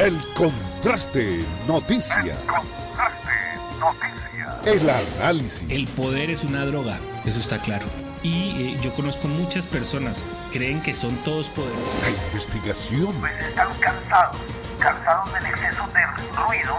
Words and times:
El 0.00 0.18
contraste 0.32 1.44
noticia. 1.66 2.22
El 2.22 2.46
contraste 2.46 3.30
noticia. 3.78 4.58
El 4.64 4.90
análisis. 5.18 5.68
El 5.68 5.86
poder 5.88 6.30
es 6.30 6.42
una 6.42 6.64
droga, 6.64 6.98
eso 7.26 7.38
está 7.38 7.58
claro. 7.58 7.84
Y 8.22 8.62
eh, 8.62 8.78
yo 8.80 8.94
conozco 8.94 9.28
muchas 9.28 9.66
personas 9.66 10.22
creen 10.54 10.80
que 10.80 10.94
son 10.94 11.14
todos 11.16 11.50
poderosos. 11.50 11.84
La 12.02 12.10
investigación. 12.10 13.14
Pues 13.20 13.32
están 13.40 13.68
cansados, 13.78 14.36
cansados 14.78 15.34
del 15.34 15.44
exceso 15.44 15.86
de 15.92 16.46
ruido. 16.46 16.78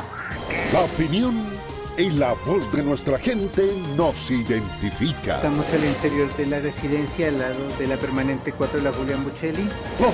La 0.74 0.80
opinión 0.80 1.48
y 2.02 2.10
la 2.10 2.34
voz 2.34 2.72
de 2.74 2.82
nuestra 2.82 3.20
gente 3.20 3.62
nos 3.96 4.32
identifica. 4.32 5.36
Estamos 5.36 5.72
al 5.72 5.86
interior 5.86 6.36
de 6.36 6.48
la 6.48 6.60
residencia 6.60 7.28
al 7.28 7.38
lado 7.38 7.78
de 7.78 7.86
la 7.86 7.96
permanente 7.96 8.52
4 8.52 8.80
de 8.80 8.86
la 8.86 8.92
Julián 8.92 9.24
Buccelli. 9.24 9.70
Toda 10.00 10.12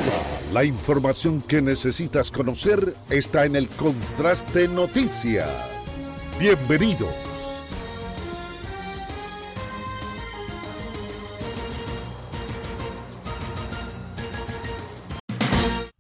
la 0.52 0.66
información 0.66 1.42
que 1.42 1.62
necesitas 1.62 2.30
conocer 2.30 2.94
está 3.10 3.46
en 3.46 3.56
el 3.56 3.70
Contraste 3.70 4.68
Noticias. 4.68 5.48
Bienvenido. 6.38 7.08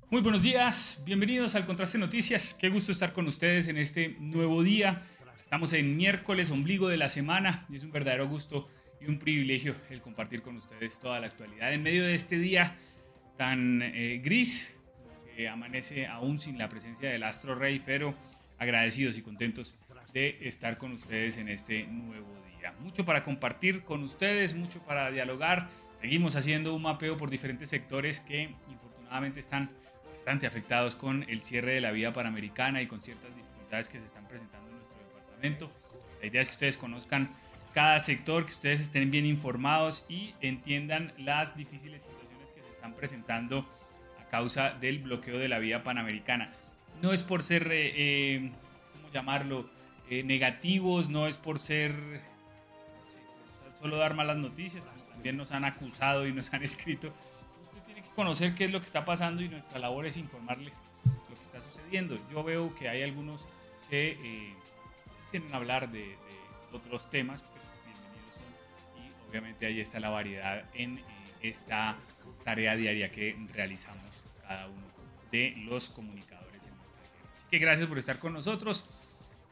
Muy 0.09 0.21
buenos 0.21 0.41
días, 0.41 1.01
bienvenidos 1.05 1.55
al 1.55 1.65
Contraste 1.65 1.97
Noticias. 1.97 2.55
Qué 2.59 2.67
gusto 2.69 2.91
estar 2.91 3.13
con 3.13 3.27
ustedes 3.27 3.69
en 3.69 3.77
este 3.77 4.17
nuevo 4.19 4.63
día 4.63 5.01
Estamos 5.47 5.71
en 5.71 5.95
miércoles, 5.95 6.51
ombligo 6.51 6.89
de 6.89 6.97
la 6.97 7.07
semana, 7.07 7.65
y 7.69 7.77
es 7.77 7.83
un 7.85 7.91
verdadero 7.93 8.27
gusto 8.27 8.67
y 8.99 9.05
un 9.05 9.17
privilegio 9.17 9.73
el 9.89 10.01
compartir 10.01 10.41
con 10.41 10.57
ustedes 10.57 10.99
toda 10.99 11.21
la 11.21 11.27
actualidad 11.27 11.71
en 11.71 11.81
medio 11.83 12.03
de 12.03 12.15
este 12.15 12.37
día 12.37 12.75
tan 13.37 13.81
eh, 13.81 14.19
gris, 14.21 14.77
que 15.33 15.47
amanece 15.47 16.05
aún 16.05 16.37
sin 16.37 16.57
la 16.57 16.67
presencia 16.67 17.09
del 17.09 17.23
astro 17.23 17.55
rey, 17.55 17.81
pero 17.85 18.13
agradecidos 18.57 19.17
y 19.17 19.21
contentos 19.21 19.77
de 20.11 20.37
estar 20.41 20.75
con 20.77 20.91
ustedes 20.91 21.37
en 21.37 21.47
este 21.47 21.87
nuevo 21.87 22.27
día. 22.59 22.73
Mucho 22.81 23.05
para 23.05 23.23
compartir 23.23 23.85
con 23.85 24.03
ustedes, 24.03 24.53
mucho 24.53 24.83
para 24.83 25.11
dialogar. 25.11 25.69
Seguimos 25.95 26.35
haciendo 26.35 26.75
un 26.75 26.81
mapeo 26.81 27.15
por 27.15 27.29
diferentes 27.29 27.69
sectores 27.69 28.19
que 28.19 28.53
infortunadamente 28.69 29.39
están 29.39 29.71
bastante 30.11 30.45
afectados 30.45 30.95
con 30.95 31.23
el 31.29 31.41
cierre 31.41 31.75
de 31.75 31.79
la 31.79 31.93
vía 31.93 32.11
panamericana 32.11 32.81
y 32.81 32.87
con 32.87 33.01
ciertas 33.01 33.33
dificultades 33.33 33.87
que 33.87 33.97
se 33.97 34.07
están 34.07 34.27
presentando 34.27 34.56
la 35.41 36.25
idea 36.25 36.41
es 36.41 36.47
que 36.49 36.53
ustedes 36.53 36.77
conozcan 36.77 37.27
cada 37.73 37.99
sector, 37.99 38.45
que 38.45 38.53
ustedes 38.53 38.81
estén 38.81 39.11
bien 39.11 39.25
informados 39.25 40.05
y 40.09 40.33
entiendan 40.41 41.13
las 41.17 41.55
difíciles 41.55 42.03
situaciones 42.03 42.49
que 42.51 42.63
se 42.63 42.69
están 42.69 42.93
presentando 42.93 43.67
a 44.19 44.27
causa 44.29 44.71
del 44.71 44.99
bloqueo 44.99 45.37
de 45.37 45.47
la 45.47 45.59
vía 45.59 45.83
panamericana. 45.83 46.51
No 47.01 47.13
es 47.13 47.21
por 47.21 47.43
ser, 47.43 47.71
eh, 47.71 47.93
eh, 47.95 48.51
¿cómo 48.93 49.13
llamarlo?, 49.13 49.69
eh, 50.09 50.23
negativos, 50.23 51.09
no 51.09 51.27
es 51.27 51.37
por 51.37 51.59
ser, 51.59 51.93
solo 53.79 53.97
dar 53.97 54.15
malas 54.15 54.37
noticias, 54.37 54.85
pues 54.85 55.07
también 55.09 55.37
nos 55.37 55.51
han 55.51 55.65
acusado 55.65 56.25
y 56.25 56.33
nos 56.33 56.51
han 56.53 56.63
escrito. 56.63 57.13
Usted 57.65 57.83
tiene 57.85 58.01
que 58.01 58.09
conocer 58.15 58.55
qué 58.55 58.65
es 58.65 58.71
lo 58.71 58.79
que 58.79 58.85
está 58.85 59.05
pasando 59.05 59.43
y 59.43 59.49
nuestra 59.49 59.77
labor 59.77 60.07
es 60.07 60.17
informarles 60.17 60.81
lo 61.05 61.35
que 61.35 61.41
está 61.43 61.61
sucediendo. 61.61 62.17
Yo 62.31 62.43
veo 62.43 62.73
que 62.73 62.89
hay 62.89 63.03
algunos 63.03 63.45
que 63.89 64.55
quieren 65.37 65.55
hablar 65.55 65.91
de, 65.91 66.15
otros 66.73 67.09
temas, 67.09 67.43
pues 67.43 67.63
bienvenidos 67.85 68.33
son. 68.33 69.03
Y 69.03 69.29
obviamente 69.29 69.65
ahí 69.65 69.79
está 69.79 69.99
la 69.99 70.09
variedad 70.09 70.65
en 70.73 70.97
eh, 70.97 71.03
esta 71.41 71.95
tarea 72.43 72.75
diaria 72.75 73.09
que 73.09 73.37
realizamos 73.53 74.03
cada 74.41 74.67
uno 74.67 74.85
de 75.31 75.53
los 75.65 75.89
comunicadores 75.89 76.65
en 76.65 76.75
nuestra 76.75 77.01
tierra. 77.03 77.29
Así 77.35 77.45
que 77.49 77.57
gracias 77.59 77.87
por 77.87 77.97
estar 77.97 78.19
con 78.19 78.33
nosotros. 78.33 78.83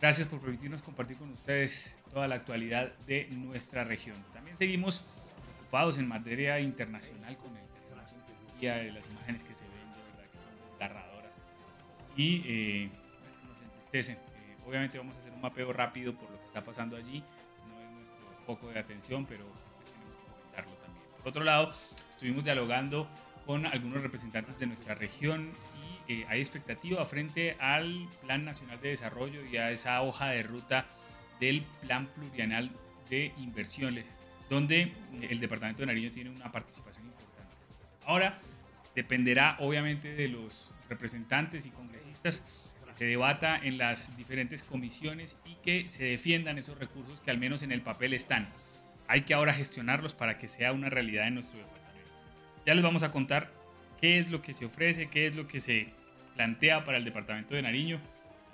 Gracias 0.02 0.28
por 0.28 0.42
permitirnos 0.42 0.82
compartir 0.82 1.18
con 1.18 1.32
ustedes 1.32 1.96
toda 2.12 2.28
la 2.28 2.36
actualidad 2.36 2.94
de 3.08 3.28
nuestra 3.32 3.84
región. 3.86 4.18
También 4.34 4.58
seguimos 4.58 5.06
ocupados 5.62 5.98
en 5.98 6.08
materia 6.08 6.60
internacional 6.60 7.38
con 7.38 7.56
el 7.56 7.64
tema 8.60 8.76
de 8.76 8.92
las 8.92 9.08
imágenes 9.10 9.44
que 9.44 9.56
se 9.56 9.64
ven, 9.64 9.72
de 9.74 10.12
verdad 10.12 10.32
que 10.32 10.40
son 10.40 10.70
desgarradoras 10.70 11.42
y 12.18 12.42
eh, 12.46 12.90
nos 13.48 13.62
entristecen 13.62 14.18
Obviamente 14.66 14.98
vamos 14.98 15.16
a 15.16 15.20
hacer 15.20 15.32
un 15.32 15.42
mapeo 15.42 15.72
rápido 15.72 16.14
por 16.14 16.30
lo 16.30 16.40
que 16.40 16.46
está 16.46 16.64
pasando 16.64 16.98
allí. 16.98 17.24
No 17.70 17.82
es 17.82 17.92
nuestro 17.92 18.26
foco 18.46 18.70
de 18.70 18.80
atención, 18.80 19.26
pero 19.26 19.46
pues 19.76 19.92
tenemos 19.92 20.16
que 20.16 20.24
comentarlo 20.24 20.72
también. 20.82 21.06
Por 21.18 21.28
otro 21.28 21.44
lado, 21.44 21.72
estuvimos 22.10 22.44
dialogando 22.44 23.08
con 23.46 23.66
algunos 23.66 24.02
representantes 24.02 24.58
de 24.58 24.68
nuestra 24.68 24.96
región 24.96 25.52
y 26.08 26.14
eh, 26.14 26.26
hay 26.30 26.40
expectativa 26.40 27.04
frente 27.06 27.56
al 27.60 28.08
Plan 28.22 28.44
Nacional 28.44 28.80
de 28.82 28.90
Desarrollo 28.90 29.46
y 29.46 29.58
a 29.58 29.72
esa 29.72 30.02
hoja 30.02 30.30
de 30.30 30.44
ruta 30.44 30.86
del 31.40 31.64
Plan 31.82 32.08
Plurianal 32.08 32.72
de 33.10 33.34
Inversiones, 33.38 34.22
donde 34.50 34.94
el 35.22 35.40
Departamento 35.40 35.82
de 35.82 35.88
Nariño 35.88 36.12
tiene 36.12 36.30
una 36.30 36.52
participación 36.52 37.06
importante. 37.06 37.56
Ahora, 38.06 38.40
dependerá 38.96 39.58
obviamente 39.60 40.16
de 40.16 40.28
los 40.28 40.74
representantes 40.90 41.66
y 41.66 41.70
congresistas 41.70 42.44
se 42.96 43.06
debata 43.06 43.60
en 43.62 43.78
las 43.78 44.16
diferentes 44.16 44.64
comisiones 44.64 45.38
y 45.46 45.56
que 45.56 45.90
se 45.90 46.06
defiendan 46.06 46.58
esos 46.58 46.80
recursos 46.80 47.20
que 47.20 47.30
al 47.30 47.38
menos 47.38 47.62
en 47.62 47.74
el 47.74 47.82
papel 47.82 48.14
están. 48.14 48.48
Hay 49.10 49.24
que 49.24 49.34
ahora 49.34 49.54
gestionarlos 49.54 50.14
para 50.14 50.38
que 50.38 50.48
sea 50.48 50.72
una 50.72 50.90
realidad 50.90 51.28
en 51.28 51.34
nuestro 51.34 51.60
departamento. 51.60 52.10
Ya 52.66 52.74
les 52.74 52.84
vamos 52.84 53.04
a 53.04 53.12
contar 53.12 53.52
qué 54.00 54.18
es 54.18 54.30
lo 54.30 54.42
que 54.42 54.54
se 54.54 54.66
ofrece, 54.66 55.10
qué 55.10 55.26
es 55.26 55.36
lo 55.36 55.46
que 55.46 55.60
se 55.60 55.90
plantea 56.36 56.86
para 56.86 56.98
el 56.98 57.04
departamento 57.04 57.54
de 57.54 57.64
Nariño. 57.64 58.00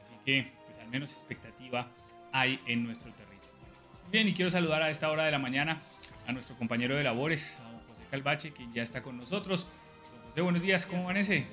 Así 0.02 0.16
que, 0.26 0.52
pues 0.66 0.80
al 0.80 0.88
menos 0.88 1.12
expectativa 1.12 1.88
hay 2.32 2.60
en 2.66 2.84
nuestro 2.84 3.12
territorio. 3.12 3.40
Bien, 4.12 4.28
y 4.28 4.34
quiero 4.34 4.50
saludar 4.50 4.82
a 4.82 4.90
esta 4.90 5.12
hora 5.12 5.24
de 5.24 5.32
la 5.32 5.40
mañana 5.40 5.80
a 6.26 6.32
nuestro 6.32 6.58
compañero 6.58 6.96
de 6.96 7.04
labores, 7.04 7.60
a 7.60 7.72
don 7.72 7.80
José 7.88 8.02
Calvache, 8.10 8.54
que 8.54 8.66
ya 8.74 8.82
está 8.82 9.04
con 9.04 9.18
nosotros. 9.18 9.68
Don 10.12 10.30
José, 10.30 10.42
buenos 10.42 10.64
días, 10.64 10.88
¿cómo 10.88 11.04
amanece? 11.04 11.46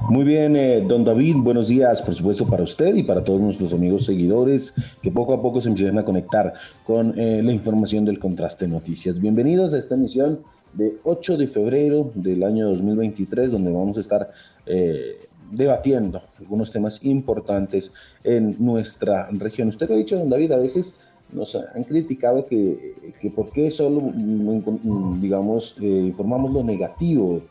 Muy 0.00 0.24
bien, 0.24 0.56
eh, 0.56 0.84
don 0.86 1.04
David, 1.04 1.36
buenos 1.38 1.68
días, 1.68 2.02
por 2.02 2.14
supuesto, 2.14 2.46
para 2.46 2.62
usted 2.62 2.94
y 2.94 3.02
para 3.02 3.22
todos 3.22 3.40
nuestros 3.40 3.72
amigos 3.72 4.06
seguidores 4.06 4.74
que 5.00 5.10
poco 5.10 5.34
a 5.34 5.42
poco 5.42 5.60
se 5.60 5.68
empiezan 5.68 5.98
a 5.98 6.04
conectar 6.04 6.52
con 6.84 7.18
eh, 7.18 7.42
la 7.42 7.52
información 7.52 8.04
del 8.04 8.18
Contraste 8.18 8.66
Noticias. 8.66 9.20
Bienvenidos 9.20 9.72
a 9.72 9.78
esta 9.78 9.94
emisión 9.94 10.40
de 10.72 10.96
8 11.04 11.36
de 11.36 11.46
febrero 11.46 12.10
del 12.14 12.42
año 12.42 12.68
2023, 12.68 13.52
donde 13.52 13.70
vamos 13.70 13.96
a 13.98 14.00
estar 14.00 14.30
eh, 14.66 15.28
debatiendo 15.50 16.22
algunos 16.38 16.72
temas 16.72 17.04
importantes 17.04 17.92
en 18.24 18.56
nuestra 18.58 19.28
región. 19.30 19.68
Usted 19.68 19.88
lo 19.88 19.94
ha 19.94 19.98
dicho, 19.98 20.18
don 20.18 20.30
David, 20.30 20.52
a 20.52 20.58
veces 20.58 20.94
nos 21.30 21.54
han 21.54 21.84
criticado 21.84 22.44
que, 22.46 23.14
que 23.20 23.30
por 23.30 23.50
qué 23.50 23.70
solo, 23.70 24.00
mm, 24.00 25.20
digamos, 25.20 25.76
informamos 25.80 26.52
lo 26.52 26.62
negativo 26.62 27.42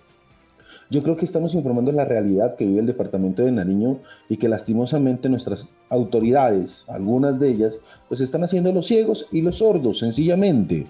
yo 0.91 1.01
creo 1.01 1.15
que 1.15 1.23
estamos 1.23 1.55
informando 1.55 1.93
la 1.93 2.03
realidad 2.03 2.57
que 2.57 2.65
vive 2.65 2.81
el 2.81 2.85
departamento 2.85 3.43
de 3.43 3.51
Nariño 3.53 3.99
y 4.27 4.35
que 4.35 4.49
lastimosamente 4.49 5.29
nuestras 5.29 5.69
autoridades, 5.87 6.83
algunas 6.89 7.39
de 7.39 7.47
ellas, 7.47 7.79
pues 8.09 8.19
están 8.19 8.43
haciendo 8.43 8.73
los 8.73 8.87
ciegos 8.87 9.25
y 9.31 9.41
los 9.41 9.59
sordos, 9.59 9.99
sencillamente. 9.99 10.87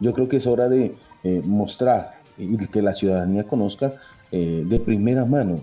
Yo 0.00 0.12
creo 0.12 0.28
que 0.28 0.36
es 0.36 0.46
hora 0.46 0.68
de 0.68 0.94
eh, 1.24 1.42
mostrar 1.42 2.20
y 2.36 2.58
que 2.66 2.82
la 2.82 2.94
ciudadanía 2.94 3.44
conozca 3.44 3.94
eh, 4.32 4.64
de 4.68 4.78
primera 4.78 5.24
mano 5.24 5.60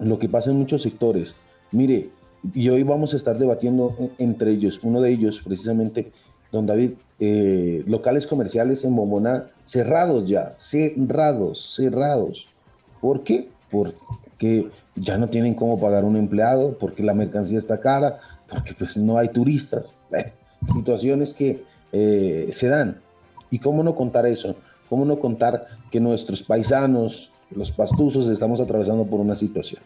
lo 0.00 0.18
que 0.18 0.28
pasa 0.28 0.50
en 0.50 0.58
muchos 0.58 0.82
sectores. 0.82 1.36
Mire, 1.70 2.10
y 2.52 2.68
hoy 2.68 2.82
vamos 2.82 3.14
a 3.14 3.16
estar 3.16 3.38
debatiendo 3.38 3.94
entre 4.18 4.50
ellos, 4.50 4.80
uno 4.82 5.00
de 5.00 5.10
ellos 5.10 5.40
precisamente, 5.40 6.10
don 6.50 6.66
David, 6.66 6.94
eh, 7.20 7.84
locales 7.86 8.26
comerciales 8.26 8.84
en 8.84 8.96
Bombona 8.96 9.50
cerrados 9.64 10.28
ya, 10.28 10.52
cerrados, 10.56 11.74
cerrados. 11.76 12.48
¿Por 13.00 13.22
qué? 13.22 13.48
Porque 13.70 14.68
ya 14.94 15.18
no 15.18 15.28
tienen 15.28 15.54
cómo 15.54 15.78
pagar 15.78 16.04
un 16.04 16.16
empleado, 16.16 16.76
porque 16.78 17.02
la 17.02 17.14
mercancía 17.14 17.58
está 17.58 17.80
cara, 17.80 18.20
porque 18.48 18.74
pues 18.74 18.96
no 18.96 19.18
hay 19.18 19.28
turistas. 19.28 19.92
situaciones 20.74 21.32
que 21.32 21.64
eh, 21.92 22.50
se 22.52 22.68
dan. 22.68 23.00
¿Y 23.50 23.58
cómo 23.58 23.82
no 23.82 23.94
contar 23.94 24.26
eso? 24.26 24.56
¿Cómo 24.88 25.04
no 25.04 25.18
contar 25.18 25.66
que 25.90 26.00
nuestros 26.00 26.42
paisanos, 26.42 27.32
los 27.50 27.72
pastuzos, 27.72 28.28
estamos 28.28 28.60
atravesando 28.60 29.04
por 29.04 29.20
una 29.20 29.36
situación? 29.36 29.82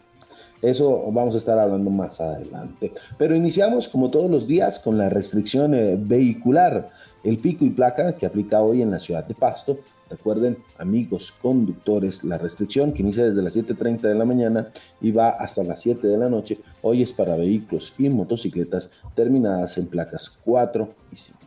Eso 0.61 1.11
vamos 1.11 1.33
a 1.33 1.39
estar 1.39 1.57
hablando 1.57 1.89
más 1.89 2.21
adelante. 2.21 2.93
Pero 3.17 3.35
iniciamos, 3.35 3.87
como 3.87 4.11
todos 4.11 4.29
los 4.29 4.47
días, 4.47 4.79
con 4.79 4.97
la 4.97 5.09
restricción 5.09 5.73
eh, 5.73 5.97
vehicular, 5.99 6.89
el 7.23 7.37
pico 7.39 7.65
y 7.65 7.69
placa 7.69 8.13
que 8.13 8.25
aplica 8.25 8.61
hoy 8.61 8.81
en 8.81 8.91
la 8.91 8.99
ciudad 8.99 9.25
de 9.25 9.33
Pasto 9.33 9.79
Recuerden, 10.11 10.57
amigos 10.77 11.33
conductores, 11.41 12.25
la 12.25 12.37
restricción 12.37 12.91
que 12.91 13.01
inicia 13.01 13.23
desde 13.23 13.41
las 13.41 13.55
7.30 13.55 14.01
de 14.01 14.15
la 14.15 14.25
mañana 14.25 14.67
y 14.99 15.13
va 15.13 15.29
hasta 15.29 15.63
las 15.63 15.79
7 15.81 16.05
de 16.05 16.17
la 16.17 16.27
noche, 16.27 16.59
hoy 16.81 17.01
es 17.01 17.13
para 17.13 17.37
vehículos 17.37 17.93
y 17.97 18.09
motocicletas 18.09 18.91
terminadas 19.15 19.77
en 19.77 19.87
placas 19.87 20.37
4 20.43 20.93
y 21.13 21.15
5. 21.15 21.39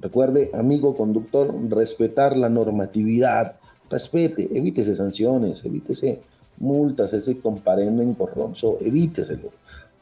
Recuerde, 0.00 0.50
amigo 0.54 0.96
conductor, 0.96 1.54
respetar 1.68 2.38
la 2.38 2.48
normatividad, 2.48 3.56
respete, 3.90 4.48
evítese 4.50 4.94
sanciones, 4.94 5.62
evítese 5.66 6.22
multas, 6.56 7.12
ese 7.12 7.38
comparendo 7.38 8.02
engorroso, 8.02 8.78
evíteselo. 8.80 9.50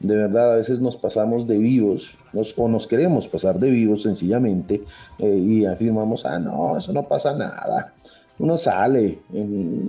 De 0.00 0.14
verdad, 0.14 0.52
a 0.52 0.56
veces 0.56 0.80
nos 0.80 0.96
pasamos 0.96 1.48
de 1.48 1.58
vivos, 1.58 2.16
o 2.56 2.68
nos 2.68 2.86
queremos 2.86 3.26
pasar 3.26 3.58
de 3.58 3.70
vivos 3.70 4.02
sencillamente, 4.02 4.84
eh, 5.18 5.36
y 5.36 5.66
afirmamos, 5.66 6.24
ah, 6.24 6.38
no, 6.38 6.76
eso 6.78 6.92
no 6.92 7.08
pasa 7.08 7.34
nada. 7.34 7.94
Uno 8.38 8.56
sale, 8.56 9.18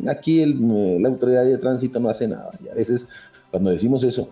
aquí 0.07 0.41
eh, 0.41 0.97
la 0.99 1.09
autoridad 1.09 1.45
de 1.45 1.57
tránsito 1.59 1.99
no 1.99 2.09
hace 2.09 2.27
nada. 2.27 2.51
Y 2.63 2.69
a 2.69 2.73
veces, 2.73 3.05
cuando 3.51 3.69
decimos 3.69 4.03
eso, 4.03 4.29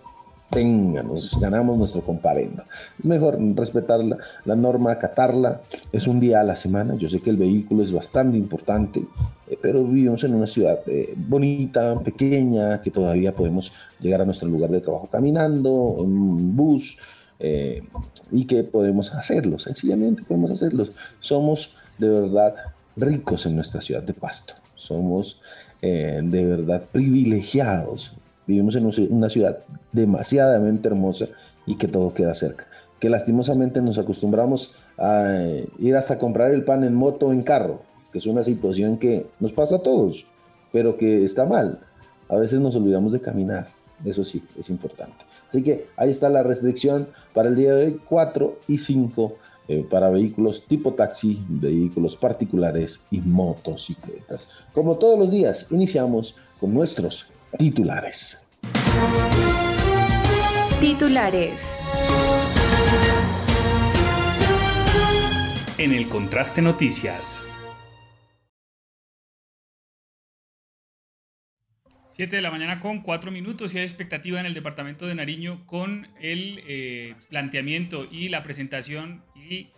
tenga, 0.49 1.03
nos 1.03 1.39
ganamos 1.39 1.77
nuestro 1.77 2.01
comparendo. 2.01 2.63
Es 2.97 3.05
mejor 3.05 3.38
respetar 3.55 3.99
la, 4.03 4.55
norma, 4.55 4.91
acatarla. 4.91 5.61
Es 5.91 6.07
un 6.07 6.19
día 6.19 6.41
a 6.41 6.44
la 6.44 6.55
semana. 6.55 6.95
Yo 6.95 7.09
sé 7.09 7.21
que 7.21 7.29
el 7.29 7.38
vehículo 7.38 7.83
es 7.83 7.91
bastante 7.91 8.38
importante, 8.38 9.03
eh, 9.47 9.57
pero 9.61 9.83
vivimos 9.83 10.23
en 10.23 10.35
una 10.35 10.47
ciudad 10.47 10.79
eh, 10.88 11.13
bonita, 11.15 11.99
pequeña, 11.99 12.81
que 12.81 12.91
todavía 12.91 13.33
podemos 13.33 13.71
llegar 13.99 14.21
a 14.21 14.25
nuestro 14.25 14.47
lugar 14.47 14.69
de 14.69 14.81
trabajo 14.81 15.07
caminando, 15.11 15.97
en 15.99 16.55
bus, 16.55 16.97
eh, 17.39 17.83
y 18.31 18.45
que 18.45 18.63
podemos 18.63 19.13
hacerlo. 19.13 19.59
Sencillamente 19.59 20.23
podemos 20.23 20.51
hacerlo. 20.51 20.88
Somos 21.19 21.75
de 21.97 22.09
verdad 22.09 22.55
ricos 22.95 23.45
en 23.45 23.55
nuestra 23.55 23.81
ciudad 23.81 24.03
de 24.03 24.13
Pasto. 24.13 24.53
Somos 24.75 25.41
de 25.79 26.44
verdad 26.44 26.85
privilegiados 26.91 28.15
Vivimos 28.47 28.75
en 28.75 28.89
una 29.13 29.29
ciudad 29.29 29.59
demasiadamente 29.91 30.88
hermosa 30.88 31.27
y 31.65 31.75
que 31.75 31.88
todo 31.88 32.13
queda 32.13 32.33
cerca. 32.33 32.65
Que 32.99 33.09
lastimosamente 33.09 33.81
nos 33.81 33.97
acostumbramos 33.97 34.73
a 34.97 35.35
eh, 35.35 35.67
ir 35.77 35.95
hasta 35.95 36.17
comprar 36.17 36.51
el 36.51 36.63
pan 36.63 36.83
en 36.83 36.95
moto 36.95 37.27
o 37.27 37.33
en 37.33 37.44
carro, 37.44 37.81
que 38.11 38.19
es 38.19 38.25
una 38.25 38.44
situación 38.44 38.97
que 38.97 39.27
nos 39.39 39.53
pasa 39.53 39.75
a 39.75 39.83
todos, 39.83 40.25
pero 40.71 40.95
que 40.95 41.23
está 41.25 41.45
mal. 41.45 41.79
A 42.29 42.38
veces 42.38 42.59
nos 42.59 42.75
olvidamos 42.75 43.11
de 43.11 43.19
caminar, 43.19 43.67
eso 44.05 44.23
sí, 44.23 44.41
es 44.57 44.69
importante. 44.69 45.25
Así 45.49 45.61
que 45.61 45.88
ahí 45.97 46.09
está 46.09 46.29
la 46.29 46.44
restricción 46.44 47.09
para 47.33 47.49
el 47.49 47.55
día 47.55 47.73
de 47.73 47.85
hoy, 47.85 48.01
4 48.07 48.59
y 48.67 48.77
5 48.77 49.33
eh, 49.69 49.85
para 49.89 50.09
vehículos 50.09 50.65
tipo 50.65 50.94
taxi, 50.94 51.44
vehículos 51.47 52.15
particulares 52.15 53.01
y 53.11 53.19
motocicletas. 53.19 54.47
Como 54.73 54.97
todos 54.97 55.19
los 55.19 55.29
días, 55.29 55.67
iniciamos 55.69 56.35
con 56.59 56.73
nuestros 56.73 57.25
Titulares. 57.55 58.45
Titulares. 60.81 61.75
En 65.77 65.94
el 65.94 66.09
contraste 66.09 66.61
noticias. 66.61 67.47
7 72.11 72.35
de 72.35 72.41
la 72.41 72.51
mañana 72.51 72.81
con 72.81 73.01
4 73.01 73.31
minutos 73.31 73.73
y 73.73 73.77
hay 73.77 73.83
expectativa 73.85 74.39
en 74.39 74.45
el 74.45 74.53
departamento 74.53 75.07
de 75.07 75.15
Nariño 75.15 75.65
con 75.65 76.09
el 76.19 76.61
eh, 76.67 77.15
planteamiento 77.29 78.07
y 78.11 78.27
la 78.27 78.44
presentación 78.44 79.23
y 79.35 79.69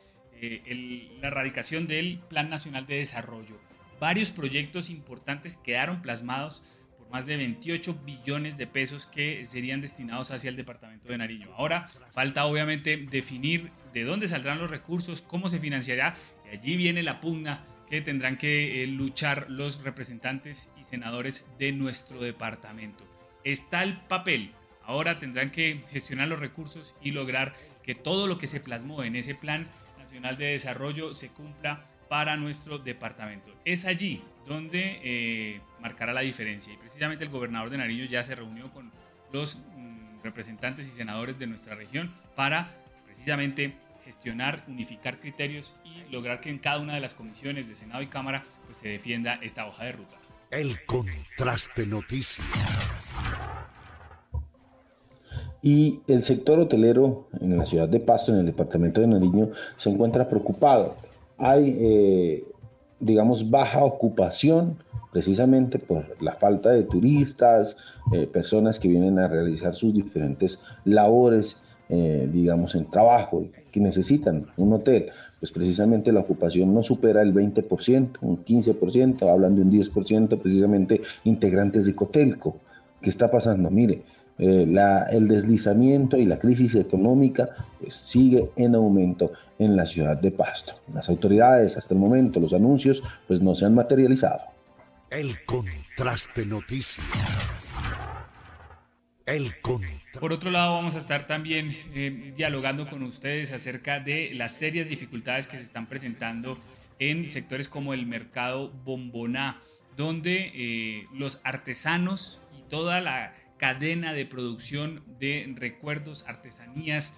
eh, 0.42 1.14
la 1.22 1.28
erradicación 1.28 1.86
del 1.86 2.20
Plan 2.30 2.50
Nacional 2.50 2.88
de 2.88 2.96
Desarrollo. 2.96 3.60
Varios 4.00 4.32
proyectos 4.32 4.90
importantes 4.90 5.58
quedaron 5.58 6.02
plasmados 6.02 6.64
más 7.12 7.26
de 7.26 7.38
28 7.38 8.02
billones 8.06 8.58
de 8.58 8.68
pesos 8.68 9.06
que 9.06 9.46
serían 9.46 9.82
destinados 9.82 10.32
hacia 10.32 10.50
el 10.50 10.56
departamento 10.56 11.10
de 11.10 11.18
Nariño. 11.18 11.50
Ahora 11.56 11.88
falta 12.12 12.46
obviamente 12.46 12.98
definir 12.98 13.72
de 13.94 14.04
dónde 14.04 14.28
saldrán 14.28 14.60
los 14.60 14.70
recursos, 14.70 15.22
cómo 15.22 15.50
se 15.50 15.60
financiará 15.60 16.16
y 16.46 16.56
allí 16.56 16.78
viene 16.78 17.04
la 17.04 17.20
pugna 17.20 17.66
que 17.90 18.02
tendrán 18.02 18.38
que 18.38 18.84
eh, 18.84 18.88
luchar 18.88 19.48
los 19.50 19.84
representantes 19.84 20.70
y 20.80 20.84
senadores 20.84 21.50
de 21.58 21.72
nuestro 21.72 22.22
departamento. 22.22 23.04
Está 23.44 23.82
el 23.82 23.98
papel, 24.02 24.52
ahora 24.84 25.18
tendrán 25.18 25.50
que 25.50 25.84
gestionar 25.90 26.28
los 26.28 26.40
recursos 26.40 26.96
y 27.02 27.12
lograr 27.12 27.54
que 27.84 27.96
todo 27.96 28.28
lo 28.28 28.38
que 28.38 28.48
se 28.48 28.60
plasmó 28.60 29.04
en 29.04 29.16
ese 29.16 29.34
plan 29.34 29.68
nacional 29.98 30.38
de 30.38 30.46
desarrollo 30.46 31.16
se 31.16 31.30
cumpla 31.30 31.86
para 32.10 32.36
nuestro 32.36 32.80
departamento. 32.80 33.52
Es 33.64 33.86
allí 33.86 34.22
donde 34.48 35.00
eh, 35.04 35.62
marcará 35.80 36.12
la 36.12 36.22
diferencia. 36.22 36.74
Y 36.74 36.78
precisamente 36.78 37.24
el 37.24 37.30
gobernador 37.30 37.70
de 37.70 37.78
Nariño 37.78 38.06
ya 38.06 38.24
se 38.24 38.36
reunió 38.36 38.70
con 38.72 38.92
los 39.32 39.58
mm, 39.78 40.24
representantes 40.24 40.88
y 40.88 40.90
senadores 40.90 41.38
de 41.38 41.48
nuestra 41.48 41.76
región 41.76 42.14
para 42.36 42.76
precisamente 43.06 43.76
gestionar, 44.04 44.64
unificar 44.68 45.20
criterios 45.20 45.76
y 45.86 46.12
lograr 46.12 46.42
que 46.42 46.50
en 46.50 46.58
cada 46.58 46.80
una 46.80 46.96
de 46.96 47.00
las 47.00 47.14
comisiones 47.14 47.70
de 47.70 47.76
Senado 47.76 48.02
y 48.02 48.08
Cámara 48.08 48.44
pues, 48.66 48.78
se 48.78 48.90
defienda 48.90 49.36
esta 49.44 49.68
hoja 49.68 49.86
de 49.86 49.92
ruta. 49.92 50.18
El 50.50 50.84
contraste 50.86 51.86
noticias. 51.86 52.48
Y 55.62 56.00
el 56.08 56.24
sector 56.24 56.60
hotelero 56.60 57.28
en 57.40 57.58
la 57.58 57.66
ciudad 57.66 57.88
de 57.88 58.00
Pasto, 58.00 58.32
en 58.32 58.40
el 58.40 58.46
departamento 58.48 59.02
de 59.02 59.08
Nariño, 59.08 59.50
se 59.78 59.90
encuentra 59.90 60.28
preocupado. 60.28 60.98
Hay 61.40 61.78
eh, 61.80 62.44
digamos, 63.00 63.50
baja 63.50 63.84
ocupación, 63.84 64.78
precisamente 65.12 65.80
por 65.80 66.22
la 66.22 66.34
falta 66.34 66.70
de 66.72 66.84
turistas, 66.84 67.78
eh, 68.14 68.28
personas 68.28 68.80
que 68.80 68.88
vienen 68.88 69.20
a 69.20 69.28
realizar 69.28 69.74
sus 69.74 69.94
diferentes 69.94 70.60
labores, 70.86 71.62
eh, 71.90 72.30
digamos, 72.32 72.76
en 72.76 72.86
trabajo, 72.86 73.46
que 73.72 73.80
necesitan 73.80 74.48
un 74.58 74.74
hotel, 74.74 75.12
pues 75.40 75.52
precisamente 75.52 76.12
la 76.12 76.20
ocupación 76.20 76.74
no 76.74 76.84
supera 76.84 77.22
el 77.22 77.34
20%, 77.34 78.18
un 78.22 78.44
15%, 78.44 79.30
hablan 79.30 79.56
de 79.56 79.62
un 79.62 79.72
10%, 79.72 80.40
precisamente 80.40 81.02
integrantes 81.24 81.86
de 81.86 81.96
Cotelco. 81.96 82.58
¿Qué 83.02 83.10
está 83.10 83.32
pasando? 83.32 83.72
Mire, 83.72 84.04
eh, 84.40 84.66
el 85.12 85.28
deslizamiento 85.28 86.18
y 86.18 86.26
la 86.26 86.40
crisis 86.40 86.74
económica 86.76 87.50
pues, 87.80 87.96
sigue 87.96 88.50
en 88.56 88.74
aumento 88.74 89.34
en 89.60 89.76
la 89.76 89.86
ciudad 89.86 90.18
de 90.18 90.32
Pasto. 90.32 90.76
Las 90.94 91.10
autoridades 91.10 91.76
hasta 91.76 91.94
el 91.94 92.00
momento, 92.00 92.40
los 92.40 92.54
anuncios, 92.54 93.04
pues 93.28 93.42
no 93.42 93.54
se 93.54 93.66
han 93.66 93.76
materializado. 93.76 94.42
El 95.10 95.44
contraste 95.46 96.46
noticias. 96.46 97.06
El 99.26 99.52
Por 100.20 100.34
otro 100.34 100.50
lado, 100.50 100.74
vamos 100.74 100.96
a 100.96 100.98
estar 100.98 101.28
también 101.28 101.76
eh, 101.94 102.34
dialogando 102.36 102.88
con 102.88 103.04
ustedes 103.04 103.52
acerca 103.52 104.00
de 104.00 104.32
las 104.34 104.54
serias 104.54 104.88
dificultades 104.88 105.46
que 105.46 105.58
se 105.58 105.64
están 105.64 105.86
presentando 105.86 106.58
en 106.98 107.30
sectores 107.30 107.70
como 107.70 107.94
el 107.94 108.08
mercado 108.08 108.72
Bomboná, 108.84 109.60
donde 109.96 110.52
eh, 110.56 111.06
los 111.14 111.42
artesanos 111.44 112.40
y 112.58 112.64
toda 112.70 113.02
la 113.02 113.34
cadena 113.60 114.14
de 114.14 114.26
producción 114.26 115.04
de 115.20 115.54
recuerdos, 115.56 116.26
artesanías 116.28 117.14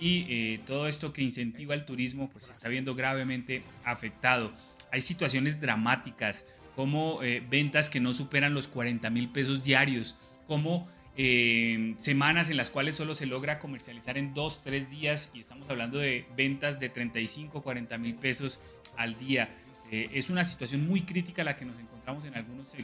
y 0.00 0.24
eh, 0.30 0.60
todo 0.64 0.86
esto 0.86 1.12
que 1.12 1.20
incentiva 1.20 1.74
el 1.74 1.84
turismo, 1.84 2.30
pues 2.30 2.44
se 2.44 2.52
está 2.52 2.68
viendo 2.68 2.94
gravemente 2.94 3.62
afectado. 3.84 4.52
Hay 4.92 5.02
situaciones 5.02 5.60
dramáticas 5.60 6.46
como 6.74 7.22
eh, 7.22 7.42
ventas 7.50 7.90
que 7.90 8.00
no 8.00 8.14
superan 8.14 8.54
los 8.54 8.68
40 8.68 9.10
mil 9.10 9.28
pesos 9.28 9.62
diarios, 9.62 10.16
como 10.46 10.88
eh, 11.16 11.94
semanas 11.98 12.48
en 12.48 12.56
las 12.56 12.70
cuales 12.70 12.94
solo 12.94 13.14
se 13.14 13.26
logra 13.26 13.58
comercializar 13.58 14.16
en 14.16 14.32
dos, 14.32 14.62
tres 14.62 14.90
días 14.90 15.30
y 15.34 15.40
estamos 15.40 15.68
hablando 15.68 15.98
de 15.98 16.24
ventas 16.36 16.80
de 16.80 16.88
35, 16.88 17.62
40 17.62 17.98
mil 17.98 18.14
pesos 18.14 18.60
al 18.96 19.18
día. 19.18 19.50
Es 19.90 20.30
una 20.30 20.44
situación 20.44 20.86
muy 20.86 21.02
crítica 21.02 21.42
la 21.42 21.56
que 21.56 21.64
nos 21.64 21.78
encontramos 21.78 22.24
en 22.24 22.34
algunos 22.34 22.74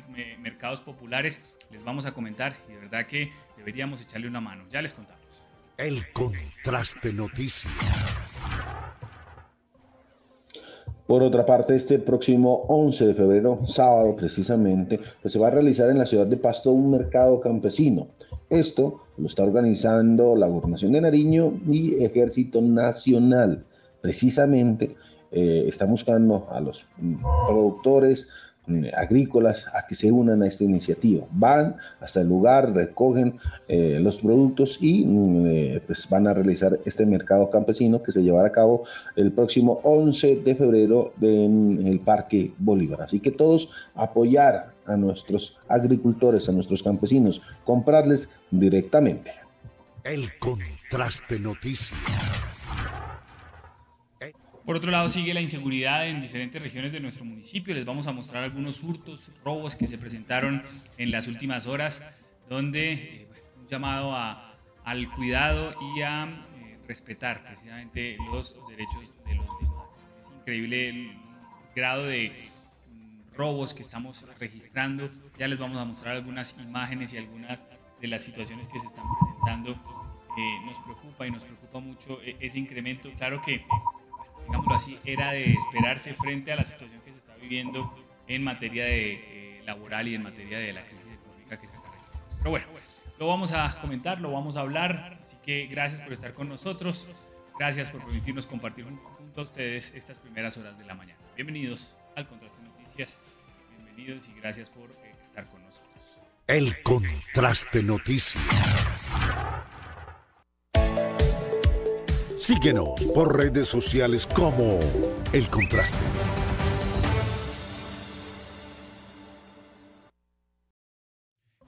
mercados 0.40 0.80
populares 0.80 1.40
les 1.70 1.84
vamos 1.84 2.06
a 2.06 2.12
comentar 2.12 2.54
y 2.68 2.72
de 2.72 2.78
verdad 2.78 3.06
que 3.06 3.30
deberíamos 3.56 4.00
echarle 4.00 4.28
una 4.28 4.40
mano. 4.40 4.64
Ya 4.70 4.82
les 4.82 4.92
contamos. 4.92 5.25
El 5.76 6.10
contraste 6.12 7.12
noticias. 7.12 7.72
Por 11.06 11.22
otra 11.22 11.46
parte, 11.46 11.76
este 11.76 12.00
próximo 12.00 12.64
11 12.68 13.06
de 13.06 13.14
febrero, 13.14 13.60
sábado 13.66 14.16
precisamente, 14.16 14.98
pues 15.22 15.32
se 15.32 15.38
va 15.38 15.46
a 15.48 15.50
realizar 15.50 15.88
en 15.88 15.98
la 15.98 16.06
ciudad 16.06 16.26
de 16.26 16.36
Pasto 16.36 16.72
un 16.72 16.90
mercado 16.90 17.40
campesino. 17.40 18.08
Esto 18.50 19.06
lo 19.16 19.28
está 19.28 19.44
organizando 19.44 20.34
la 20.34 20.48
Gobernación 20.48 20.92
de 20.92 21.02
Nariño 21.02 21.52
y 21.70 22.02
Ejército 22.02 22.60
Nacional. 22.60 23.64
Precisamente 24.00 24.96
eh, 25.30 25.64
está 25.68 25.85
buscando 25.85 26.49
a 26.50 26.61
los 26.61 26.85
productores, 27.47 28.28
Mm, 28.68 28.87
agrícolas 28.97 29.64
a 29.73 29.87
que 29.87 29.95
se 29.95 30.11
unan 30.11 30.42
a 30.42 30.49
esta 30.49 30.64
iniciativa. 30.64 31.25
Van 31.30 31.76
hasta 32.00 32.23
el 32.23 32.28
lugar, 32.28 32.73
recogen 32.75 33.38
eh, 33.68 33.99
los 34.00 34.16
productos 34.16 34.78
y 34.80 35.04
mm, 35.06 35.47
eh, 35.47 35.83
pues 35.87 36.09
van 36.11 36.26
a 36.26 36.35
realizar 36.35 36.80
este 36.85 37.06
mercado 37.06 37.49
campesino 37.49 38.02
que 38.02 38.11
se 38.11 38.25
llevará 38.25 38.49
a 38.49 38.52
cabo 38.52 38.83
el 39.14 39.30
próximo 39.30 39.80
11 39.85 40.37
de 40.45 40.54
febrero 40.56 41.12
en 41.21 41.87
el 41.87 42.00
Parque 42.00 42.52
Bolívar. 42.59 43.02
Así 43.02 43.21
que 43.21 43.30
todos 43.30 43.71
apoyar 43.95 44.73
a 44.85 44.97
nuestros 44.97 45.56
agricultores, 45.68 46.49
a 46.49 46.52
nuestros 46.52 46.83
campesinos, 46.83 47.42
comprarles 47.64 48.28
directamente. 48.50 49.30
El 50.02 50.26
contraste 50.40 51.38
noticias. 51.38 52.46
Por 54.66 54.75
otro 54.75 54.90
lado, 54.90 55.08
sigue 55.08 55.32
la 55.32 55.40
inseguridad 55.40 56.08
en 56.08 56.20
diferentes 56.20 56.61
regiones 56.61 56.92
de 56.92 56.99
nuestro 56.99 57.25
municipio. 57.25 57.73
Les 57.73 57.85
vamos 57.85 58.08
a 58.08 58.12
mostrar 58.12 58.42
algunos 58.42 58.82
hurtos, 58.82 59.30
robos 59.44 59.76
que 59.76 59.87
se 59.87 59.96
presentaron 59.96 60.61
en 60.99 61.12
las 61.12 61.28
últimas 61.28 61.68
horas, 61.68 62.25
donde 62.49 62.94
eh, 62.94 63.28
un 63.61 63.68
llamado 63.68 64.12
a, 64.12 64.56
al 64.82 65.08
cuidado 65.12 65.73
y 65.94 66.02
a 66.02 66.25
eh, 66.25 66.78
respetar 66.88 67.44
precisamente 67.44 68.16
los 68.28 68.56
derechos 68.68 69.12
de 69.25 69.37
los 69.37 69.46
demás. 69.61 70.02
Es 70.20 70.32
increíble 70.37 70.88
el 70.88 71.16
grado 71.76 72.06
de 72.06 72.32
mm, 72.90 73.37
robos 73.37 73.73
que 73.73 73.82
estamos 73.82 74.25
registrando. 74.40 75.08
Ya 75.38 75.46
les 75.46 75.61
vamos 75.61 75.78
a 75.78 75.85
mostrar 75.85 76.16
algunas 76.16 76.56
imágenes 76.58 77.12
y 77.12 77.18
algunas 77.18 77.68
de 78.00 78.08
las 78.08 78.25
situaciones 78.25 78.66
que 78.66 78.80
se 78.80 78.87
están 78.87 79.04
presentando. 79.20 79.70
Eh, 80.37 80.66
nos 80.66 80.76
preocupa 80.80 81.25
y 81.25 81.30
nos 81.30 81.44
preocupa 81.44 81.78
mucho 81.78 82.20
ese 82.40 82.58
incremento. 82.58 83.08
Claro 83.16 83.40
que 83.40 83.64
digámoslo 84.47 84.75
así, 84.75 84.99
era 85.05 85.33
de 85.33 85.53
esperarse 85.53 86.15
frente 86.15 86.53
a 86.53 86.57
la 86.57 86.65
situación 86.65 87.00
que 87.03 87.11
se 87.12 87.19
está 87.19 87.35
viviendo 87.37 87.95
en 88.29 88.43
materia 88.43 88.85
de, 88.85 89.59
eh, 89.59 89.62
laboral 89.65 90.09
y 90.09 90.15
en 90.15 90.23
materia 90.23 90.59
de 90.59 90.73
la 90.73 90.87
crisis 90.87 91.09
económica 91.09 91.50
que 91.50 91.67
se 91.67 91.75
está 91.75 91.91
registrando. 91.91 92.37
Pero 92.38 92.50
bueno, 92.50 92.67
lo 93.19 93.29
vamos 93.29 93.53
a 93.53 93.81
comentar, 93.81 94.21
lo 94.21 94.33
vamos 94.33 94.57
a 94.57 94.61
hablar, 94.61 95.21
así 95.23 95.37
que 95.43 95.67
gracias 95.67 96.00
por 96.00 96.12
estar 96.12 96.35
con 96.35 96.49
nosotros, 96.49 97.09
gracias 97.59 97.91
por 97.91 98.05
permitirnos 98.05 98.47
compartir 98.47 98.85
junto 98.85 99.41
a 99.41 99.45
ustedes 99.45 99.93
estas 99.95 100.19
primeras 100.19 100.57
horas 100.57 100.79
de 100.79 100.85
la 100.85 100.95
mañana. 100.95 101.19
Bienvenidos 101.35 101.97
al 102.15 102.26
Contraste 102.29 102.62
Noticias, 102.62 103.19
bienvenidos 103.71 104.29
y 104.29 104.35
gracias 104.41 104.71
por 104.71 104.91
eh, 104.91 105.15
estar 105.23 105.47
con 105.49 105.62
nosotros. 105.62 105.87
El 106.47 106.83
Contraste 106.83 107.83
Noticias. 107.83 108.43
Síguenos 112.38 113.00
por 113.14 113.35
redes 113.35 113.66
sociales 113.66 114.26
como 114.26 114.78
El 115.33 115.49
Contraste. 115.49 115.97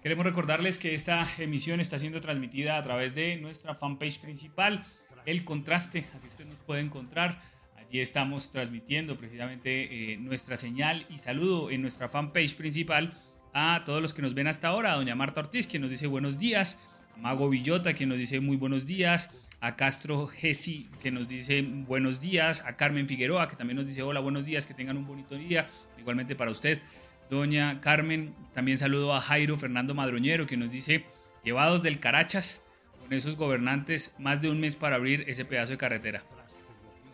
Queremos 0.03 0.27
recordarles 0.27 0.77
que 0.77 0.95
esta 0.95 1.27
emisión 1.39 1.81
está 1.81 1.99
siendo 1.99 2.21
transmitida 2.21 2.77
a 2.77 2.83
través 2.83 3.15
de 3.15 3.37
nuestra 3.37 3.75
fanpage 3.75 4.21
principal, 4.21 4.83
El 5.25 5.45
Contraste, 5.45 6.07
así 6.15 6.27
usted 6.27 6.45
nos 6.45 6.61
puede 6.61 6.83
encontrar. 6.83 7.41
Allí 7.77 8.01
estamos 8.01 8.51
transmitiendo 8.51 9.17
precisamente 9.17 10.13
eh, 10.13 10.19
nuestra 10.19 10.59
señal 10.59 11.07
y 11.09 11.17
saludo 11.17 11.71
en 11.71 11.81
nuestra 11.81 12.11
fanpage 12.11 12.55
principal 12.57 13.15
a 13.55 13.83
todos 13.87 14.03
los 14.03 14.13
que 14.13 14.21
nos 14.21 14.35
ven 14.35 14.47
hasta 14.47 14.69
ahora, 14.69 14.93
a 14.93 14.97
doña 14.97 15.15
Marta 15.15 15.41
Ortiz, 15.41 15.67
quien 15.67 15.81
nos 15.81 15.91
dice 15.91 16.07
buenos 16.07 16.39
días, 16.39 16.79
a 17.15 17.17
Mago 17.17 17.49
Villota, 17.49 17.95
quien 17.95 18.11
nos 18.11 18.19
dice 18.19 18.41
muy 18.41 18.59
buenos 18.59 18.85
días, 18.85 19.31
a 19.61 19.77
Castro 19.77 20.27
Gesi, 20.27 20.89
que 21.03 21.11
nos 21.11 21.29
dice 21.29 21.63
buenos 21.63 22.21
días, 22.21 22.65
a 22.65 22.77
Carmen 22.77 23.09
Figueroa, 23.09 23.49
que 23.49 23.57
también 23.57 23.77
nos 23.77 23.87
dice 23.87 24.03
hola, 24.03 24.21
buenos 24.21 24.45
días, 24.45 24.67
que 24.67 24.75
tengan 24.75 24.97
un 24.97 25.07
bonito 25.07 25.35
día, 25.35 25.69
igualmente 25.99 26.37
para 26.37 26.51
usted. 26.51 26.81
Doña 27.29 27.81
Carmen, 27.81 28.35
también 28.55 28.79
saludo 28.79 29.15
a 29.15 29.21
Jairo 29.21 29.59
Fernando 29.59 29.95
Madroñero, 29.95 30.47
que 30.47 30.57
nos 30.57 30.71
dice, 30.71 31.05
llevados 31.43 31.83
del 31.83 31.99
Carachas, 31.99 32.63
con 33.01 33.13
esos 33.13 33.37
gobernantes, 33.37 34.15
más 34.19 34.41
de 34.41 34.51
un 34.51 34.61
mes 34.61 34.77
para 34.77 34.97
abrir 34.97 35.25
ese 35.27 35.45
pedazo 35.45 35.73
de 35.73 35.79
carretera. 35.79 36.23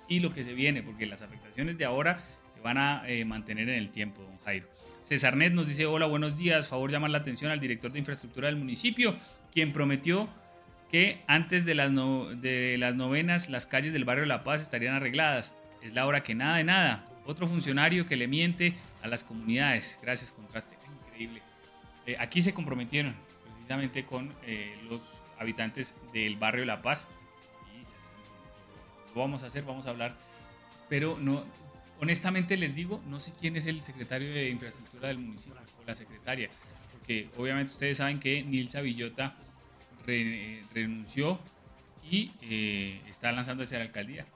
Y 0.09 0.21
lo 0.21 0.33
que 0.33 0.45
se 0.45 0.53
viene, 0.53 0.83
porque 0.83 1.07
las 1.07 1.23
afectaciones 1.23 1.79
de 1.79 1.87
ahora 1.87 2.21
se 2.55 2.61
van 2.61 2.77
a 2.77 3.09
eh, 3.09 3.25
mantener 3.25 3.71
en 3.71 3.77
el 3.77 3.91
tiempo, 3.91 4.23
don 4.23 4.39
Jairo. 4.39 4.69
César 5.01 5.37
Net 5.37 5.53
nos 5.53 5.67
dice, 5.67 5.87
hola, 5.87 6.07
buenos 6.07 6.37
días, 6.37 6.69
favor 6.69 6.91
llamar 6.91 7.11
la 7.11 7.19
atención 7.19 7.51
al 7.51 7.61
director 7.61 7.91
de 7.91 7.99
infraestructura 7.99 8.49
del 8.49 8.57
municipio, 8.57 9.17
quien 9.51 9.73
prometió 9.73 10.29
que 10.95 11.25
antes 11.27 11.65
de 11.65 11.75
las, 11.75 11.91
de 12.41 12.77
las 12.79 12.95
novenas 12.95 13.51
las 13.51 13.67
calles 13.67 13.93
del 13.93 14.05
barrio 14.05 14.27
La 14.27 14.45
Paz 14.45 14.61
estarían 14.61 14.95
arregladas. 14.95 15.53
Es 15.83 15.93
la 15.93 16.07
hora 16.07 16.23
que 16.23 16.37
nada 16.37 16.59
de 16.59 16.63
nada. 16.63 17.05
Otro 17.27 17.49
funcionario 17.49 18.07
que 18.07 18.15
le 18.15 18.29
miente 18.29 18.75
a 19.03 19.09
las 19.09 19.25
comunidades. 19.25 19.99
Gracias, 20.01 20.31
contraste. 20.31 20.77
Increíble. 21.09 21.43
Eh, 22.07 22.15
aquí 22.21 22.43
se 22.43 22.55
comprometieron 22.55 23.17
precisamente 23.43 24.05
con 24.05 24.33
eh, 24.47 24.79
los 24.89 25.21
habitantes 25.37 25.97
del 26.13 26.37
barrio 26.37 26.65
La 26.65 26.81
Paz. 26.81 27.09
lo 29.17 29.21
vamos 29.21 29.43
a 29.43 29.49
hacer, 29.49 29.65
vamos 29.65 29.87
a 29.87 29.91
hablar. 29.91 30.15
Pero 30.89 31.19
no, 31.19 31.45
honestamente 31.99 32.57
les 32.57 32.73
digo, 32.73 33.03
no 33.09 33.19
sé 33.19 33.33
quién 33.41 33.57
es 33.57 33.67
el 33.67 33.83
secretario 33.83 34.33
de 34.33 34.49
infraestructura 34.49 35.09
del 35.09 35.19
municipio 35.19 35.59
o 35.59 35.85
la 35.85 35.97
secretaria. 35.97 36.51
Porque 36.93 37.31
obviamente 37.37 37.73
ustedes 37.73 37.97
saben 37.97 38.21
que 38.21 38.45
Nilsa 38.45 38.81
Villota 38.81 39.35
renunció 40.07 41.39
y 42.11 42.33
eh, 42.43 43.01
está 43.09 43.33
lanzando 43.33 43.65
hacia 43.65 43.79
la 43.79 43.85
alcaldía. 43.85 44.27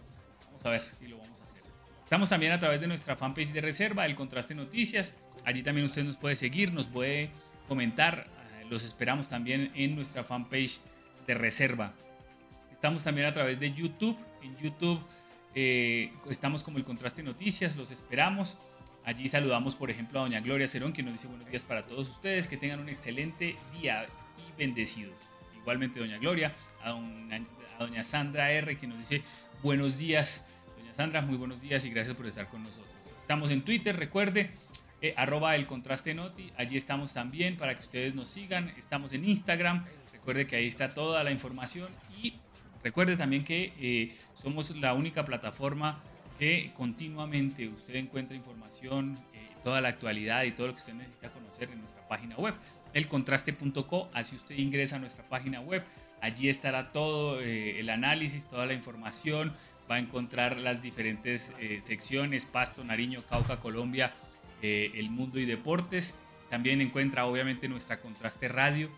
Vamos 0.46 0.64
a 0.64 0.70
ver 0.70 0.82
y 1.00 1.08
lo 1.08 1.18
vamos 1.18 1.40
a 1.40 1.44
hacer. 1.44 1.62
Estamos 2.02 2.28
también 2.28 2.52
a 2.52 2.58
través 2.58 2.80
de 2.80 2.86
nuestra 2.86 3.16
fanpage 3.16 3.52
de 3.52 3.60
reserva, 3.60 4.06
el 4.06 4.14
Contraste 4.14 4.54
Noticias. 4.54 5.14
Allí 5.44 5.62
también 5.62 5.86
usted 5.86 6.04
nos 6.04 6.16
puede 6.16 6.36
seguir, 6.36 6.72
nos 6.72 6.86
puede 6.86 7.30
comentar. 7.66 8.26
Eh, 8.60 8.66
los 8.70 8.84
esperamos 8.84 9.28
también 9.28 9.70
en 9.74 9.94
nuestra 9.94 10.24
fanpage 10.24 10.80
de 11.26 11.34
reserva. 11.34 11.92
Estamos 12.72 13.04
también 13.04 13.26
a 13.26 13.32
través 13.32 13.60
de 13.60 13.72
YouTube. 13.72 14.16
En 14.42 14.56
YouTube 14.56 15.00
eh, 15.54 16.12
estamos 16.30 16.62
como 16.62 16.78
el 16.78 16.84
Contraste 16.84 17.22
Noticias, 17.22 17.76
los 17.76 17.90
esperamos. 17.90 18.56
Allí 19.04 19.26
saludamos, 19.28 19.74
por 19.74 19.90
ejemplo, 19.90 20.20
a 20.20 20.22
doña 20.22 20.40
Gloria 20.40 20.68
Cerón, 20.68 20.92
que 20.92 21.02
nos 21.02 21.12
dice 21.12 21.28
buenos 21.28 21.48
días 21.48 21.64
para 21.64 21.86
todos 21.86 22.10
ustedes, 22.10 22.46
que 22.46 22.56
tengan 22.56 22.80
un 22.80 22.88
excelente 22.88 23.56
día 23.72 24.06
y 24.36 24.58
bendecido 24.58 25.27
igualmente 25.68 26.00
doña 26.00 26.16
Gloria, 26.16 26.54
a 26.82 26.98
doña, 27.78 28.02
Sandra 28.02 28.50
R, 28.52 28.78
que 28.78 28.86
nos 28.86 28.98
dice 29.00 29.22
buenos 29.62 29.98
días. 29.98 30.42
Doña 30.78 30.94
Sandra, 30.94 31.20
muy 31.20 31.36
buenos 31.36 31.60
días 31.60 31.84
y 31.84 31.90
gracias 31.90 32.16
por 32.16 32.24
estar 32.24 32.48
con 32.48 32.62
nosotros. 32.62 32.88
Estamos 33.18 33.50
en 33.50 33.60
Twitter, 33.60 33.94
recuerde, 33.94 34.50
eh, 35.02 35.12
arroba 35.14 35.54
el 35.56 35.66
contraste 35.66 36.14
noti, 36.14 36.50
allí 36.56 36.78
estamos 36.78 37.12
también 37.12 37.58
para 37.58 37.74
que 37.74 37.82
ustedes 37.82 38.14
nos 38.14 38.30
sigan. 38.30 38.72
Estamos 38.78 39.12
en 39.12 39.26
Instagram, 39.26 39.84
recuerde 40.10 40.46
que 40.46 40.56
ahí 40.56 40.66
está 40.66 40.88
toda 40.88 41.22
la 41.22 41.32
información 41.32 41.88
y 42.22 42.32
recuerde 42.82 43.18
también 43.18 43.44
que 43.44 43.74
eh, 43.78 44.16
somos 44.36 44.74
la 44.74 44.94
única 44.94 45.26
plataforma 45.26 46.00
que 46.38 46.72
continuamente 46.74 47.68
usted 47.68 47.96
encuentra 47.96 48.34
información, 48.34 49.18
eh, 49.34 49.50
toda 49.62 49.82
la 49.82 49.90
actualidad 49.90 50.44
y 50.44 50.52
todo 50.52 50.68
lo 50.68 50.72
que 50.72 50.80
usted 50.80 50.94
necesita 50.94 51.28
conocer 51.30 51.68
en 51.70 51.80
nuestra 51.80 52.08
página 52.08 52.36
web 52.36 52.54
elcontraste.co, 52.98 54.10
así 54.12 54.36
usted 54.36 54.56
ingresa 54.56 54.96
a 54.96 54.98
nuestra 54.98 55.28
página 55.28 55.60
web, 55.60 55.84
allí 56.20 56.48
estará 56.48 56.92
todo 56.92 57.40
eh, 57.40 57.80
el 57.80 57.90
análisis, 57.90 58.46
toda 58.46 58.66
la 58.66 58.74
información, 58.74 59.54
va 59.90 59.96
a 59.96 59.98
encontrar 59.98 60.58
las 60.58 60.82
diferentes 60.82 61.52
eh, 61.58 61.80
secciones, 61.80 62.44
Pasto, 62.44 62.84
Nariño, 62.84 63.22
Cauca, 63.28 63.58
Colombia, 63.58 64.12
eh, 64.62 64.92
El 64.94 65.10
Mundo 65.10 65.38
y 65.38 65.46
Deportes. 65.46 66.14
También 66.50 66.80
encuentra 66.80 67.26
obviamente 67.26 67.68
nuestra 67.68 68.00
Contraste 68.00 68.48
Radio, 68.48 68.90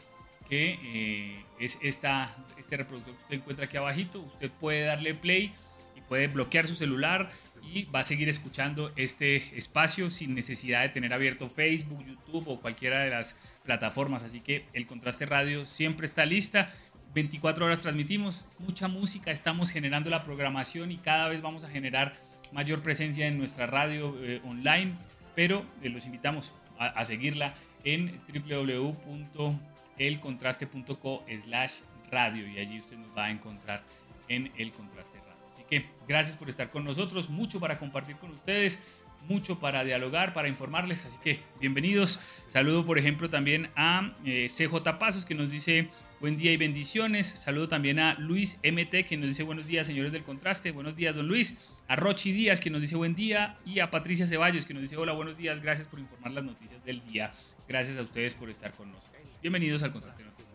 que 0.48 1.44
es 1.60 1.78
esta, 1.80 2.28
este 2.58 2.76
reproductor 2.76 3.14
que 3.14 3.22
usted 3.22 3.36
encuentra 3.36 3.64
aquí 3.66 3.76
abajito. 3.76 4.20
Usted 4.20 4.50
puede 4.50 4.82
darle 4.82 5.14
play 5.14 5.52
y 5.96 6.00
puede 6.00 6.26
bloquear 6.26 6.66
su 6.66 6.74
celular 6.74 7.30
y 7.62 7.84
va 7.84 8.00
a 8.00 8.04
seguir 8.04 8.28
escuchando 8.28 8.92
este 8.96 9.36
espacio 9.56 10.10
sin 10.10 10.34
necesidad 10.34 10.82
de 10.82 10.88
tener 10.88 11.12
abierto 11.12 11.48
Facebook, 11.48 12.04
YouTube 12.04 12.48
o 12.48 12.60
cualquiera 12.60 13.00
de 13.00 13.10
las 13.10 13.36
plataformas. 13.64 14.24
Así 14.24 14.40
que 14.40 14.66
el 14.72 14.86
Contraste 14.86 15.26
Radio 15.26 15.66
siempre 15.66 16.06
está 16.06 16.24
lista. 16.24 16.70
24 17.14 17.66
horas 17.66 17.80
transmitimos 17.80 18.46
mucha 18.58 18.88
música, 18.88 19.30
estamos 19.32 19.70
generando 19.70 20.10
la 20.10 20.22
programación 20.22 20.92
y 20.92 20.98
cada 20.98 21.26
vez 21.28 21.40
vamos 21.42 21.64
a 21.64 21.68
generar 21.68 22.14
mayor 22.52 22.82
presencia 22.82 23.26
en 23.26 23.38
nuestra 23.38 23.66
radio 23.66 24.14
eh, 24.22 24.40
online, 24.44 24.92
pero 25.34 25.66
eh, 25.82 25.88
los 25.88 26.06
invitamos 26.06 26.54
a, 26.78 27.04
seguirla 27.04 27.54
en 27.84 28.20
www.elcontraste.co 28.32 31.24
slash 31.42 31.72
radio 32.10 32.48
y 32.48 32.58
allí 32.58 32.80
usted 32.80 32.96
nos 32.96 33.14
va 33.16 33.26
a 33.26 33.30
encontrar 33.30 33.84
en 34.28 34.50
El 34.56 34.72
Contraste 34.72 35.18
Radio. 35.18 35.46
Así 35.50 35.62
que 35.68 35.84
gracias 36.08 36.36
por 36.36 36.48
estar 36.48 36.70
con 36.70 36.84
nosotros, 36.84 37.28
mucho 37.28 37.60
para 37.60 37.76
compartir 37.76 38.16
con 38.16 38.30
ustedes 38.30 39.04
mucho 39.28 39.58
para 39.58 39.84
dialogar, 39.84 40.32
para 40.32 40.48
informarles, 40.48 41.04
así 41.06 41.18
que 41.22 41.40
bienvenidos. 41.60 42.20
Saludo, 42.48 42.84
por 42.84 42.98
ejemplo, 42.98 43.30
también 43.30 43.70
a 43.76 44.14
eh, 44.24 44.48
CJ 44.48 44.98
Pasos, 44.98 45.24
que 45.24 45.34
nos 45.34 45.50
dice 45.50 45.88
buen 46.20 46.36
día 46.36 46.52
y 46.52 46.56
bendiciones. 46.56 47.26
Saludo 47.26 47.68
también 47.68 47.98
a 47.98 48.14
Luis 48.14 48.58
MT, 48.64 49.06
que 49.08 49.16
nos 49.16 49.28
dice 49.28 49.42
buenos 49.42 49.66
días, 49.66 49.86
señores 49.86 50.12
del 50.12 50.22
contraste. 50.22 50.70
Buenos 50.72 50.96
días, 50.96 51.16
don 51.16 51.28
Luis. 51.28 51.74
A 51.88 51.96
Rochi 51.96 52.32
Díaz, 52.32 52.60
que 52.60 52.70
nos 52.70 52.80
dice 52.80 52.96
buen 52.96 53.14
día. 53.14 53.58
Y 53.64 53.80
a 53.80 53.90
Patricia 53.90 54.26
Ceballos, 54.26 54.66
que 54.66 54.74
nos 54.74 54.82
dice 54.82 54.96
hola, 54.96 55.12
buenos 55.12 55.36
días. 55.36 55.60
Gracias 55.60 55.86
por 55.86 55.98
informar 55.98 56.32
las 56.32 56.44
noticias 56.44 56.84
del 56.84 57.04
día. 57.04 57.32
Gracias 57.68 57.96
a 57.98 58.02
ustedes 58.02 58.34
por 58.34 58.50
estar 58.50 58.72
con 58.72 58.90
nosotros. 58.90 59.22
Bienvenidos 59.42 59.82
al 59.82 59.92
Contraste 59.92 60.24
Noticias. 60.24 60.50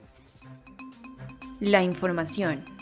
La 1.60 1.81
información 1.81 2.75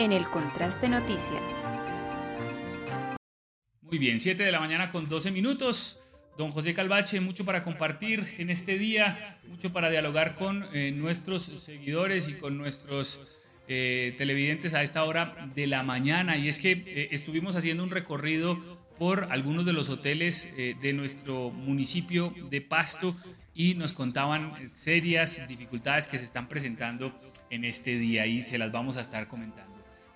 en 0.00 0.12
el 0.12 0.24
Contraste 0.30 0.88
Noticias. 0.88 1.42
Muy 3.82 3.98
bien, 3.98 4.18
7 4.18 4.42
de 4.42 4.50
la 4.50 4.58
mañana 4.58 4.88
con 4.88 5.06
12 5.06 5.30
minutos. 5.30 5.98
Don 6.38 6.52
José 6.52 6.72
Calvache, 6.72 7.20
mucho 7.20 7.44
para 7.44 7.62
compartir 7.62 8.26
en 8.38 8.48
este 8.48 8.78
día, 8.78 9.38
mucho 9.46 9.74
para 9.74 9.90
dialogar 9.90 10.36
con 10.36 10.64
eh, 10.72 10.90
nuestros 10.90 11.42
seguidores 11.42 12.28
y 12.28 12.32
con 12.32 12.56
nuestros 12.56 13.38
eh, 13.68 14.14
televidentes 14.16 14.72
a 14.72 14.82
esta 14.82 15.04
hora 15.04 15.50
de 15.54 15.66
la 15.66 15.82
mañana 15.82 16.38
y 16.38 16.48
es 16.48 16.58
que 16.58 16.72
eh, 16.72 17.08
estuvimos 17.10 17.54
haciendo 17.54 17.84
un 17.84 17.90
recorrido 17.90 18.58
por 18.98 19.28
algunos 19.30 19.66
de 19.66 19.74
los 19.74 19.90
hoteles 19.90 20.48
de 20.56 20.92
nuestro 20.92 21.50
municipio 21.50 22.34
de 22.50 22.60
Pasto 22.60 23.16
y 23.54 23.74
nos 23.74 23.94
contaban 23.94 24.52
serias 24.70 25.46
dificultades 25.48 26.06
que 26.06 26.18
se 26.18 26.26
están 26.26 26.48
presentando 26.48 27.18
en 27.48 27.64
este 27.64 27.98
día 27.98 28.26
y 28.26 28.42
se 28.42 28.58
las 28.58 28.72
vamos 28.72 28.98
a 28.98 29.00
estar 29.00 29.26
comentando. 29.26 29.69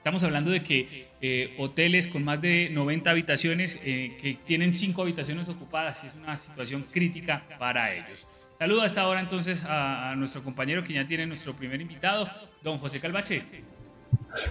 Estamos 0.05 0.23
hablando 0.23 0.51
de 0.51 0.63
que 0.63 1.55
hoteles 1.57 2.09
con 2.09 2.27
más 2.27 2.39
de 2.39 2.69
90 2.71 3.09
habitaciones 3.09 3.77
que 3.77 4.39
tienen 4.45 4.71
5 4.71 5.01
habitaciones 5.01 5.49
ocupadas 5.49 6.05
y 6.05 6.09
es 6.09 6.15
una 6.15 6.37
situación 6.37 6.83
crítica 6.83 7.43
para 7.59 7.91
ellos. 7.95 8.27
Saludo 8.59 8.83
a 8.83 8.87
esta 8.87 9.09
hora 9.09 9.21
entonces 9.21 9.65
a, 9.65 10.15
nuestro 10.15 10.45
compañero 10.45 10.85
que 10.85 10.93
ya 10.93 11.07
tiene 11.07 11.25
nuestro 11.25 11.57
primer 11.57 11.81
invitado, 11.81 12.29
don 12.63 12.77
José 12.77 13.01
Calvache. 13.01 13.45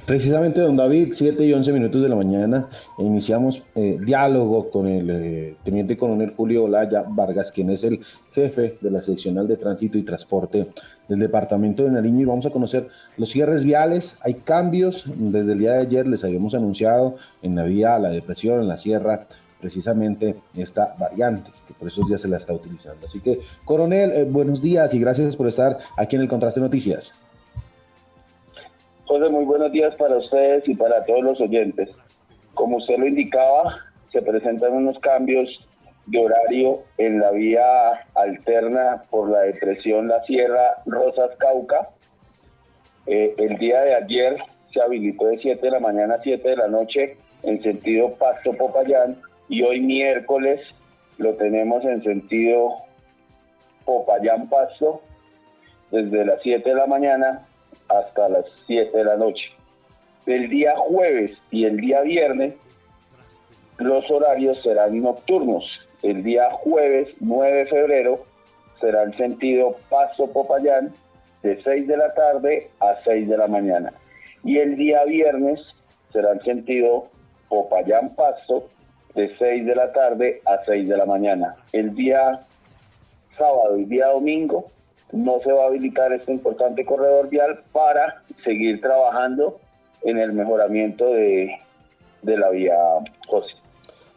Precisamente, 0.06 0.62
don 0.62 0.78
David, 0.78 1.10
7 1.12 1.46
y 1.46 1.54
11 1.54 1.74
minutos 1.74 2.02
de 2.02 2.10
la 2.10 2.16
mañana, 2.16 2.70
iniciamos 2.98 3.64
eh, 3.76 3.98
diálogo 4.04 4.70
con 4.70 4.88
el 4.88 5.10
eh, 5.10 5.56
teniente 5.64 5.98
coronel 5.98 6.34
Julio 6.36 6.66
Olaya 6.66 7.06
Vargas, 7.08 7.52
quien 7.52 7.70
es 7.70 7.84
el 7.84 8.00
jefe 8.32 8.78
de 8.80 8.92
la 8.92 9.02
seccional 9.02 9.48
de 9.48 9.58
tránsito 9.58 9.98
y 9.98 10.04
transporte 10.04 10.68
del 11.08 11.20
departamento 11.20 11.84
de 11.84 11.92
Nariño, 11.92 12.22
y 12.22 12.26
vamos 12.26 12.46
a 12.46 12.50
conocer 12.50 12.88
los 13.18 13.30
cierres 13.30 13.64
viales. 13.64 14.20
Hay 14.24 14.36
cambios, 14.36 15.04
desde 15.06 15.54
el 15.54 15.60
día 15.60 15.74
de 15.74 15.82
ayer 15.82 16.08
les 16.08 16.24
habíamos 16.24 16.54
anunciado 16.54 17.16
en 17.42 17.56
la 17.56 17.64
vía 17.64 18.00
La 18.00 18.10
Depresión, 18.10 18.62
en 18.62 18.68
la 18.68 18.78
Sierra, 18.78 19.28
precisamente 19.64 20.36
esta 20.56 20.94
variante, 21.00 21.50
que 21.66 21.74
por 21.74 21.88
esos 21.88 22.06
días 22.08 22.22
se 22.22 22.28
la 22.28 22.36
está 22.36 22.54
utilizando. 22.54 23.08
Así 23.08 23.22
que, 23.22 23.40
coronel, 23.64 24.12
eh, 24.12 24.24
buenos 24.26 24.62
días 24.62 24.94
y 24.94 25.00
gracias 25.00 25.38
por 25.38 25.48
estar 25.48 25.78
aquí 25.98 26.18
en 26.18 26.22
el 26.22 26.28
Contraste 26.28 26.60
Noticias. 26.60 27.14
José, 29.14 29.30
muy 29.30 29.46
buenos 29.46 29.72
días 29.72 29.94
para 29.94 30.18
ustedes 30.18 30.68
y 30.68 30.74
para 30.74 31.06
todos 31.06 31.22
los 31.22 31.40
oyentes. 31.40 31.88
Como 32.56 32.78
usted 32.78 32.98
lo 32.98 33.06
indicaba, 33.06 33.78
se 34.12 34.24
presentan 34.24 34.74
unos 34.74 34.98
cambios 35.02 35.48
de 36.08 36.18
horario 36.18 36.82
en 36.98 37.20
la 37.20 37.30
vía 37.30 38.08
alterna 38.16 39.04
por 39.12 39.30
la 39.30 39.42
depresión 39.42 40.08
La 40.08 40.24
Sierra 40.24 40.82
Rosas 40.88 41.30
Cauca. 41.38 41.90
Eh, 43.06 43.36
el 43.38 43.60
día 43.60 43.82
de 43.82 43.94
ayer 43.94 44.38
se 44.74 44.82
habilitó 44.82 45.28
de 45.28 45.38
7 45.38 45.62
de 45.62 45.72
la 45.72 45.80
mañana 45.80 46.16
a 46.16 46.22
7 46.24 46.50
de 46.50 46.58
la 46.58 46.68
noche 46.68 47.16
en 47.44 47.62
sentido 47.62 48.16
Pasto 48.16 48.54
Popayán 48.54 49.22
y 49.48 49.62
hoy 49.62 49.80
miércoles 49.80 50.60
lo 51.20 51.36
tenemos 51.36 51.86
en 51.86 52.02
sentido 52.02 52.78
Popayán 53.86 54.50
Pasto 54.50 55.02
desde 55.92 56.26
las 56.26 56.42
7 56.42 56.68
de 56.68 56.76
la 56.76 56.88
mañana 56.88 57.46
hasta 57.90 58.30
las 58.30 58.46
7 58.68 58.98
de 58.98 59.04
la 59.04 59.18
noche. 59.18 59.46
El 60.26 60.50
día 60.50 60.76
jueves 60.78 61.38
y 61.52 61.66
el 61.66 61.78
día 61.78 62.02
viernes 62.02 62.56
los 63.78 64.10
horarios 64.10 64.62
serán 64.62 65.02
nocturnos. 65.02 65.66
El 66.02 66.24
día 66.24 66.50
jueves 66.52 67.10
9 67.20 67.58
de 67.58 67.66
febrero 67.66 68.26
será 68.80 69.04
el 69.04 69.16
sentido 69.18 69.78
Paso 69.90 70.28
Popayán 70.28 70.94
de 71.42 71.62
6 71.62 71.88
de 71.88 71.98
la 71.98 72.14
tarde 72.14 72.70
a 72.80 72.96
6 73.04 73.28
de 73.28 73.38
la 73.38 73.48
mañana. 73.48 73.94
Y 74.44 74.58
el 74.58 74.76
día 74.76 75.04
viernes 75.06 75.60
será 76.12 76.32
el 76.32 76.42
sentido 76.42 77.08
Popayán 77.50 78.16
Pasto 78.16 78.70
de 79.16 79.36
6 79.38 79.66
de 79.66 79.76
la 79.76 79.92
tarde 79.92 80.42
a 80.46 80.64
6 80.66 80.88
de 80.88 80.98
la 80.98 81.06
mañana. 81.06 81.56
El 81.72 81.94
día 81.96 82.32
sábado 83.38 83.78
y 83.78 83.86
día 83.86 84.08
domingo 84.08 84.72
no 85.14 85.40
se 85.44 85.52
va 85.52 85.64
a 85.64 85.68
habilitar 85.68 86.12
este 86.12 86.32
importante 86.32 86.84
corredor 86.84 87.30
vial 87.30 87.62
para 87.72 88.24
seguir 88.44 88.82
trabajando 88.82 89.60
en 90.02 90.18
el 90.18 90.34
mejoramiento 90.34 91.06
de, 91.14 91.52
la 92.24 92.50
vía 92.50 92.76
José. 93.28 93.54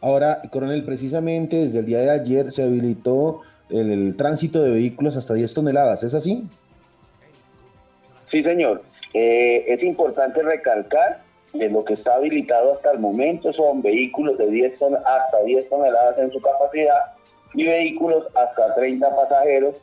Ahora, 0.01 0.41
coronel, 0.51 0.83
precisamente 0.83 1.57
desde 1.57 1.79
el 1.79 1.85
día 1.85 1.99
de 1.99 2.09
ayer 2.09 2.51
se 2.51 2.63
habilitó 2.63 3.41
el, 3.69 4.15
tránsito 4.17 4.61
de 4.63 4.71
vehículos 4.71 5.15
hasta 5.15 5.33
10 5.33 5.53
toneladas, 5.53 6.03
¿es 6.03 6.13
así? 6.13 6.45
Sí, 8.25 8.43
señor. 8.43 8.83
Eh, 9.13 9.65
es 9.67 9.83
importante 9.83 10.41
recalcar 10.41 11.21
de 11.53 11.69
lo 11.69 11.85
que 11.85 11.93
está 11.93 12.15
habilitado 12.15 12.73
hasta 12.73 12.91
el 12.91 12.99
momento 12.99 13.53
son 13.53 13.81
vehículos 13.81 14.37
de 14.37 14.47
10 14.47 14.81
hasta 14.81 15.43
10 15.45 15.69
toneladas 15.69 16.17
en 16.19 16.31
su 16.31 16.41
capacidad 16.41 17.13
y 17.53 17.65
vehículos 17.65 18.25
hasta 18.35 18.75
30 18.75 19.15
pasajeros 19.15 19.75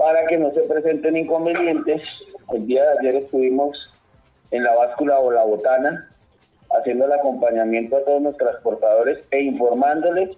para 0.00 0.26
que 0.26 0.38
no 0.38 0.50
se 0.52 0.62
presenten 0.62 1.14
inconvenientes. 1.14 2.00
El 2.54 2.66
día 2.66 2.82
de 2.82 2.98
ayer 3.00 3.22
estuvimos 3.22 3.76
en 4.50 4.64
la 4.64 4.74
báscula 4.74 5.20
o 5.20 5.30
la 5.30 5.44
botana 5.44 6.08
haciendo 6.70 7.04
el 7.04 7.12
acompañamiento 7.12 7.98
a 7.98 8.04
todos 8.04 8.22
los 8.22 8.36
transportadores 8.38 9.18
e 9.30 9.42
informándoles 9.42 10.30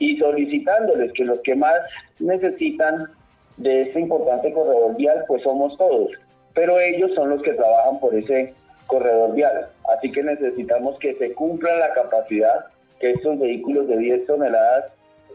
y 0.00 0.18
solicitándoles 0.18 1.12
que 1.12 1.24
los 1.24 1.38
que 1.42 1.54
más 1.54 1.76
necesitan 2.18 3.08
de 3.56 3.82
este 3.82 4.00
importante 4.00 4.52
corredor 4.52 4.96
vial 4.96 5.24
pues 5.28 5.44
somos 5.44 5.76
todos, 5.78 6.10
pero 6.52 6.80
ellos 6.80 7.12
son 7.14 7.30
los 7.30 7.40
que 7.42 7.52
trabajan 7.52 8.00
por 8.00 8.16
ese 8.16 8.52
corredor 8.88 9.32
vial. 9.34 9.68
Así 9.96 10.10
que 10.10 10.24
necesitamos 10.24 10.98
que 10.98 11.14
se 11.14 11.32
cumpla 11.34 11.76
la 11.76 11.92
capacidad, 11.92 12.64
que 12.98 13.12
estos 13.12 13.38
vehículos 13.38 13.86
de 13.86 13.96
10 13.96 14.26
toneladas 14.26 14.86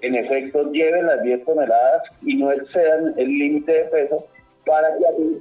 en 0.02 0.16
efecto 0.16 0.72
lleven 0.72 1.08
las 1.08 1.22
10 1.24 1.46
toneladas 1.46 2.04
y 2.22 2.36
no 2.36 2.52
excedan 2.52 3.14
el 3.18 3.28
límite 3.28 3.72
de 3.72 3.84
peso 3.86 4.26
para 4.66 4.90
que 4.98 5.06
así, 5.06 5.40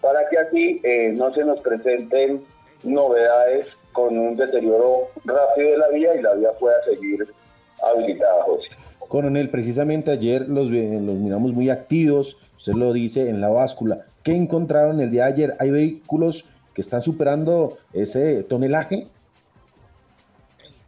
para 0.00 0.28
que 0.28 0.38
así 0.38 0.80
eh, 0.82 1.12
no 1.14 1.32
se 1.34 1.44
nos 1.44 1.60
presenten 1.60 2.42
novedades 2.82 3.66
con 3.92 4.18
un 4.18 4.34
deterioro 4.34 5.08
rápido 5.24 5.70
de 5.70 5.78
la 5.78 5.88
vía 5.88 6.14
y 6.16 6.22
la 6.22 6.34
vía 6.34 6.50
pueda 6.58 6.82
seguir 6.84 7.26
habilitada, 7.82 8.42
José. 8.44 8.68
Coronel, 9.08 9.50
precisamente 9.50 10.10
ayer 10.10 10.48
los, 10.48 10.68
los 10.68 11.16
miramos 11.16 11.52
muy 11.52 11.68
activos, 11.70 12.38
usted 12.56 12.72
lo 12.72 12.92
dice, 12.92 13.28
en 13.28 13.40
la 13.40 13.50
báscula. 13.50 14.06
¿Qué 14.22 14.34
encontraron 14.34 15.00
el 15.00 15.10
día 15.10 15.26
de 15.26 15.32
ayer? 15.32 15.54
¿Hay 15.58 15.70
vehículos 15.70 16.44
que 16.74 16.80
están 16.80 17.02
superando 17.02 17.76
ese 17.92 18.42
tonelaje? 18.44 19.08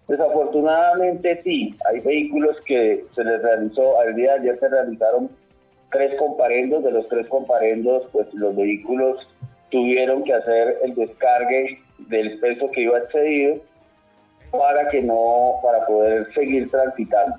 Desafortunadamente 0.09 1.41
sí, 1.41 1.75
hay 1.89 2.01
vehículos 2.01 2.57
que 2.67 3.05
se 3.15 3.25
les 3.25 3.43
realizó, 3.43 3.99
al 4.01 4.15
día 4.15 4.35
de 4.35 4.41
ayer 4.41 4.61
se 4.61 4.69
realizaron 4.69 5.31
tres 5.91 6.15
comparendos, 6.19 6.85
de 6.85 6.91
los 6.91 7.09
tres 7.09 7.27
comparendos 7.29 8.03
pues 8.13 8.27
los 8.35 8.55
vehículos 8.55 9.27
tuvieron 9.71 10.23
que 10.25 10.35
hacer 10.35 10.79
el 10.83 10.95
descargue 10.95 11.79
del 11.99 12.39
peso 12.39 12.71
que 12.71 12.83
iba 12.83 12.99
excedido 12.99 13.57
para 14.51 14.89
que 14.91 15.03
no, 15.03 15.55
para 15.63 15.87
poder 15.87 16.33
seguir 16.35 16.71
transitando. 16.71 17.37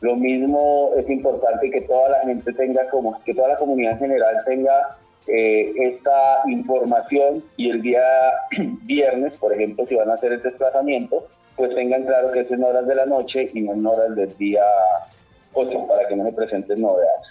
Lo 0.00 0.16
mismo 0.16 0.90
es 0.96 1.08
importante 1.08 1.70
que 1.70 1.82
toda 1.82 2.08
la 2.10 2.20
gente 2.22 2.52
tenga 2.52 2.88
como, 2.88 3.22
que 3.22 3.32
toda 3.32 3.48
la 3.48 3.56
comunidad 3.56 3.92
en 3.92 3.98
general 4.00 4.36
tenga 4.44 4.98
eh, 5.28 5.72
esta 5.76 6.42
información 6.48 7.44
y 7.56 7.70
el 7.70 7.80
día 7.80 8.02
viernes, 8.82 9.32
por 9.34 9.52
ejemplo, 9.52 9.86
si 9.86 9.94
van 9.94 10.10
a 10.10 10.14
hacer 10.14 10.32
el 10.32 10.42
desplazamiento, 10.42 11.28
pues 11.56 11.74
tengan 11.74 12.04
claro 12.04 12.32
que 12.32 12.40
es 12.40 12.50
en 12.50 12.64
horas 12.64 12.86
de 12.86 12.94
la 12.94 13.06
noche 13.06 13.50
y 13.52 13.60
no 13.60 13.72
en 13.72 13.86
horas 13.86 14.14
del 14.16 14.36
día 14.36 14.62
8 15.52 15.86
para 15.88 16.08
que 16.08 16.16
no 16.16 16.24
se 16.24 16.32
presenten 16.32 16.80
novedades. 16.80 17.26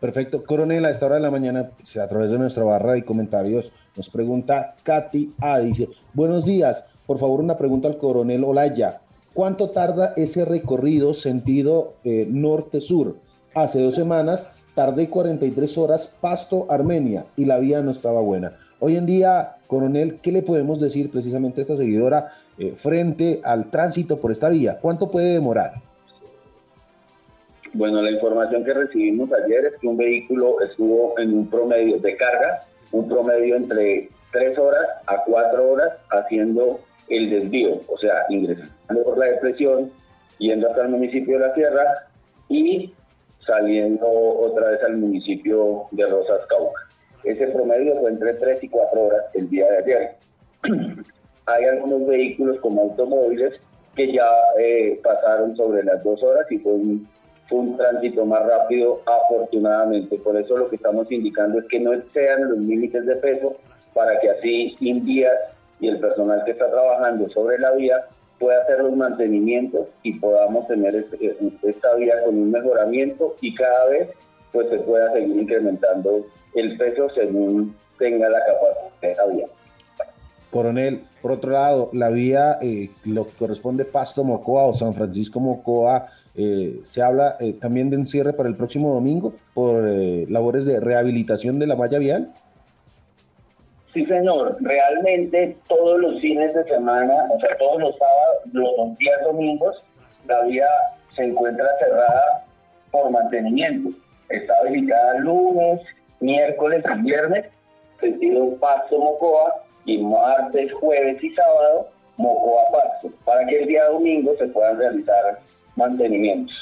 Perfecto. 0.00 0.44
Coronel, 0.44 0.84
a 0.84 0.90
esta 0.90 1.06
hora 1.06 1.14
de 1.14 1.22
la 1.22 1.30
mañana, 1.30 1.70
a 2.00 2.08
través 2.08 2.30
de 2.30 2.38
nuestra 2.38 2.62
barra 2.62 2.92
de 2.92 3.04
comentarios, 3.04 3.72
nos 3.96 4.10
pregunta 4.10 4.74
Katy 4.82 5.34
A. 5.40 5.60
Dice, 5.60 5.88
buenos 6.12 6.44
días, 6.44 6.84
por 7.06 7.18
favor 7.18 7.40
una 7.40 7.56
pregunta 7.56 7.88
al 7.88 7.96
coronel 7.96 8.44
Olaya. 8.44 9.00
¿Cuánto 9.32 9.70
tarda 9.70 10.12
ese 10.16 10.44
recorrido 10.44 11.14
sentido 11.14 11.94
eh, 12.04 12.26
norte-sur? 12.28 13.16
Hace 13.54 13.80
dos 13.80 13.94
semanas 13.94 14.50
tardé 14.74 15.08
43 15.08 15.78
horas 15.78 16.14
Pasto, 16.20 16.66
Armenia, 16.68 17.24
y 17.36 17.44
la 17.44 17.58
vía 17.58 17.80
no 17.80 17.90
estaba 17.90 18.20
buena. 18.20 18.58
Hoy 18.80 18.96
en 18.96 19.06
día, 19.06 19.56
coronel, 19.66 20.18
¿qué 20.20 20.32
le 20.32 20.42
podemos 20.42 20.80
decir 20.80 21.10
precisamente 21.10 21.60
a 21.60 21.62
esta 21.62 21.76
seguidora 21.76 22.32
eh, 22.58 22.74
frente 22.76 23.40
al 23.44 23.70
tránsito 23.70 24.20
por 24.20 24.32
esta 24.32 24.48
vía? 24.48 24.78
¿Cuánto 24.80 25.10
puede 25.10 25.34
demorar? 25.34 25.74
Bueno, 27.72 28.00
la 28.00 28.12
información 28.12 28.64
que 28.64 28.72
recibimos 28.72 29.32
ayer 29.32 29.64
es 29.66 29.80
que 29.80 29.88
un 29.88 29.96
vehículo 29.96 30.60
estuvo 30.60 31.18
en 31.18 31.34
un 31.36 31.50
promedio 31.50 31.98
de 31.98 32.16
carga, 32.16 32.60
un 32.92 33.08
promedio 33.08 33.56
entre 33.56 34.08
3 34.32 34.58
horas 34.58 34.86
a 35.06 35.24
4 35.24 35.72
horas 35.72 35.88
haciendo 36.10 36.78
el 37.08 37.30
desvío, 37.30 37.80
o 37.88 37.98
sea, 37.98 38.26
ingresando 38.28 39.02
por 39.04 39.18
la 39.18 39.26
depresión, 39.26 39.90
yendo 40.38 40.68
hasta 40.68 40.82
el 40.82 40.90
municipio 40.90 41.38
de 41.38 41.48
La 41.48 41.54
Sierra 41.54 41.84
y 42.48 42.94
saliendo 43.44 44.06
otra 44.08 44.70
vez 44.70 44.82
al 44.84 44.96
municipio 44.96 45.86
de 45.90 46.06
Rosas 46.06 46.46
Cauca. 46.48 46.80
Ese 47.24 47.48
promedio 47.48 47.94
fue 47.96 48.10
entre 48.10 48.34
3 48.34 48.62
y 48.62 48.68
4 48.68 49.02
horas 49.02 49.24
el 49.34 49.50
día 49.50 49.66
de 49.70 49.78
ayer. 49.78 50.16
Hay 51.46 51.64
algunos 51.64 52.06
vehículos 52.06 52.58
como 52.60 52.82
automóviles 52.82 53.60
que 53.94 54.12
ya 54.12 54.28
eh, 54.58 55.00
pasaron 55.02 55.56
sobre 55.56 55.84
las 55.84 56.02
2 56.02 56.22
horas 56.22 56.50
y 56.50 56.58
fue 56.58 56.72
un, 56.72 57.08
fue 57.48 57.64
tránsito 57.76 58.24
más 58.24 58.46
rápido 58.46 59.00
afortunadamente. 59.06 60.18
Por 60.18 60.36
eso 60.36 60.56
lo 60.56 60.68
que 60.68 60.76
estamos 60.76 61.10
indicando 61.10 61.58
es 61.58 61.66
que 61.66 61.80
no 61.80 61.92
sean 62.12 62.48
los 62.48 62.58
límites 62.58 63.06
de 63.06 63.16
peso 63.16 63.56
para 63.94 64.18
que 64.20 64.30
así 64.30 64.76
Indias 64.80 65.34
y 65.80 65.88
el 65.88 66.00
personal 66.00 66.42
que 66.44 66.52
está 66.52 66.70
trabajando 66.70 67.28
sobre 67.30 67.58
la 67.58 67.72
vía 67.72 68.04
pueda 68.38 68.62
hacer 68.62 68.80
los 68.80 68.96
mantenimientos 68.96 69.86
y 70.02 70.18
podamos 70.18 70.66
tener 70.66 70.94
este, 70.96 71.36
esta 71.62 71.94
vía 71.94 72.22
con 72.24 72.36
un 72.36 72.50
mejoramiento 72.50 73.36
y 73.40 73.54
cada 73.54 73.86
vez 73.86 74.08
pues 74.52 74.68
se 74.70 74.78
pueda 74.78 75.12
seguir 75.12 75.36
incrementando 75.36 76.24
el 76.54 76.76
peso 76.76 77.08
según 77.10 77.76
tenga 77.98 78.28
la 78.28 78.40
capacidad 78.44 79.00
de 79.00 79.14
la 79.14 79.26
vía. 79.26 79.46
Coronel, 80.54 81.02
por 81.20 81.32
otro 81.32 81.50
lado, 81.50 81.90
la 81.92 82.10
vía, 82.10 82.58
eh, 82.62 82.88
lo 83.06 83.26
que 83.26 83.32
corresponde 83.32 83.84
Pasto 83.84 84.22
Mocoa 84.22 84.66
o 84.66 84.72
San 84.72 84.94
Francisco 84.94 85.40
Mocoa, 85.40 86.06
eh, 86.36 86.78
se 86.84 87.02
habla 87.02 87.36
eh, 87.40 87.54
también 87.54 87.90
de 87.90 87.96
un 87.96 88.06
cierre 88.06 88.32
para 88.32 88.48
el 88.48 88.54
próximo 88.54 88.94
domingo 88.94 89.34
por 89.52 89.82
labores 90.30 90.64
de 90.64 90.78
rehabilitación 90.78 91.58
de 91.58 91.66
la 91.66 91.74
malla 91.74 91.98
vial. 91.98 92.32
Sí, 93.94 94.06
señor. 94.06 94.56
Realmente 94.60 95.56
todos 95.66 96.00
los 96.00 96.20
fines 96.20 96.54
de 96.54 96.62
semana, 96.66 97.14
o 97.34 97.40
sea, 97.40 97.58
todos 97.58 97.80
los 97.80 97.96
sábados, 97.96 98.36
los 98.52 98.98
días 98.98 99.20
domingos, 99.24 99.82
la 100.28 100.40
vía 100.42 100.68
se 101.16 101.24
encuentra 101.24 101.66
cerrada 101.80 102.46
por 102.92 103.10
mantenimiento. 103.10 103.90
Está 104.28 104.54
habilitada 104.64 105.18
lunes, 105.18 105.80
miércoles 106.20 106.84
y 106.96 107.02
viernes, 107.02 107.46
sentido 107.98 108.54
Pasto 108.60 109.00
Mocoa, 109.00 109.63
y 109.84 109.98
martes, 109.98 110.72
jueves 110.72 111.22
y 111.22 111.30
sábado 111.30 111.88
Mocoa 112.16 112.62
Paso, 112.70 113.12
para 113.24 113.46
que 113.46 113.60
el 113.60 113.68
día 113.68 113.86
domingo 113.86 114.32
se 114.38 114.46
puedan 114.48 114.78
realizar 114.78 115.40
mantenimientos. 115.76 116.54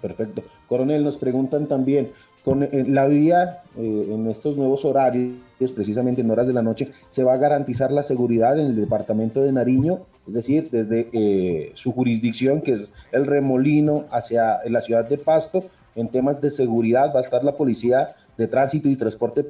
Perfecto. 0.00 0.42
Coronel, 0.68 1.04
nos 1.04 1.18
preguntan 1.18 1.66
también, 1.66 2.10
con 2.44 2.62
eh, 2.62 2.84
la 2.88 3.06
vía 3.06 3.62
eh, 3.76 4.08
en 4.10 4.28
estos 4.28 4.56
nuevos 4.56 4.84
horarios, 4.84 5.36
precisamente 5.74 6.22
en 6.22 6.30
horas 6.30 6.46
de 6.46 6.54
la 6.54 6.62
noche, 6.62 6.90
¿se 7.08 7.22
va 7.22 7.34
a 7.34 7.36
garantizar 7.36 7.92
la 7.92 8.02
seguridad 8.02 8.58
en 8.58 8.66
el 8.66 8.76
departamento 8.76 9.42
de 9.42 9.52
Nariño? 9.52 10.00
Es 10.26 10.34
decir, 10.34 10.70
desde 10.70 11.08
eh, 11.12 11.72
su 11.74 11.92
jurisdicción, 11.92 12.62
que 12.62 12.74
es 12.74 12.92
el 13.12 13.26
remolino, 13.26 14.06
hacia 14.10 14.60
la 14.68 14.80
ciudad 14.80 15.06
de 15.06 15.18
Pasto, 15.18 15.64
en 15.94 16.08
temas 16.08 16.40
de 16.40 16.50
seguridad, 16.50 17.12
¿va 17.14 17.20
a 17.20 17.22
estar 17.22 17.44
la 17.44 17.56
policía 17.56 18.14
de 18.38 18.46
tránsito 18.46 18.88
y 18.88 18.96
transporte 18.96 19.44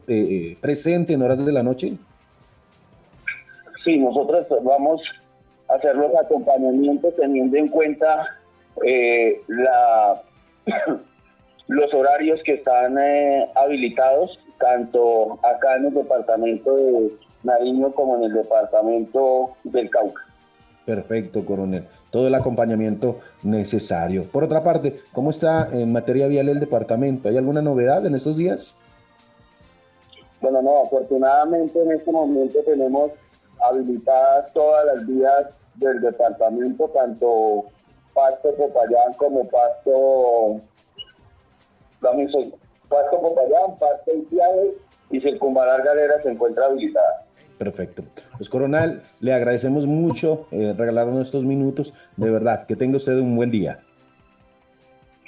presente 0.61 1.13
en 1.13 1.23
horas 1.23 1.45
de 1.45 1.53
la 1.53 1.63
noche? 1.63 1.97
Sí, 3.85 3.99
nosotros 3.99 4.47
vamos 4.63 5.03
a 5.69 5.75
hacer 5.75 5.97
los 5.97 6.15
acompañamientos 6.15 7.15
teniendo 7.17 7.57
en 7.57 7.69
cuenta 7.69 8.27
eh, 8.85 9.41
la, 9.49 10.23
los 11.69 11.95
horarios 11.95 12.41
que 12.45 12.55
están 12.55 12.99
eh, 12.99 13.49
habilitados, 13.55 14.39
tanto 14.59 15.39
acá 15.43 15.77
en 15.77 15.87
el 15.87 15.95
departamento 15.95 16.77
de 16.77 17.11
Nariño 17.43 17.93
como 17.93 18.17
en 18.19 18.25
el 18.25 18.35
departamento 18.35 19.57
del 19.65 19.89
Cauca. 19.89 20.23
Perfecto, 20.85 21.45
coronel. 21.47 21.85
Todo 22.11 22.27
el 22.27 22.35
acompañamiento 22.35 23.21
necesario. 23.43 24.25
Por 24.25 24.45
otra 24.45 24.63
parte, 24.63 25.01
¿cómo 25.13 25.31
está 25.31 25.69
en 25.73 25.93
materia 25.93 26.27
vial 26.27 26.49
el 26.49 26.61
departamento? 26.61 27.29
¿Hay 27.29 27.37
alguna 27.37 27.63
novedad 27.63 28.05
en 28.05 28.15
estos 28.15 28.37
días? 28.37 28.75
Bueno, 30.41 30.61
no, 30.63 30.83
afortunadamente 30.85 31.81
en 31.81 31.93
este 31.93 32.11
momento 32.11 32.59
tenemos 32.65 33.13
habilitadas 33.63 34.53
todas 34.53 34.87
las 34.87 35.07
vías 35.07 35.47
del 35.77 36.01
departamento, 36.01 36.89
tanto 36.89 37.65
Pasto 38.15 38.55
Popayán 38.55 39.13
como 39.17 39.49
Pasto, 39.49 40.61
Pasto 42.01 43.21
Popayán, 43.21 43.79
Pasto 43.79 44.15
Ipiave 44.15 44.75
y 45.11 45.21
Circunvalar 45.21 45.83
Galera 45.83 46.23
se 46.23 46.31
encuentra 46.31 46.67
habilitada. 46.67 47.25
Perfecto. 47.59 48.03
Pues 48.39 48.49
Coronel, 48.49 49.03
le 49.21 49.35
agradecemos 49.35 49.87
mucho 49.87 50.47
eh, 50.51 50.75
regalarnos 50.77 51.27
estos 51.27 51.45
minutos. 51.45 51.93
De 52.17 52.31
verdad, 52.31 52.67
que 52.67 52.75
tenga 52.75 52.97
usted 52.97 53.19
un 53.19 53.37
buen 53.37 53.51
día. 53.51 53.81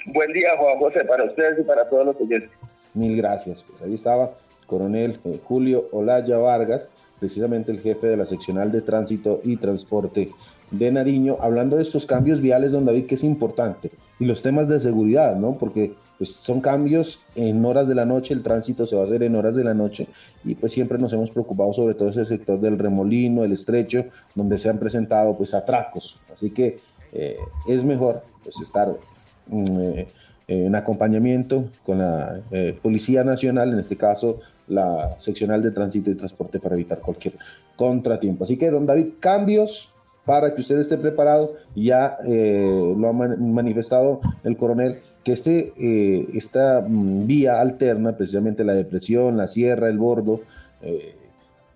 Buen 0.07 0.33
día, 0.33 0.49
Juan 0.57 0.79
José, 0.79 1.05
para 1.05 1.25
ustedes 1.25 1.59
y 1.59 1.63
para 1.63 1.87
todos 1.87 2.07
los 2.07 2.15
oyentes. 2.19 2.49
Mil 2.95 3.15
gracias. 3.15 3.63
Pues 3.63 3.81
ahí 3.83 3.93
estaba 3.93 4.31
Coronel 4.65 5.19
eh, 5.25 5.39
Julio 5.43 5.87
Olaya 5.91 6.37
Vargas 6.37 6.89
precisamente 7.23 7.71
el 7.71 7.79
jefe 7.79 8.07
de 8.07 8.17
la 8.17 8.25
seccional 8.25 8.69
de 8.69 8.81
tránsito 8.81 9.39
y 9.45 9.55
transporte 9.55 10.29
de 10.71 10.91
Nariño, 10.91 11.37
hablando 11.39 11.77
de 11.77 11.83
estos 11.83 12.05
cambios 12.05 12.41
viales, 12.41 12.73
don 12.73 12.83
David, 12.83 13.05
que 13.05 13.15
es 13.15 13.23
importante, 13.23 13.91
y 14.19 14.25
los 14.25 14.41
temas 14.41 14.67
de 14.67 14.81
seguridad, 14.81 15.37
¿no? 15.37 15.57
Porque 15.57 15.93
pues, 16.17 16.31
son 16.31 16.59
cambios 16.59 17.21
en 17.35 17.63
horas 17.63 17.87
de 17.87 17.95
la 17.95 18.03
noche, 18.03 18.33
el 18.33 18.43
tránsito 18.43 18.85
se 18.85 18.97
va 18.97 19.03
a 19.03 19.05
hacer 19.05 19.23
en 19.23 19.37
horas 19.37 19.55
de 19.55 19.63
la 19.63 19.73
noche, 19.73 20.09
y 20.43 20.55
pues 20.55 20.73
siempre 20.73 20.97
nos 20.97 21.13
hemos 21.13 21.31
preocupado 21.31 21.71
sobre 21.71 21.95
todo 21.95 22.09
ese 22.09 22.25
sector 22.25 22.59
del 22.59 22.77
remolino, 22.77 23.45
el 23.45 23.53
estrecho, 23.53 24.03
donde 24.35 24.57
se 24.57 24.67
han 24.67 24.79
presentado 24.79 25.37
pues 25.37 25.53
atracos. 25.53 26.19
Así 26.33 26.49
que 26.49 26.79
eh, 27.13 27.37
es 27.69 27.85
mejor 27.85 28.21
pues 28.43 28.59
estar 28.59 28.93
mm, 29.47 29.79
eh, 29.79 30.07
en 30.49 30.75
acompañamiento 30.75 31.69
con 31.85 31.99
la 31.99 32.41
eh, 32.51 32.77
Policía 32.81 33.23
Nacional, 33.23 33.71
en 33.71 33.79
este 33.79 33.95
caso 33.95 34.41
la 34.67 35.15
seccional 35.19 35.61
de 35.61 35.71
tránsito 35.71 36.09
y 36.09 36.15
transporte 36.15 36.59
para 36.59 36.75
evitar 36.75 36.99
cualquier 36.99 37.35
contratiempo. 37.75 38.43
Así 38.43 38.57
que, 38.57 38.69
don 38.69 38.85
David, 38.85 39.13
cambios 39.19 39.93
para 40.25 40.53
que 40.53 40.61
usted 40.61 40.79
esté 40.79 40.97
preparado. 40.97 41.53
Ya 41.75 42.17
eh, 42.25 42.93
lo 42.97 43.09
ha 43.09 43.13
manifestado 43.13 44.21
el 44.43 44.57
coronel, 44.57 44.99
que 45.23 45.33
este, 45.33 45.73
eh, 45.77 46.27
esta 46.33 46.81
mm, 46.81 47.27
vía 47.27 47.61
alterna, 47.61 48.15
precisamente 48.15 48.63
la 48.63 48.73
depresión, 48.73 49.37
la 49.37 49.47
sierra, 49.47 49.89
el 49.89 49.97
bordo, 49.97 50.41
eh, 50.81 51.15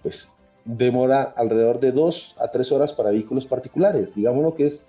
pues 0.03 0.31
demora 0.65 1.23
alrededor 1.23 1.79
de 1.79 1.93
dos 1.93 2.35
a 2.39 2.49
tres 2.49 2.71
horas 2.71 2.93
para 2.93 3.11
vehículos 3.11 3.45
particulares. 3.45 4.13
Digámoslo 4.15 4.55
que 4.55 4.67
es 4.67 4.85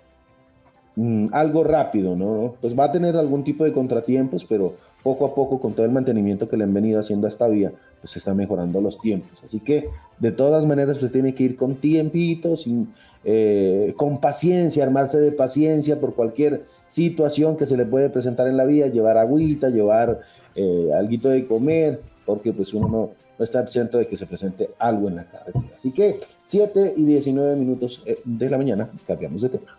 mm, 0.99 1.27
algo 1.31 1.63
rápido, 1.63 2.15
¿no? 2.15 2.55
Pues 2.61 2.77
va 2.77 2.85
a 2.85 2.91
tener 2.91 3.15
algún 3.15 3.43
tipo 3.43 3.63
de 3.63 3.71
contratiempos, 3.71 4.45
pero 4.45 4.71
poco 5.03 5.25
a 5.25 5.33
poco, 5.33 5.59
con 5.59 5.73
todo 5.73 5.85
el 5.85 5.91
mantenimiento 5.91 6.49
que 6.49 6.57
le 6.57 6.65
han 6.65 6.73
venido 6.73 6.99
haciendo 6.99 7.27
a 7.27 7.29
esta 7.29 7.47
vía, 7.47 7.71
pues 8.01 8.11
se 8.11 8.19
están 8.19 8.37
mejorando 8.37 8.81
los 8.81 8.99
tiempos. 8.99 9.41
Así 9.43 9.59
que 9.59 9.89
de 10.19 10.31
todas 10.31 10.65
maneras 10.65 10.95
usted 10.95 11.11
tiene 11.11 11.33
que 11.33 11.43
ir 11.43 11.55
con 11.55 11.75
tiempito, 11.75 12.57
sin, 12.57 12.93
eh, 13.23 13.93
con 13.97 14.19
paciencia, 14.19 14.83
armarse 14.83 15.19
de 15.19 15.31
paciencia 15.31 15.99
por 15.99 16.15
cualquier 16.15 16.65
situación 16.87 17.55
que 17.55 17.65
se 17.65 17.77
le 17.77 17.85
puede 17.85 18.09
presentar 18.09 18.47
en 18.47 18.57
la 18.57 18.65
vía, 18.65 18.87
llevar 18.87 19.17
agüita, 19.17 19.69
llevar 19.69 20.19
eh, 20.55 20.89
algo 20.93 21.29
de 21.29 21.45
comer, 21.45 22.01
porque 22.25 22.51
pues 22.51 22.73
uno 22.73 22.87
no, 22.87 23.43
está 23.43 23.59
absento 23.59 23.97
de 23.97 24.07
que 24.07 24.17
se 24.17 24.25
presente 24.25 24.71
algo 24.77 25.07
en 25.07 25.15
la 25.15 25.23
carretera. 25.23 25.75
Así 25.75 25.91
que 25.91 26.19
7 26.45 26.95
y 26.97 27.05
19 27.05 27.55
minutos 27.55 28.03
eh, 28.05 28.19
de 28.25 28.49
la 28.49 28.57
mañana, 28.57 28.89
cambiamos 29.07 29.41
de 29.41 29.49
tema. 29.49 29.77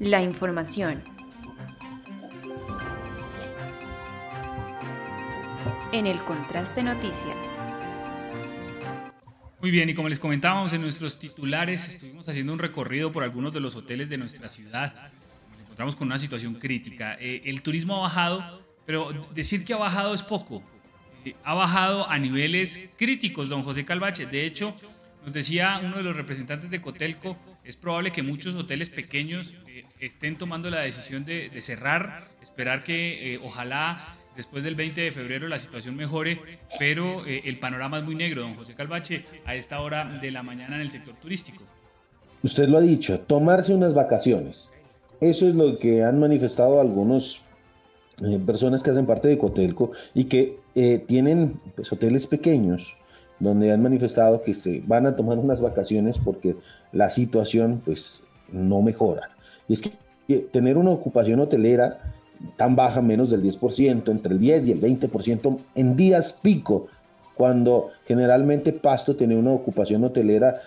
La 0.00 0.22
información 0.22 1.02
en 5.92 6.06
el 6.06 6.18
Contraste 6.24 6.82
Noticias. 6.82 7.36
Muy 9.60 9.70
bien, 9.70 9.90
y 9.90 9.94
como 9.94 10.08
les 10.08 10.18
comentábamos 10.18 10.72
en 10.72 10.80
nuestros 10.80 11.18
titulares, 11.18 11.86
estuvimos 11.86 12.26
haciendo 12.30 12.54
un 12.54 12.58
recorrido 12.58 13.12
por 13.12 13.24
algunos 13.24 13.52
de 13.52 13.60
los 13.60 13.76
hoteles 13.76 14.08
de 14.08 14.16
nuestra 14.16 14.48
ciudad. 14.48 14.94
Nos 15.50 15.60
encontramos 15.60 15.96
con 15.96 16.06
una 16.06 16.16
situación 16.16 16.54
crítica. 16.54 17.18
Eh, 17.20 17.42
el 17.44 17.60
turismo 17.60 17.98
ha 17.98 18.00
bajado, 18.00 18.62
pero 18.86 19.12
decir 19.34 19.66
que 19.66 19.74
ha 19.74 19.78
bajado 19.78 20.14
es 20.14 20.22
poco. 20.22 20.62
Eh, 21.26 21.34
ha 21.44 21.52
bajado 21.52 22.08
a 22.08 22.18
niveles 22.18 22.80
críticos, 22.96 23.50
don 23.50 23.62
José 23.62 23.84
Calvache. 23.84 24.24
De 24.24 24.46
hecho, 24.46 24.74
nos 25.22 25.32
decía 25.32 25.80
uno 25.84 25.96
de 25.96 26.02
los 26.02 26.16
representantes 26.16 26.70
de 26.70 26.80
Cotelco, 26.80 27.36
es 27.64 27.76
probable 27.76 28.10
que 28.12 28.22
muchos 28.22 28.56
hoteles 28.56 28.90
pequeños 28.90 29.54
eh, 29.66 29.84
estén 30.00 30.36
tomando 30.36 30.70
la 30.70 30.80
decisión 30.80 31.24
de, 31.24 31.50
cerrar, 31.60 32.28
esperar 32.42 32.82
que 32.82 33.38
ojalá 33.42 34.16
después 34.36 34.64
del 34.64 34.74
20 34.74 35.00
de 35.00 35.12
febrero 35.12 35.48
la 35.48 35.58
situación 35.58 35.96
mejore, 35.96 36.40
pero 36.78 37.26
eh, 37.26 37.42
el 37.44 37.58
panorama 37.58 37.98
es 37.98 38.04
muy 38.04 38.14
negro, 38.14 38.42
don 38.42 38.54
José 38.54 38.74
Calvache, 38.74 39.24
a 39.44 39.54
esta 39.54 39.80
hora 39.80 40.04
de 40.04 40.30
la 40.30 40.42
mañana 40.42 40.76
en 40.76 40.82
el 40.82 40.90
sector 40.90 41.14
turístico. 41.16 41.62
Usted 42.42 42.68
lo 42.68 42.78
ha 42.78 42.80
dicho, 42.80 43.20
tomarse 43.20 43.74
unas 43.74 43.94
vacaciones. 43.94 44.70
Eso 45.20 45.46
es 45.46 45.54
lo 45.54 45.76
que 45.76 46.02
han 46.02 46.18
manifestado 46.18 46.80
algunos 46.80 47.42
eh, 48.22 48.38
personas 48.44 48.82
que 48.82 48.90
hacen 48.90 49.06
parte 49.06 49.28
de 49.28 49.36
Cotelco 49.36 49.92
y 50.14 50.24
que 50.24 50.58
eh, 50.74 51.04
tienen 51.06 51.60
pues, 51.76 51.92
hoteles 51.92 52.26
pequeños 52.26 52.96
donde 53.40 53.72
han 53.72 53.82
manifestado 53.82 54.42
que 54.42 54.54
se 54.54 54.82
van 54.86 55.06
a 55.06 55.16
tomar 55.16 55.38
unas 55.38 55.60
vacaciones 55.60 56.18
porque 56.18 56.56
la 56.92 57.10
situación 57.10 57.82
pues 57.84 58.22
no 58.52 58.82
mejora. 58.82 59.30
Y 59.66 59.72
es 59.72 59.80
que 59.80 59.92
tener 60.52 60.76
una 60.76 60.90
ocupación 60.90 61.40
hotelera 61.40 61.98
tan 62.56 62.76
baja, 62.76 63.02
menos 63.02 63.30
del 63.30 63.42
10%, 63.42 64.08
entre 64.10 64.32
el 64.32 64.38
10 64.38 64.66
y 64.66 64.72
el 64.72 64.80
20% 64.80 65.58
en 65.74 65.96
días 65.96 66.32
pico, 66.32 66.86
cuando 67.34 67.90
generalmente 68.06 68.72
Pasto 68.72 69.16
tiene 69.16 69.36
una 69.36 69.52
ocupación 69.52 70.04
hotelera 70.04 70.60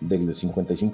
del 0.00 0.28
55%, 0.28 0.92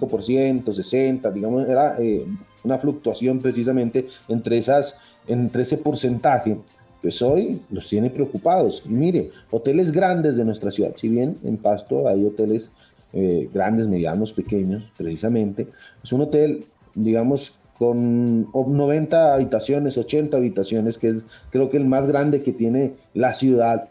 60%, 0.64 1.32
digamos, 1.32 1.68
era 1.68 1.96
eh, 1.98 2.26
una 2.64 2.78
fluctuación 2.78 3.40
precisamente 3.40 4.06
entre, 4.28 4.58
esas, 4.58 4.98
entre 5.26 5.62
ese 5.62 5.78
porcentaje 5.78 6.58
pues 7.02 7.20
hoy 7.22 7.60
los 7.70 7.88
tiene 7.88 8.10
preocupados. 8.10 8.82
Y 8.86 8.90
mire, 8.90 9.30
hoteles 9.50 9.92
grandes 9.92 10.36
de 10.36 10.44
nuestra 10.44 10.70
ciudad, 10.70 10.92
si 10.96 11.08
bien 11.08 11.38
en 11.44 11.56
Pasto 11.56 12.08
hay 12.08 12.24
hoteles 12.24 12.70
eh, 13.12 13.48
grandes, 13.52 13.88
medianos, 13.88 14.32
pequeños, 14.32 14.84
precisamente, 14.96 15.68
es 16.02 16.12
un 16.12 16.22
hotel, 16.22 16.64
digamos, 16.94 17.58
con 17.78 18.50
90 18.52 19.34
habitaciones, 19.34 19.96
80 19.96 20.36
habitaciones, 20.36 20.98
que 20.98 21.08
es 21.08 21.24
creo 21.50 21.70
que 21.70 21.78
el 21.78 21.86
más 21.86 22.06
grande 22.06 22.42
que 22.42 22.52
tiene 22.52 22.92
la 23.14 23.34
ciudad, 23.34 23.88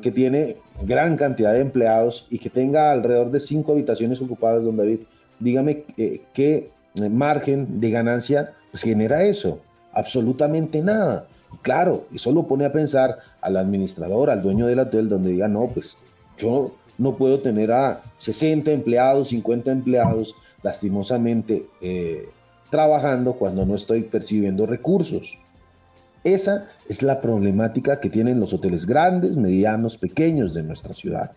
que 0.00 0.12
tiene 0.12 0.56
gran 0.82 1.16
cantidad 1.16 1.52
de 1.52 1.60
empleados 1.60 2.26
y 2.30 2.38
que 2.38 2.50
tenga 2.50 2.92
alrededor 2.92 3.30
de 3.30 3.40
5 3.40 3.72
habitaciones 3.72 4.20
ocupadas, 4.22 4.64
don 4.64 4.76
David. 4.76 5.00
Dígame 5.40 5.84
eh, 5.96 6.22
qué 6.32 6.70
margen 7.10 7.80
de 7.80 7.90
ganancia 7.90 8.54
pues, 8.70 8.82
genera 8.82 9.22
eso. 9.22 9.60
Absolutamente 9.92 10.80
nada. 10.80 11.26
Claro, 11.62 12.06
eso 12.14 12.32
lo 12.32 12.46
pone 12.46 12.64
a 12.64 12.72
pensar 12.72 13.18
al 13.40 13.56
administrador, 13.56 14.30
al 14.30 14.42
dueño 14.42 14.66
del 14.66 14.80
hotel, 14.80 15.08
donde 15.08 15.30
diga, 15.30 15.48
no, 15.48 15.68
pues 15.68 15.96
yo 16.38 16.74
no 16.98 17.16
puedo 17.16 17.38
tener 17.38 17.72
a 17.72 18.02
60 18.18 18.70
empleados, 18.70 19.28
50 19.28 19.70
empleados, 19.70 20.34
lastimosamente, 20.62 21.66
eh, 21.80 22.28
trabajando 22.70 23.34
cuando 23.34 23.64
no 23.64 23.74
estoy 23.74 24.02
percibiendo 24.02 24.66
recursos. 24.66 25.38
Esa 26.24 26.66
es 26.88 27.02
la 27.02 27.20
problemática 27.20 28.00
que 28.00 28.10
tienen 28.10 28.40
los 28.40 28.52
hoteles 28.52 28.86
grandes, 28.86 29.36
medianos, 29.36 29.96
pequeños 29.96 30.54
de 30.54 30.64
nuestra 30.64 30.92
ciudad. 30.92 31.32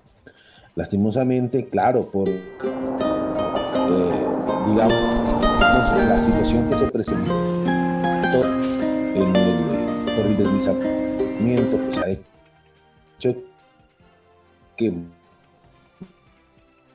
Lastimosamente, 0.75 1.67
claro, 1.69 2.09
por, 2.09 2.27
eh, 2.27 2.39
digamos, 4.69 4.93
la 6.07 6.19
situación 6.19 6.69
que 6.69 6.75
se 6.77 6.87
presentó 6.87 7.33
deslizamiento, 10.39 11.77
pues 11.77 11.97
ha 11.99 12.09
hecho 12.09 13.35
que 14.77 14.93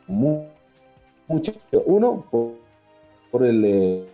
mucho, 0.07 1.53
uno, 1.87 2.25
por, 3.31 3.45
el... 3.45 3.65
Eh, 3.65 4.09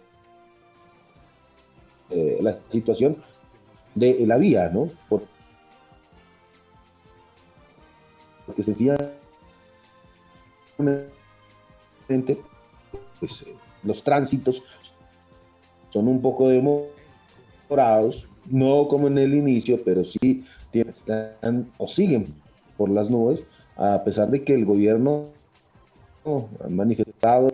eh, 2.10 2.38
la 2.40 2.58
situación 2.70 3.16
de 3.94 4.26
la 4.26 4.36
vía, 4.36 4.68
¿no? 4.68 4.90
porque 8.46 8.64
sencillamente 8.64 9.12
pues, 13.20 13.42
eh, 13.42 13.54
los 13.84 14.02
tránsitos 14.02 14.62
son 15.90 16.08
un 16.08 16.20
poco 16.20 16.48
demorados, 16.48 18.28
no 18.50 18.88
como 18.88 19.08
en 19.08 19.18
el 19.18 19.34
inicio, 19.34 19.80
pero 19.84 20.04
sí 20.04 20.44
están 20.72 21.70
o 21.78 21.88
siguen 21.88 22.34
por 22.76 22.90
las 22.90 23.10
nubes, 23.10 23.42
a 23.76 24.02
pesar 24.04 24.30
de 24.30 24.42
que 24.42 24.54
el 24.54 24.64
gobierno 24.64 25.26
ha 26.24 26.68
manifestado 26.68 27.50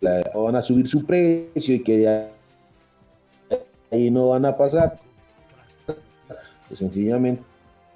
que 0.00 0.22
van 0.34 0.56
a 0.56 0.62
subir 0.62 0.88
su 0.88 1.04
precio 1.04 1.74
y 1.74 1.82
que 1.82 2.02
ya 2.02 2.28
ahí 3.90 4.10
no 4.10 4.28
van 4.28 4.44
a 4.44 4.56
pasar. 4.56 4.98
Pues 6.68 6.80
sencillamente 6.80 7.42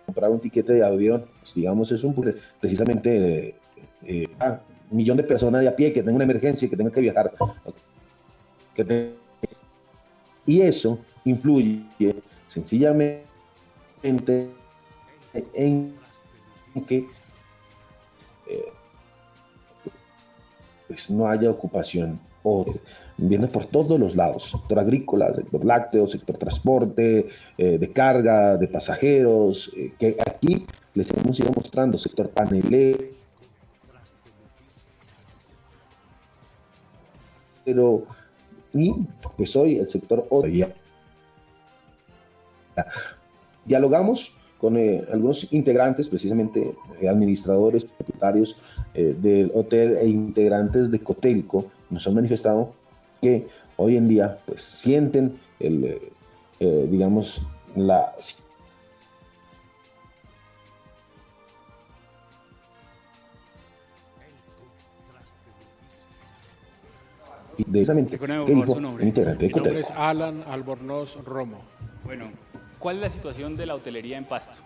comprar 0.07 0.31
un 0.31 0.41
tiquete 0.41 0.73
de 0.73 0.85
avión, 0.85 1.25
pues 1.41 1.55
digamos, 1.55 1.93
es 1.93 2.03
un 2.03 2.15
precisamente 2.61 3.49
eh, 3.49 3.55
eh, 4.03 4.29
ah, 4.41 4.61
un 4.91 4.97
millón 4.97 5.17
de 5.17 5.23
personas 5.23 5.61
de 5.61 5.69
a 5.69 5.77
pie 5.77 5.93
que 5.93 6.01
tengan 6.01 6.17
una 6.17 6.25
emergencia 6.25 6.67
y 6.67 6.69
que 6.69 6.77
tengan 6.77 6.93
que 6.93 7.01
viajar. 7.01 7.33
Y 10.51 10.63
eso 10.63 10.99
influye 11.25 11.81
sencillamente 12.49 13.23
en 14.03 15.95
que 16.89 17.07
eh, 18.49 18.73
pues 20.89 21.09
no 21.09 21.29
haya 21.29 21.49
ocupación 21.53 22.19
o 22.43 22.65
viene 23.17 23.47
por 23.47 23.67
todos 23.67 24.01
los 24.01 24.17
lados, 24.17 24.51
sector 24.51 24.81
agrícola, 24.81 25.33
sector 25.33 25.65
lácteo, 25.65 26.09
sector 26.09 26.37
transporte, 26.37 27.29
eh, 27.57 27.79
de 27.79 27.93
carga, 27.93 28.57
de 28.57 28.67
pasajeros, 28.67 29.71
eh, 29.77 29.93
que 29.97 30.17
aquí 30.27 30.67
les 30.95 31.09
hemos 31.13 31.39
ido 31.39 31.53
mostrando, 31.55 31.97
sector 31.97 32.29
panelé, 32.31 33.13
pero 37.65 38.05
y 38.73 38.95
pues 39.37 39.55
hoy 39.57 39.79
el 39.79 39.89
sector 39.89 40.27
ya. 40.53 40.75
Dialogamos 43.65 44.35
con 44.59 44.77
eh, 44.77 45.05
algunos 45.13 45.53
integrantes, 45.53 46.09
precisamente 46.09 46.77
administradores, 47.09 47.85
propietarios 47.85 48.57
del 48.93 49.51
hotel 49.55 49.97
e 49.99 50.09
integrantes 50.09 50.91
de 50.91 50.99
Cotelco, 50.99 51.67
nos 51.91 52.07
han 52.07 52.15
manifestado 52.15 52.75
que 53.21 53.47
hoy 53.77 53.97
en 53.97 54.09
día 54.09 54.39
pues 54.47 54.63
sienten 54.63 55.39
el, 55.59 55.85
eh, 55.85 56.13
eh, 56.61 56.89
digamos, 56.91 57.43
la 57.77 58.15
precisamente 67.65 68.19
¿qué 68.19 68.55
dijo 68.55 68.79
integrante 69.01 69.49
de 69.49 69.55
Mi 69.55 69.61
nombre 69.61 69.81
es 69.81 69.91
Alan 69.91 70.43
Albornoz 70.47 71.17
Romo. 71.25 71.63
Bueno, 72.05 72.31
¿cuál 72.79 72.97
es 72.97 73.03
la 73.03 73.11
situación 73.11 73.57
de 73.57 73.67
la 73.67 73.75
hotelería 73.75 74.17
en 74.19 74.25
Pasto? 74.25 74.59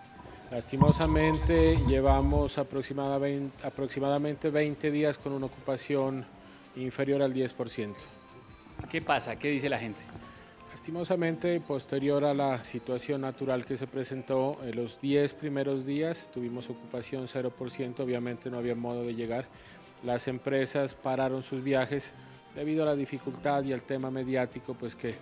Lastimosamente 0.50 1.78
llevamos 1.88 2.58
aproximadamente, 2.58 3.66
aproximadamente 3.66 4.50
20 4.50 4.90
días 4.90 5.18
con 5.18 5.32
una 5.32 5.46
ocupación 5.46 6.24
inferior 6.76 7.22
al 7.22 7.34
10%. 7.34 7.94
¿Qué 8.90 9.00
pasa? 9.00 9.36
¿Qué 9.36 9.48
dice 9.48 9.68
la 9.68 9.78
gente? 9.78 10.00
Lastimosamente, 10.70 11.60
posterior 11.60 12.24
a 12.24 12.34
la 12.34 12.62
situación 12.64 13.20
natural 13.22 13.64
que 13.64 13.76
se 13.76 13.86
presentó, 13.86 14.58
en 14.62 14.76
los 14.76 15.00
10 15.00 15.32
primeros 15.34 15.86
días 15.86 16.30
tuvimos 16.32 16.68
ocupación 16.68 17.26
0%, 17.26 18.00
obviamente 18.00 18.50
no 18.50 18.58
había 18.58 18.74
modo 18.74 19.02
de 19.02 19.14
llegar. 19.14 19.46
Las 20.02 20.28
empresas 20.28 20.94
pararon 20.94 21.42
sus 21.42 21.62
viajes 21.62 22.12
debido 22.54 22.82
a 22.82 22.86
la 22.86 22.96
dificultad 22.96 23.64
y 23.64 23.72
al 23.72 23.82
tema 23.82 24.10
mediático, 24.10 24.74
pues 24.74 24.94
que 24.94 25.14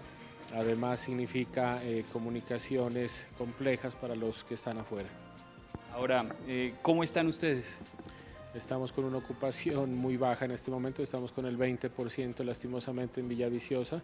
además 0.55 1.01
significa 1.01 1.83
eh, 1.83 2.05
comunicaciones 2.12 3.27
complejas 3.38 3.97
para 3.97 4.14
los 4.14 4.45
que 4.45 4.55
están 4.55 4.79
afuera. 4.79 5.09
Ahora, 5.95 6.27
eh, 6.47 6.75
¿cómo 6.83 7.03
están 7.03 7.27
ustedes? 7.27 7.77
Estamos 8.55 8.92
con 8.92 9.05
una 9.05 9.18
ocupación 9.18 9.97
muy 9.97 10.16
baja 10.16 10.45
en 10.45 10.51
este 10.51 10.71
momento, 10.71 11.03
estamos 11.03 11.33
con 11.33 11.47
el 11.47 11.59
20% 11.59 12.45
lastimosamente 12.45 13.21
en 13.21 13.29
Villaviciosa 13.29 14.03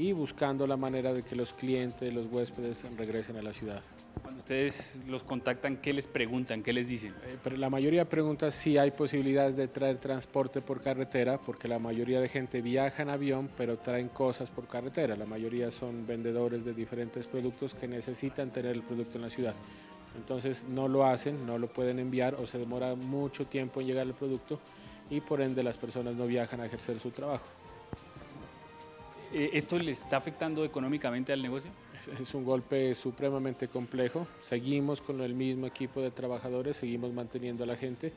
y 0.00 0.12
buscando 0.12 0.66
la 0.66 0.78
manera 0.78 1.12
de 1.12 1.22
que 1.22 1.36
los 1.36 1.52
clientes, 1.52 2.12
los 2.12 2.26
huéspedes 2.32 2.86
regresen 2.96 3.36
a 3.36 3.42
la 3.42 3.52
ciudad. 3.52 3.82
Cuando 4.22 4.40
ustedes 4.40 4.98
los 5.06 5.22
contactan, 5.24 5.76
¿qué 5.76 5.92
les 5.92 6.06
preguntan? 6.06 6.62
¿Qué 6.62 6.72
les 6.72 6.88
dicen? 6.88 7.14
Eh, 7.26 7.56
la 7.58 7.68
mayoría 7.68 8.08
pregunta 8.08 8.50
si 8.50 8.78
hay 8.78 8.92
posibilidades 8.92 9.56
de 9.56 9.68
traer 9.68 9.98
transporte 9.98 10.62
por 10.62 10.80
carretera, 10.80 11.38
porque 11.38 11.68
la 11.68 11.78
mayoría 11.78 12.18
de 12.18 12.28
gente 12.30 12.62
viaja 12.62 13.02
en 13.02 13.10
avión, 13.10 13.50
pero 13.58 13.76
traen 13.76 14.08
cosas 14.08 14.48
por 14.48 14.66
carretera. 14.68 15.16
La 15.16 15.26
mayoría 15.26 15.70
son 15.70 16.06
vendedores 16.06 16.64
de 16.64 16.72
diferentes 16.72 17.26
productos 17.26 17.74
que 17.74 17.86
necesitan 17.86 18.50
tener 18.50 18.76
el 18.76 18.82
producto 18.82 19.18
en 19.18 19.22
la 19.22 19.30
ciudad. 19.30 19.54
Entonces 20.16 20.64
no 20.66 20.88
lo 20.88 21.04
hacen, 21.04 21.44
no 21.44 21.58
lo 21.58 21.68
pueden 21.68 21.98
enviar 21.98 22.36
o 22.36 22.46
se 22.46 22.56
demora 22.56 22.94
mucho 22.94 23.46
tiempo 23.46 23.82
en 23.82 23.88
llegar 23.88 24.06
el 24.06 24.14
producto 24.14 24.60
y 25.10 25.20
por 25.20 25.42
ende 25.42 25.62
las 25.62 25.76
personas 25.76 26.14
no 26.14 26.26
viajan 26.26 26.62
a 26.62 26.66
ejercer 26.66 26.98
su 26.98 27.10
trabajo. 27.10 27.59
Eh, 29.32 29.50
¿Esto 29.52 29.78
le 29.78 29.92
está 29.92 30.16
afectando 30.16 30.64
económicamente 30.64 31.32
al 31.32 31.40
negocio? 31.40 31.70
Es 32.20 32.34
un 32.34 32.44
golpe 32.44 32.94
supremamente 32.94 33.68
complejo. 33.68 34.26
Seguimos 34.40 35.00
con 35.00 35.20
el 35.20 35.34
mismo 35.34 35.66
equipo 35.66 36.00
de 36.00 36.10
trabajadores, 36.10 36.78
seguimos 36.78 37.12
manteniendo 37.12 37.62
a 37.62 37.66
la 37.66 37.76
gente, 37.76 38.12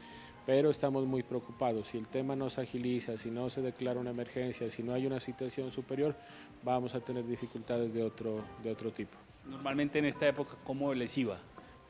pero 0.46 0.72
estamos 0.72 1.06
muy 1.06 1.22
preocupados. 1.22 1.90
Si 1.90 1.98
el 1.98 2.08
tema 2.08 2.36
no 2.36 2.50
se 2.50 2.62
agiliza, 2.62 3.18
si 3.18 3.30
no 3.30 3.50
se 3.50 3.62
declara 3.62 4.00
una 4.00 4.10
emergencia, 4.10 4.70
si 4.70 4.82
no 4.82 4.94
hay 4.94 5.06
una 5.06 5.20
situación 5.20 5.72
superior, 5.72 6.16
vamos 6.64 6.96
a 6.96 7.02
tener 7.02 7.28
dificultades 7.28 7.94
de 7.94 8.04
otro, 8.04 8.44
de 8.64 8.72
otro 8.72 8.92
tipo. 8.92 9.18
Normalmente 9.46 10.00
en 10.00 10.06
esta 10.06 10.28
época, 10.28 10.54
¿cómo 10.64 10.94
les 10.94 11.16
iba? 11.18 11.38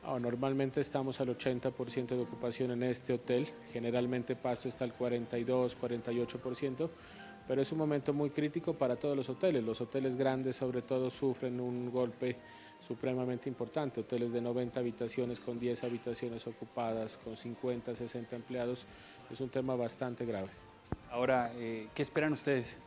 Ah, 0.02 0.18
normalmente 0.20 0.82
estamos 0.82 1.18
al 1.20 1.28
80% 1.28 2.08
de 2.08 2.20
ocupación 2.20 2.72
en 2.72 2.82
este 2.82 3.14
hotel, 3.14 3.48
generalmente 3.72 4.36
Pasto 4.36 4.68
está 4.68 4.84
al 4.84 4.92
42, 4.92 5.78
48%, 5.80 6.90
pero 7.46 7.62
es 7.62 7.70
un 7.72 7.78
momento 7.78 8.12
muy 8.12 8.30
crítico 8.30 8.74
para 8.74 8.96
todos 8.96 9.16
los 9.16 9.28
hoteles. 9.28 9.62
Los 9.62 9.80
hoteles 9.80 10.16
grandes 10.16 10.56
sobre 10.56 10.82
todo 10.82 11.10
sufren 11.10 11.60
un 11.60 11.90
golpe 11.90 12.36
supremamente 12.86 13.48
importante, 13.48 14.00
hoteles 14.00 14.32
de 14.32 14.40
90 14.40 14.78
habitaciones 14.80 15.40
con 15.40 15.58
10 15.58 15.84
habitaciones 15.84 16.46
ocupadas, 16.46 17.16
con 17.16 17.36
50, 17.36 17.96
60 17.96 18.36
empleados, 18.36 18.86
es 19.30 19.40
un 19.40 19.48
tema 19.48 19.74
bastante 19.74 20.26
grave. 20.26 20.50
Ahora, 21.10 21.52
eh, 21.56 21.88
¿qué 21.94 22.02
esperan 22.02 22.32
ustedes? 22.34 22.78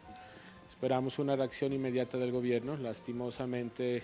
Esperamos 0.69 1.17
una 1.17 1.35
reacción 1.35 1.73
inmediata 1.73 2.17
del 2.17 2.31
gobierno, 2.31 2.77
lastimosamente 2.77 4.03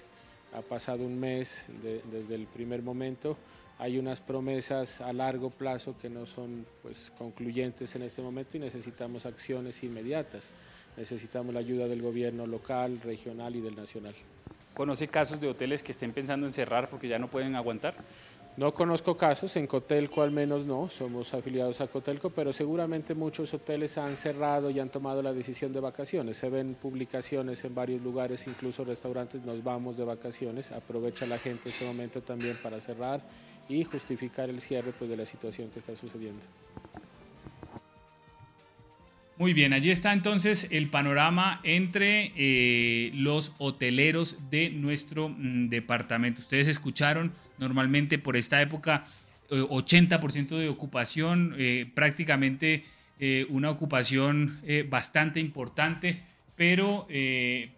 ha 0.54 0.62
pasado 0.62 1.04
un 1.04 1.20
mes 1.20 1.66
desde 2.12 2.36
el 2.36 2.48
primer 2.48 2.82
momento. 2.82 3.38
Hay 3.84 4.00
unas 4.00 4.22
promesas 4.22 5.02
a 5.02 5.12
largo 5.12 5.50
plazo 5.50 5.98
que 6.02 6.10
no 6.10 6.26
son 6.26 6.66
pues, 6.82 7.12
concluyentes 7.18 7.94
en 7.96 8.04
este 8.04 8.22
momento 8.22 8.56
y 8.56 8.62
necesitamos 8.62 9.26
acciones 9.26 9.84
inmediatas. 9.84 10.52
Necesitamos 10.96 11.54
la 11.54 11.60
ayuda 11.60 11.90
del 11.90 12.02
gobierno 12.02 12.48
local, 12.48 13.02
regional 13.04 13.58
y 13.58 13.60
del 13.60 13.76
nacional. 13.76 14.16
¿Conoce 14.74 15.10
casos 15.10 15.42
de 15.42 15.50
hoteles 15.50 15.84
que 15.84 15.92
estén 15.92 16.14
pensando 16.14 16.48
en 16.48 16.54
cerrar 16.54 16.90
porque 16.90 17.10
ya 17.10 17.20
no 17.20 17.28
pueden 17.28 17.58
aguantar? 17.58 17.96
No 18.56 18.74
conozco 18.74 19.18
casos, 19.18 19.54
en 19.58 19.68
Cotelco 19.68 20.22
al 20.22 20.32
menos 20.32 20.66
no, 20.66 20.88
somos 20.90 21.34
afiliados 21.34 21.82
a 21.82 21.88
Cotelco, 21.88 22.30
pero 22.30 22.54
seguramente 22.54 23.14
muchos 23.14 23.54
hoteles 23.54 23.98
han 23.98 24.16
cerrado 24.16 24.70
y 24.70 24.80
han 24.80 24.92
tomado 24.92 25.22
la 25.22 25.34
decisión 25.34 25.74
de 25.74 25.82
vacaciones. 25.82 26.38
Se 26.38 26.50
ven 26.50 26.78
publicaciones 26.82 27.66
en 27.66 27.76
varios 27.76 28.02
lugares, 28.02 28.48
incluso 28.48 28.86
restaurantes, 28.86 29.44
nos 29.44 29.62
vamos 29.62 29.98
de 29.98 30.06
vacaciones. 30.06 30.72
Aprovecha 30.72 31.26
la 31.26 31.38
gente 31.38 31.68
este 31.68 31.84
momento 31.84 32.22
también 32.22 32.58
para 32.64 32.80
cerrar 32.80 33.20
y 33.70 33.84
justificar 33.84 34.50
el 34.50 34.62
cierre 34.62 34.94
pues, 34.98 35.10
de 35.10 35.18
la 35.18 35.26
situación 35.26 35.70
que 35.70 35.80
está 35.80 35.96
sucediendo. 35.96 36.44
Muy 39.36 39.54
bien, 39.54 39.74
allí 39.74 39.90
está 39.90 40.14
entonces 40.14 40.68
el 40.70 40.90
panorama 40.90 41.60
entre 41.64 42.32
eh, 42.36 43.12
los 43.16 43.54
hoteleros 43.58 44.38
de 44.52 44.70
nuestro 44.70 45.30
mm, 45.30 45.70
departamento. 45.70 46.42
Ustedes 46.42 46.68
escucharon 46.68 47.34
normalmente 47.58 48.20
por 48.20 48.38
esta 48.38 48.62
época 48.62 49.04
80% 49.50 50.52
eh, 50.52 50.56
de 50.60 50.70
ocupación, 50.70 51.56
eh, 51.58 51.90
prácticamente 51.94 52.84
una 53.50 53.70
ocupación 53.70 54.60
bastante 54.90 55.40
importante, 55.40 56.24
pero 56.58 57.08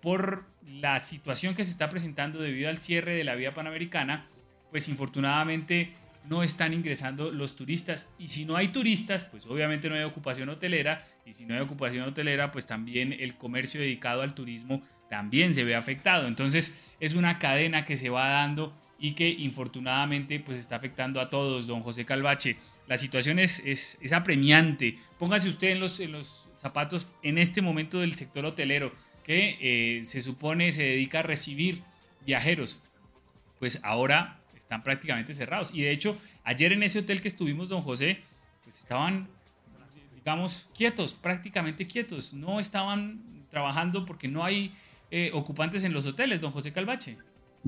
por 0.02 0.45
la 0.82 1.00
situación 1.00 1.54
que 1.54 1.63
se 1.63 1.69
está 1.69 1.88
presentando 1.88 2.39
debido 2.39 2.67
al 2.67 2.80
cierre 2.80 3.13
de 3.13 3.24
la 3.24 3.36
vía 3.36 3.54
panamericana, 3.54 4.26
pues 4.71 4.89
infortunadamente 4.89 5.93
no 6.30 6.43
están 6.43 6.73
ingresando 6.73 7.32
los 7.32 7.56
turistas. 7.56 8.08
Y 8.17 8.28
si 8.28 8.45
no 8.45 8.56
hay 8.56 8.69
turistas, 8.69 9.25
pues 9.25 9.45
obviamente 9.45 9.89
no 9.89 9.95
hay 9.95 10.04
ocupación 10.04 10.49
hotelera. 10.49 11.06
Y 11.25 11.34
si 11.34 11.45
no 11.45 11.54
hay 11.54 11.62
ocupación 11.62 12.08
hotelera, 12.08 12.51
pues 12.51 12.65
también 12.65 13.13
el 13.13 13.36
comercio 13.36 13.82
dedicado 13.82 14.21
al 14.21 14.34
turismo 14.34 14.82
también 15.10 15.54
se 15.54 15.63
ve 15.63 15.75
afectado. 15.75 16.28
Entonces 16.28 16.95
es 16.99 17.13
una 17.13 17.39
cadena 17.39 17.86
que 17.86 17.97
se 17.97 18.10
va 18.10 18.30
dando 18.30 18.75
y 18.97 19.12
que 19.12 19.30
infortunadamente 19.30 20.39
pues 20.39 20.58
está 20.58 20.78
afectando 20.78 21.19
a 21.19 21.30
todos, 21.30 21.67
don 21.67 21.82
José 21.82 22.06
Calvache. 22.06 22.58
La 22.88 22.97
situación 22.97 23.39
es, 23.39 23.60
es, 23.60 24.13
apremiante. 24.13 24.97
Póngase 25.19 25.49
usted 25.49 25.69
en 25.69 25.80
los, 25.80 25.99
en 25.99 26.12
los 26.12 26.47
zapatos 26.54 27.08
en 27.23 27.38
este 27.38 27.62
momento 27.62 27.99
del 27.99 28.15
sector 28.15 28.45
hotelero 28.45 28.93
que 29.23 29.58
eh, 29.60 30.04
se 30.06 30.21
supone 30.21 30.71
se 30.71 30.84
dedica 30.84 31.19
a 31.19 31.23
recibir 31.23 31.82
viajeros. 32.25 32.80
Pues 33.60 33.80
ahora 33.84 34.39
están 34.65 34.82
prácticamente 34.82 35.36
cerrados. 35.36 35.71
Y 35.73 35.84
de 35.84 35.91
hecho, 35.91 36.17
ayer 36.43 36.73
en 36.73 36.82
ese 36.82 36.99
hotel 36.99 37.21
que 37.21 37.28
estuvimos, 37.28 37.69
don 37.69 37.82
José, 37.82 38.17
pues 38.63 38.80
estaban, 38.80 39.28
digamos, 40.15 40.67
quietos, 40.75 41.13
prácticamente 41.13 41.86
quietos. 41.86 42.34
No 42.34 42.60
estaban 42.60 43.21
trabajando 43.51 44.06
porque 44.06 44.28
no 44.28 44.43
hay 44.43 44.73
eh, 45.12 45.30
ocupantes 45.36 45.84
en 45.84 45.93
los 45.93 46.08
hoteles, 46.08 46.41
don 46.41 46.51
José 46.51 46.71
Calvache. 46.71 47.17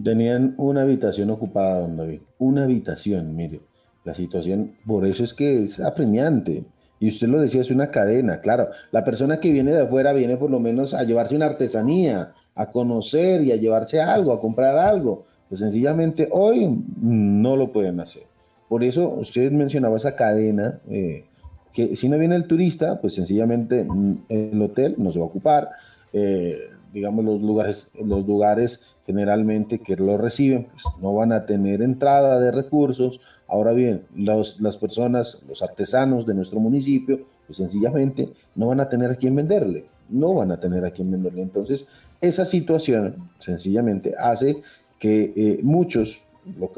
Tenían 0.04 0.56
una 0.58 0.82
habitación 0.82 1.30
ocupada, 1.30 1.82
don 1.82 1.98
David. 1.98 2.22
Una 2.40 2.64
habitación, 2.64 3.36
mire. 3.36 3.62
La 4.04 4.16
situación, 4.16 4.76
por 4.86 5.06
eso 5.06 5.24
es 5.24 5.36
que 5.36 5.64
es 5.64 5.80
apremiante. 5.80 6.66
Y 7.00 7.10
usted 7.10 7.28
lo 7.28 7.40
decía, 7.40 7.62
es 7.62 7.70
una 7.70 7.92
cadena, 7.92 8.42
claro. 8.42 8.70
La 8.92 9.04
persona 9.04 9.40
que 9.40 9.52
viene 9.52 9.72
de 9.72 9.84
afuera 9.84 10.14
viene 10.14 10.36
por 10.38 10.50
lo 10.50 10.60
menos 10.60 10.96
a 10.96 11.04
llevarse 11.04 11.36
una 11.36 11.46
artesanía, 11.46 12.34
a 12.56 12.72
conocer 12.72 13.44
y 13.44 13.52
a 13.52 13.56
llevarse 13.56 14.02
algo, 14.02 14.34
a 14.34 14.42
comprar 14.42 14.80
algo. 14.80 15.28
Pues 15.50 15.62
sencillamente 15.62 16.28
hoy 16.32 16.84
no 17.02 17.56
lo 17.56 17.72
pueden 17.72 18.00
hacer. 18.00 18.24
Por 18.68 18.84
eso 18.84 19.10
usted 19.10 19.52
mencionaba 19.52 19.98
esa 19.98 20.16
cadena, 20.16 20.80
eh, 20.90 21.26
que 21.74 21.96
si 21.96 22.10
no 22.10 22.18
viene 22.18 22.36
el 22.36 22.48
turista, 22.48 23.00
pues 23.00 23.14
sencillamente 23.14 23.86
mm, 23.86 24.26
el 24.30 24.62
hotel 24.62 24.96
no 24.98 25.12
se 25.12 25.20
va 25.20 25.26
a 25.26 25.30
ocupar, 25.30 25.70
eh, 26.12 26.58
digamos 26.92 27.24
los 27.24 27.42
lugares, 27.42 27.90
los 28.04 28.26
lugares 28.26 28.82
generalmente 29.06 29.80
que 29.80 29.96
lo 29.96 30.18
reciben, 30.18 30.68
pues 30.72 30.84
no 31.02 31.14
van 31.14 31.32
a 31.32 31.46
tener 31.46 31.82
entrada 31.82 32.40
de 32.42 32.52
recursos. 32.52 33.22
Ahora 33.48 33.72
bien, 33.72 34.04
las 34.16 34.78
personas, 34.78 35.44
los 35.48 35.62
artesanos 35.62 36.26
de 36.26 36.34
nuestro 36.34 36.60
municipio, 36.60 37.22
pues 37.46 37.58
sencillamente 37.58 38.30
no 38.56 38.68
van 38.68 38.82
a 38.82 38.90
tener 38.90 39.10
a 39.10 39.16
quién 39.16 39.34
venderle, 39.34 39.86
no 40.10 40.34
van 40.34 40.52
a 40.52 40.60
tener 40.60 40.84
a 40.84 40.92
quién 40.92 41.10
venderle. 41.10 41.42
Entonces, 41.42 41.86
esa 42.20 42.46
situación 42.46 43.30
sencillamente 43.40 44.14
hace 44.20 44.62
que 45.00 45.34
eh, 45.36 45.60
muchos 45.64 46.24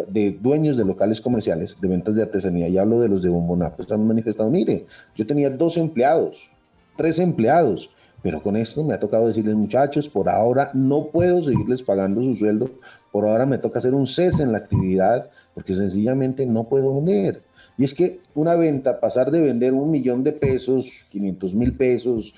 de 0.08 0.32
dueños 0.32 0.78
de 0.78 0.86
locales 0.86 1.22
comerciales 1.22 1.80
de 1.80 1.88
ventas 1.88 2.16
de 2.16 2.24
artesanía, 2.24 2.68
y 2.68 2.78
hablo 2.78 3.00
de 3.00 3.08
los 3.08 3.22
de 3.22 3.30
Bomboná, 3.30 3.76
pues 3.76 3.92
han 3.92 4.06
manifestado, 4.08 4.50
mire, 4.50 4.86
yo 5.16 5.28
tenía 5.28 5.50
dos 5.50 5.78
empleados, 5.78 6.50
tres 6.98 7.20
empleados, 7.20 7.90
pero 8.22 8.42
con 8.42 8.58
esto 8.58 8.84
me 8.84 8.94
ha 8.94 9.00
tocado 9.00 9.28
decirles, 9.28 9.56
muchachos, 9.56 10.10
por 10.10 10.28
ahora 10.28 10.72
no 10.74 11.08
puedo 11.08 11.44
seguirles 11.44 11.84
pagando 11.84 12.22
su 12.22 12.36
sueldo, 12.36 12.72
por 13.12 13.26
ahora 13.26 13.46
me 13.46 13.58
toca 13.58 13.80
hacer 13.80 13.94
un 13.94 14.08
cese 14.08 14.44
en 14.44 14.52
la 14.52 14.58
actividad, 14.58 15.30
porque 15.54 15.76
sencillamente 15.76 16.46
no 16.46 16.66
puedo 16.66 16.96
vender. 16.96 17.44
Y 17.78 17.86
es 17.86 17.94
que 17.94 18.20
una 18.36 18.56
venta, 18.56 19.00
pasar 19.00 19.32
de 19.32 19.40
vender 19.40 19.74
un 19.74 19.90
millón 19.90 20.24
de 20.24 20.34
pesos, 20.34 21.06
500 21.12 21.56
mil 21.56 21.78
pesos, 21.78 22.36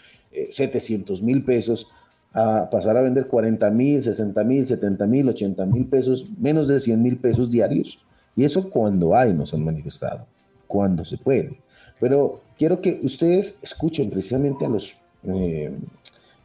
700 0.52 1.20
eh, 1.20 1.24
mil 1.24 1.44
pesos, 1.44 1.88
a 2.34 2.70
pasar 2.70 2.96
a 2.96 3.02
vender 3.02 3.28
40 3.28 3.70
mil, 3.72 4.02
60 4.02 4.44
mil, 4.44 4.66
70 4.66 5.06
mil, 5.06 5.30
80 5.30 5.66
mil 5.66 5.86
pesos, 5.88 6.28
menos 6.40 6.68
de 6.68 6.80
100 6.80 7.02
mil 7.02 7.18
pesos 7.18 7.52
diarios. 7.52 8.00
Y 8.36 8.46
eso 8.46 8.70
cuando 8.70 9.16
hay 9.16 9.34
nos 9.34 9.54
han 9.54 9.66
manifestado, 9.66 10.26
cuando 10.68 11.04
se 11.04 11.18
puede. 11.18 11.60
Pero 12.00 12.42
quiero 12.58 12.82
que 12.82 13.02
ustedes 13.04 13.56
escuchen 13.62 14.10
precisamente 14.10 14.66
a 14.66 14.70
los 14.70 14.98
eh, 15.24 15.72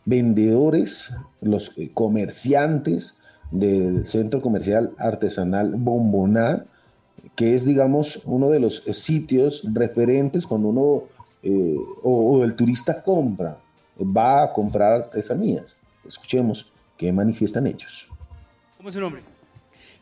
vendedores, 0.05 1.11
los 1.41 1.75
comerciantes 1.95 3.19
del 3.53 4.07
centro 4.07 4.41
comercial 4.41 4.93
artesanal 4.99 5.75
Bomboná, 5.77 6.65
que 7.37 7.55
es, 7.55 7.65
digamos, 7.65 8.21
uno 8.25 8.51
de 8.51 8.61
los 8.61 8.83
sitios 8.93 9.63
referentes 9.73 10.47
cuando 10.47 10.69
uno 10.69 11.03
eh, 11.43 11.77
o 12.03 12.43
el 12.43 12.57
turista 12.57 13.03
compra 13.03 13.59
va 13.99 14.43
a 14.43 14.53
comprar 14.53 14.93
artesanías. 14.93 15.77
Escuchemos 16.07 16.73
qué 16.97 17.13
manifiestan 17.13 17.67
ellos. 17.67 18.09
¿Cómo 18.77 18.89
es 18.89 18.95
su 18.95 19.01
nombre? 19.01 19.23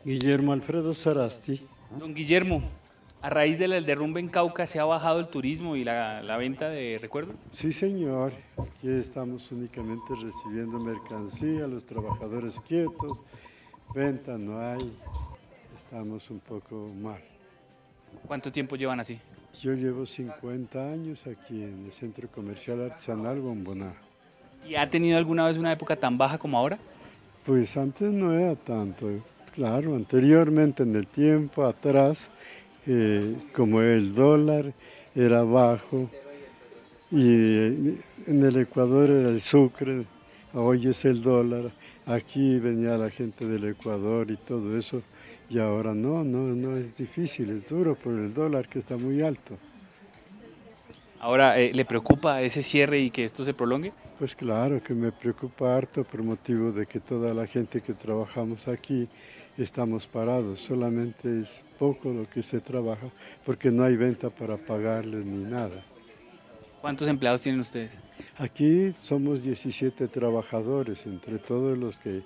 Guillermo 0.03 0.53
Alfredo 0.53 0.93
Sarasti. 0.93 1.65
Don 1.97 2.13
Guillermo, 2.13 2.61
a 3.21 3.29
raíz 3.29 3.57
del 3.57 3.85
derrumbe 3.85 4.19
en 4.19 4.27
Cauca, 4.27 4.67
¿se 4.67 4.79
ha 4.79 4.85
bajado 4.85 5.19
el 5.19 5.27
turismo 5.27 5.75
y 5.75 5.83
la, 5.83 6.37
venta 6.37 6.69
de 6.69 6.99
recuerdos? 7.01 7.35
Sí, 7.51 7.73
señor. 7.73 8.33
Aquí 8.57 8.89
estamos 8.89 9.51
únicamente 9.51 10.13
recibiendo 10.21 10.79
mercancía, 10.79 11.67
los 11.67 11.85
trabajadores 11.85 12.59
quietos, 12.67 13.17
venta 13.95 14.37
no 14.37 14.59
hay, 14.59 14.91
estamos 15.75 16.29
un 16.29 16.39
poco 16.39 16.91
mal. 17.01 17.21
¿Cuánto 18.27 18.51
tiempo 18.51 18.75
llevan 18.75 18.99
así? 18.99 19.19
Yo 19.61 19.73
llevo 19.73 20.05
50 20.05 20.91
años 20.91 21.25
aquí 21.27 21.63
en 21.63 21.85
el 21.85 21.91
Centro 21.91 22.27
Comercial 22.27 22.81
Artesanal 22.81 23.39
Bomboná. 23.39 23.93
¿Y 24.67 24.75
ha 24.75 24.89
tenido 24.89 25.17
alguna 25.17 25.45
vez 25.47 25.57
una 25.57 25.71
época 25.71 25.95
tan 25.95 26.17
baja 26.17 26.37
como 26.37 26.57
ahora? 26.57 26.77
Pues 27.45 27.77
antes 27.77 28.11
no 28.11 28.33
era 28.33 28.55
tanto. 28.55 29.07
Claro, 29.53 29.95
anteriormente 29.95 30.83
en 30.83 30.95
el 30.95 31.07
tiempo 31.07 31.65
atrás, 31.65 32.29
eh, 32.85 33.35
como 33.53 33.81
el 33.81 34.13
dólar 34.13 34.73
era 35.15 35.43
bajo 35.43 36.09
y 37.11 37.23
eh, 37.23 37.97
en 38.27 38.43
el 38.43 38.57
Ecuador 38.57 39.09
era 39.09 39.29
el 39.29 39.39
sucre, 39.39 40.05
hoy 40.53 40.87
es 40.87 41.05
el 41.05 41.21
dólar. 41.21 41.71
Aquí 42.05 42.59
venía 42.59 42.97
la 42.97 43.09
gente 43.09 43.45
del 43.45 43.63
Ecuador 43.69 44.29
y 44.29 44.35
todo 44.35 44.77
eso 44.77 45.01
y 45.49 45.59
ahora 45.59 45.93
no, 45.93 46.23
no, 46.23 46.39
no 46.55 46.77
es 46.77 46.97
difícil, 46.97 47.49
es 47.51 47.69
duro 47.69 47.95
por 47.95 48.13
el 48.13 48.33
dólar 48.33 48.67
que 48.67 48.79
está 48.79 48.97
muy 48.97 49.21
alto. 49.21 49.57
Ahora, 51.19 51.59
eh, 51.59 51.71
¿le 51.73 51.85
preocupa 51.85 52.41
ese 52.41 52.61
cierre 52.61 52.99
y 52.99 53.09
que 53.09 53.23
esto 53.23 53.43
se 53.43 53.53
prolongue? 53.53 53.93
Pues 54.19 54.35
claro 54.35 54.81
que 54.81 54.93
me 54.93 55.11
preocupa 55.11 55.75
harto 55.75 56.03
por 56.03 56.23
motivo 56.23 56.71
de 56.71 56.85
que 56.85 56.99
toda 56.99 57.33
la 57.33 57.47
gente 57.47 57.81
que 57.81 57.93
trabajamos 57.93 58.67
aquí 58.67 59.07
estamos 59.57 60.05
parados, 60.05 60.59
solamente 60.59 61.41
es 61.41 61.63
poco 61.79 62.11
lo 62.11 62.29
que 62.29 62.43
se 62.43 62.59
trabaja 62.59 63.07
porque 63.45 63.71
no 63.71 63.83
hay 63.83 63.95
venta 63.95 64.29
para 64.29 64.57
pagarles 64.57 65.25
ni 65.25 65.43
nada. 65.43 65.83
¿Cuántos 66.81 67.07
empleados 67.07 67.41
tienen 67.41 67.61
ustedes? 67.61 67.91
Aquí 68.37 68.91
somos 68.91 69.41
17 69.43 70.07
trabajadores, 70.07 71.05
entre 71.05 71.39
todos 71.39 71.77
los 71.77 71.97
que 71.97 72.21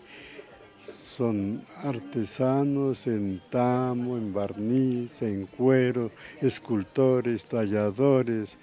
son 0.79 1.63
artesanos 1.83 3.07
en 3.07 3.41
tamo, 3.49 4.17
en 4.17 4.33
barniz, 4.33 5.21
en 5.21 5.45
cuero, 5.45 6.11
escultores, 6.41 7.45
talladores, 7.45 8.57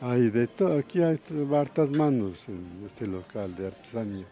hay 0.00 0.30
de 0.30 0.46
todo, 0.48 0.78
aquí 0.78 1.02
hay 1.02 1.18
hartas 1.54 1.90
manos 1.90 2.48
en 2.48 2.84
este 2.84 3.06
local 3.06 3.54
de 3.54 3.68
artesanía. 3.68 4.26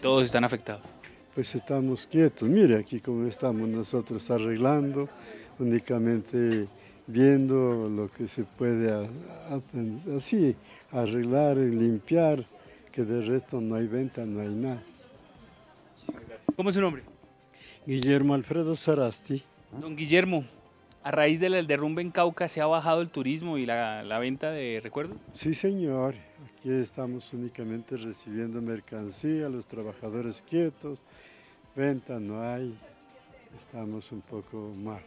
¿Todos 0.00 0.24
están 0.24 0.44
afectados? 0.44 0.82
pues 1.36 1.54
estamos 1.54 2.06
quietos. 2.06 2.48
Mire 2.48 2.78
aquí 2.78 2.98
cómo 2.98 3.26
estamos 3.26 3.68
nosotros 3.68 4.30
arreglando, 4.30 5.06
únicamente 5.58 6.66
viendo 7.06 7.90
lo 7.90 8.08
que 8.08 8.26
se 8.26 8.44
puede 8.44 9.06
así 10.16 10.56
arreglar 10.90 11.58
y 11.58 11.70
limpiar, 11.72 12.42
que 12.90 13.04
de 13.04 13.20
resto 13.20 13.60
no 13.60 13.74
hay 13.74 13.86
venta, 13.86 14.24
no 14.24 14.40
hay 14.40 14.48
nada. 14.48 14.82
¿Cómo 16.54 16.68
es 16.68 16.74
su 16.74 16.80
nombre? 16.80 17.02
Guillermo 17.86 18.34
Alfredo 18.34 18.76
Sarasti. 18.76 19.42
Don 19.80 19.96
Guillermo, 19.96 20.44
a 21.02 21.10
raíz 21.10 21.40
del 21.40 21.66
derrumbe 21.66 22.02
en 22.02 22.10
Cauca, 22.10 22.48
¿se 22.48 22.60
ha 22.60 22.66
bajado 22.66 23.00
el 23.02 23.10
turismo 23.10 23.58
y 23.58 23.66
la, 23.66 24.02
la 24.04 24.18
venta 24.18 24.50
de 24.50 24.80
recuerdos? 24.82 25.18
Sí, 25.32 25.54
señor. 25.54 26.14
Aquí 26.58 26.70
estamos 26.70 27.32
únicamente 27.32 27.96
recibiendo 27.96 28.60
mercancía, 28.62 29.48
los 29.48 29.66
trabajadores 29.66 30.42
quietos, 30.48 30.98
venta 31.74 32.18
no 32.18 32.42
hay, 32.42 32.74
estamos 33.58 34.10
un 34.12 34.20
poco 34.22 34.72
mal. 34.76 35.02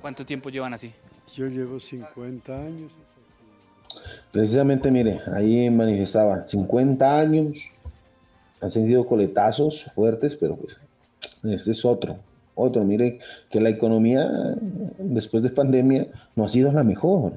¿Cuánto 0.00 0.24
tiempo 0.24 0.50
llevan 0.50 0.74
así? 0.74 0.92
Yo 1.34 1.46
llevo 1.46 1.78
50 1.78 2.58
años. 2.58 2.92
Precisamente, 4.30 4.90
mire, 4.90 5.20
ahí 5.32 5.68
manifestaba 5.70 6.46
50 6.46 7.20
años, 7.20 7.52
han 8.60 8.70
sentido 8.70 9.06
coletazos 9.06 9.86
fuertes, 9.94 10.36
pero 10.36 10.56
pues 10.56 10.80
este 11.44 11.72
es 11.72 11.84
otro, 11.84 12.18
otro. 12.54 12.84
Mire 12.84 13.18
que 13.50 13.60
la 13.60 13.68
economía 13.68 14.56
después 14.98 15.42
de 15.42 15.50
pandemia 15.50 16.08
no 16.36 16.44
ha 16.44 16.48
sido 16.48 16.72
la 16.72 16.84
mejor. 16.84 17.34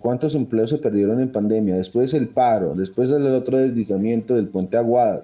¿Cuántos 0.00 0.34
empleos 0.34 0.70
se 0.70 0.78
perdieron 0.78 1.20
en 1.20 1.32
pandemia? 1.32 1.76
Después 1.76 2.12
el 2.12 2.28
paro, 2.28 2.74
después 2.74 3.10
el 3.10 3.26
otro 3.28 3.58
deslizamiento 3.58 4.34
del 4.34 4.48
puente 4.48 4.76
Aguada. 4.76 5.22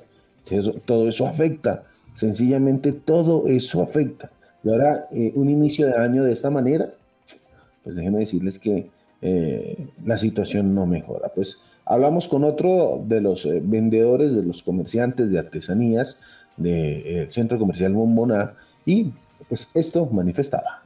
todo 0.86 1.08
eso 1.08 1.26
afecta. 1.26 1.84
Sencillamente 2.14 2.92
todo 2.92 3.46
eso 3.46 3.82
afecta. 3.82 4.30
Y 4.62 4.70
ahora, 4.70 5.08
eh, 5.12 5.32
un 5.34 5.50
inicio 5.50 5.86
de 5.86 5.96
año 5.96 6.24
de 6.24 6.32
esta 6.32 6.50
manera, 6.50 6.90
pues 7.82 7.96
déjenme 7.96 8.20
decirles 8.20 8.58
que 8.58 8.88
eh, 9.20 9.88
la 10.04 10.16
situación 10.16 10.74
no 10.74 10.86
mejora. 10.86 11.28
Pues 11.34 11.58
hablamos 11.84 12.28
con 12.28 12.44
otro 12.44 13.02
de 13.04 13.20
los 13.20 13.44
eh, 13.46 13.60
vendedores, 13.62 14.34
de 14.34 14.42
los 14.42 14.62
comerciantes 14.62 15.30
de 15.30 15.38
artesanías 15.38 16.18
del 16.56 17.28
centro 17.30 17.58
comercial 17.58 17.92
Bombona 17.94 18.54
y 18.86 19.12
pues 19.48 19.68
esto 19.74 20.06
manifestaba. 20.06 20.82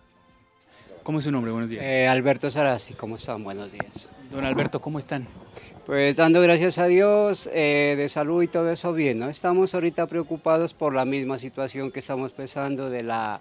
¿Cómo 1.03 1.19
es 1.19 1.25
su 1.25 1.31
nombre? 1.31 1.53
Buenos 1.53 1.71
días. 1.71 2.11
Alberto 2.11 2.51
Sarasti, 2.51 2.95
¿cómo 2.95 3.17
están? 3.17 3.45
Buenos 3.45 3.71
días. 3.71 4.09
Don 4.31 4.45
Alberto, 4.45 4.81
¿cómo 4.81 4.99
están? 4.99 5.27
Pues 5.87 6.17
dando 6.17 6.41
gracias 6.43 6.79
a 6.79 6.87
Dios 6.87 7.45
de 7.45 8.07
salud 8.11 8.43
y 8.43 8.49
todo 8.49 8.71
eso 8.71 8.93
bien, 8.93 9.19
¿no? 9.19 9.29
Estamos 9.29 9.75
ahorita 9.75 10.07
preocupados 10.07 10.75
por 10.75 10.95
la 10.95 11.07
misma 11.07 11.39
situación 11.39 11.91
que 11.91 12.01
estamos 12.01 12.33
pensando 12.33 12.91
de 12.91 13.03
la 13.03 13.41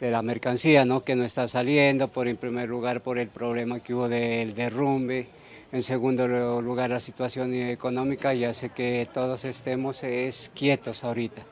de 0.00 0.10
la 0.10 0.22
mercancía, 0.22 0.84
¿no? 0.84 1.04
que 1.04 1.14
no 1.14 1.24
está 1.24 1.48
saliendo, 1.48 2.08
por 2.08 2.28
en 2.28 2.36
primer 2.36 2.68
lugar 2.68 3.00
por 3.00 3.18
el 3.18 3.28
problema 3.28 3.80
que 3.80 3.94
hubo 3.94 4.08
del 4.08 4.54
derrumbe, 4.54 5.26
en 5.72 5.82
segundo 5.82 6.26
lugar 6.60 6.90
la 6.90 7.00
situación 7.00 7.54
económica 7.54 8.34
y 8.34 8.44
hace 8.44 8.70
que 8.70 9.08
todos 9.12 9.44
estemos 9.44 10.04
es 10.04 10.50
quietos 10.54 11.04
ahorita. 11.04 11.42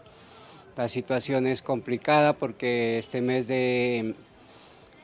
La 0.76 0.88
situación 0.88 1.46
es 1.46 1.60
complicada 1.60 2.32
porque 2.32 2.98
este 2.98 3.20
mes 3.20 3.46
de, 3.46 4.14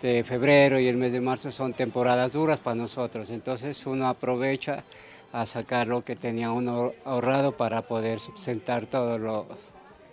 febrero 0.00 0.78
y 0.78 0.86
el 0.86 0.96
mes 0.96 1.12
de 1.12 1.20
marzo 1.20 1.50
son 1.50 1.74
temporadas 1.74 2.32
duras 2.32 2.60
para 2.60 2.76
nosotros, 2.76 3.30
entonces 3.30 3.84
uno 3.84 4.08
aprovecha 4.08 4.84
a 5.32 5.44
sacar 5.44 5.88
lo 5.88 6.04
que 6.04 6.16
tenía 6.16 6.52
uno 6.52 6.92
ahorrado 7.04 7.56
para 7.56 7.82
poder 7.82 8.20
sustentar 8.20 8.86
todo 8.86 9.18
lo 9.18 9.46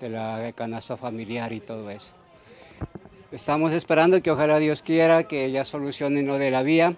de 0.01 0.09
la 0.09 0.51
canasta 0.53 0.97
familiar 0.97 1.53
y 1.53 1.61
todo 1.61 1.89
eso. 1.89 2.11
Estamos 3.31 3.71
esperando 3.73 4.21
que 4.21 4.31
ojalá 4.31 4.59
Dios 4.59 4.81
quiera 4.81 5.23
que 5.23 5.45
ella 5.45 5.63
solucione 5.63 6.23
lo 6.23 6.37
de 6.37 6.51
la 6.51 6.63
vía 6.63 6.95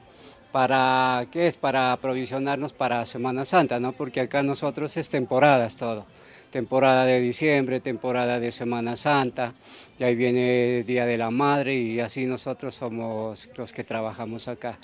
para 0.58 1.28
qué 1.32 1.46
es 1.46 1.56
para 1.56 1.92
aprovisionarnos 1.92 2.74
para 2.74 3.06
Semana 3.06 3.46
Santa, 3.46 3.80
¿no? 3.80 3.92
Porque 3.92 4.22
acá 4.22 4.42
nosotros 4.42 4.98
es 4.98 5.08
temporadas 5.08 5.76
todo. 5.76 6.08
Temporada 6.50 7.06
de 7.06 7.22
diciembre, 7.22 7.80
temporada 7.80 8.40
de 8.40 8.52
Semana 8.52 8.96
Santa, 8.96 9.54
y 10.00 10.04
ahí 10.04 10.16
viene 10.16 10.80
el 10.80 10.86
Día 10.88 11.06
de 11.06 11.16
la 11.16 11.30
Madre 11.30 11.76
y 11.76 12.00
así 12.00 12.26
nosotros 12.26 12.74
somos 12.74 13.48
los 13.56 13.72
que 13.72 13.84
trabajamos 13.84 14.48
acá. 14.48 14.80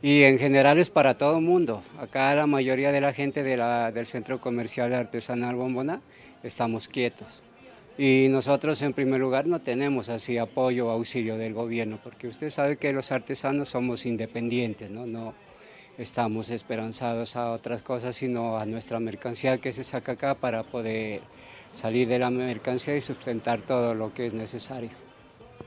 Y 0.00 0.22
en 0.22 0.38
general 0.38 0.78
es 0.78 0.88
para 0.88 1.18
todo 1.18 1.36
el 1.36 1.44
mundo. 1.44 1.82
Acá 2.00 2.34
la 2.34 2.46
mayoría 2.46 2.90
de 2.90 3.02
la 3.02 3.12
gente 3.12 3.42
de 3.42 3.58
la, 3.58 3.92
del 3.92 4.06
Centro 4.06 4.40
Comercial 4.40 4.94
Artesanal 4.94 5.56
Bombona 5.56 6.00
estamos 6.42 6.88
quietos. 6.88 7.42
Y 7.98 8.28
nosotros 8.30 8.80
en 8.82 8.92
primer 8.92 9.20
lugar 9.20 9.48
no 9.48 9.60
tenemos 9.60 10.08
así 10.08 10.38
apoyo 10.38 10.86
o 10.86 10.90
auxilio 10.90 11.36
del 11.36 11.52
gobierno, 11.52 11.98
porque 12.00 12.28
usted 12.28 12.48
sabe 12.48 12.76
que 12.76 12.92
los 12.92 13.10
artesanos 13.10 13.70
somos 13.70 14.06
independientes, 14.06 14.88
¿no? 14.88 15.04
no 15.04 15.34
estamos 15.98 16.48
esperanzados 16.50 17.34
a 17.34 17.50
otras 17.50 17.82
cosas, 17.82 18.14
sino 18.14 18.56
a 18.56 18.64
nuestra 18.64 19.00
mercancía 19.00 19.58
que 19.58 19.72
se 19.72 19.82
saca 19.82 20.12
acá 20.12 20.36
para 20.36 20.62
poder 20.62 21.22
salir 21.72 22.06
de 22.06 22.20
la 22.20 22.30
mercancía 22.30 22.96
y 22.96 23.00
sustentar 23.00 23.62
todo 23.62 23.94
lo 23.94 24.14
que 24.14 24.26
es 24.26 24.32
necesario. 24.32 24.90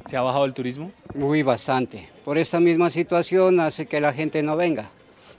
¿Se 0.05 0.15
ha 0.15 0.21
bajado 0.21 0.45
el 0.45 0.53
turismo? 0.53 0.93
Muy 1.13 1.43
bastante. 1.43 2.07
Por 2.23 2.37
esta 2.37 2.61
misma 2.61 2.89
situación 2.89 3.59
hace 3.59 3.87
que 3.87 3.99
la 3.99 4.13
gente 4.13 4.41
no 4.41 4.55
venga, 4.55 4.89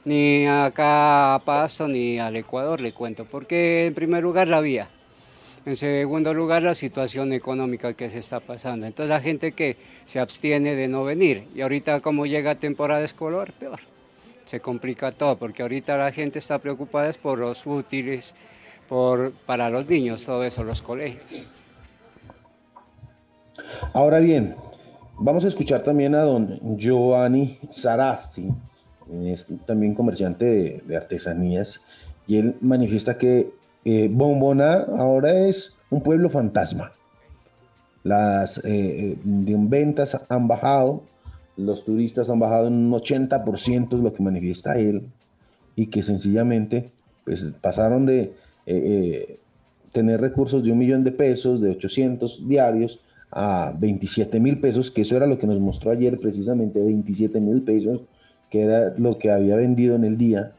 ni 0.04 0.46
acá 0.46 1.36
a 1.36 1.38
Pasto 1.38 1.88
ni 1.88 2.18
al 2.18 2.36
Ecuador, 2.36 2.82
le 2.82 2.92
cuento, 2.92 3.24
porque 3.24 3.86
en 3.86 3.94
primer 3.94 4.22
lugar 4.22 4.48
la 4.48 4.60
vía. 4.60 4.90
En 5.64 5.76
segundo 5.76 6.34
lugar, 6.34 6.64
la 6.64 6.74
situación 6.74 7.32
económica 7.32 7.94
que 7.94 8.08
se 8.08 8.18
está 8.18 8.40
pasando. 8.40 8.86
Entonces 8.86 9.10
la 9.10 9.20
gente 9.20 9.52
que 9.52 9.76
se 10.06 10.18
abstiene 10.18 10.74
de 10.74 10.88
no 10.88 11.04
venir. 11.04 11.46
Y 11.54 11.60
ahorita 11.60 12.00
como 12.00 12.26
llega 12.26 12.56
temporada 12.56 13.04
escolar, 13.04 13.52
peor. 13.52 13.78
Se 14.44 14.60
complica 14.60 15.12
todo, 15.12 15.36
porque 15.36 15.62
ahorita 15.62 15.96
la 15.96 16.10
gente 16.10 16.40
está 16.40 16.58
preocupada 16.58 17.12
por 17.22 17.38
los 17.38 17.64
útiles, 17.64 18.34
por, 18.88 19.32
para 19.46 19.70
los 19.70 19.86
niños, 19.86 20.24
todo 20.24 20.42
eso, 20.44 20.64
los 20.64 20.82
colegios. 20.82 21.46
Ahora 23.92 24.18
bien, 24.18 24.56
vamos 25.16 25.44
a 25.44 25.48
escuchar 25.48 25.82
también 25.84 26.14
a 26.16 26.22
don 26.22 26.76
Giovanni 26.76 27.58
Sarasti, 27.70 28.48
es 29.24 29.46
también 29.64 29.94
comerciante 29.94 30.82
de 30.84 30.96
artesanías, 30.96 31.84
y 32.26 32.38
él 32.38 32.56
manifiesta 32.60 33.16
que 33.16 33.52
eh, 33.84 34.08
Bombona 34.10 34.86
ahora 34.96 35.46
es 35.46 35.76
un 35.90 36.02
pueblo 36.02 36.30
fantasma. 36.30 36.92
Las 38.04 38.58
eh, 38.58 38.62
eh, 38.64 39.18
ventas 39.24 40.24
han 40.28 40.48
bajado, 40.48 41.04
los 41.56 41.84
turistas 41.84 42.28
han 42.30 42.38
bajado 42.38 42.68
en 42.68 42.74
un 42.74 42.92
80%, 42.92 43.94
es 43.96 44.00
lo 44.00 44.12
que 44.12 44.22
manifiesta 44.22 44.78
él, 44.78 45.06
y 45.76 45.86
que 45.86 46.02
sencillamente 46.02 46.90
pues, 47.24 47.44
pasaron 47.60 48.06
de 48.06 48.34
tener 49.92 50.20
recursos 50.20 50.62
de 50.62 50.72
un 50.72 50.78
millón 50.78 51.04
de 51.04 51.12
pesos, 51.12 51.60
de 51.60 51.70
800 51.70 52.48
diarios, 52.48 53.00
a 53.30 53.74
27 53.78 54.38
mil 54.40 54.60
pesos, 54.60 54.90
que 54.90 55.02
eso 55.02 55.16
era 55.16 55.26
lo 55.26 55.38
que 55.38 55.46
nos 55.46 55.58
mostró 55.58 55.90
ayer 55.90 56.18
precisamente, 56.18 56.80
27 56.80 57.40
mil 57.40 57.62
pesos, 57.62 58.02
que 58.50 58.62
era 58.62 58.94
lo 58.98 59.18
que 59.18 59.30
había 59.30 59.56
vendido 59.56 59.96
en 59.96 60.04
el 60.04 60.18
día, 60.18 60.52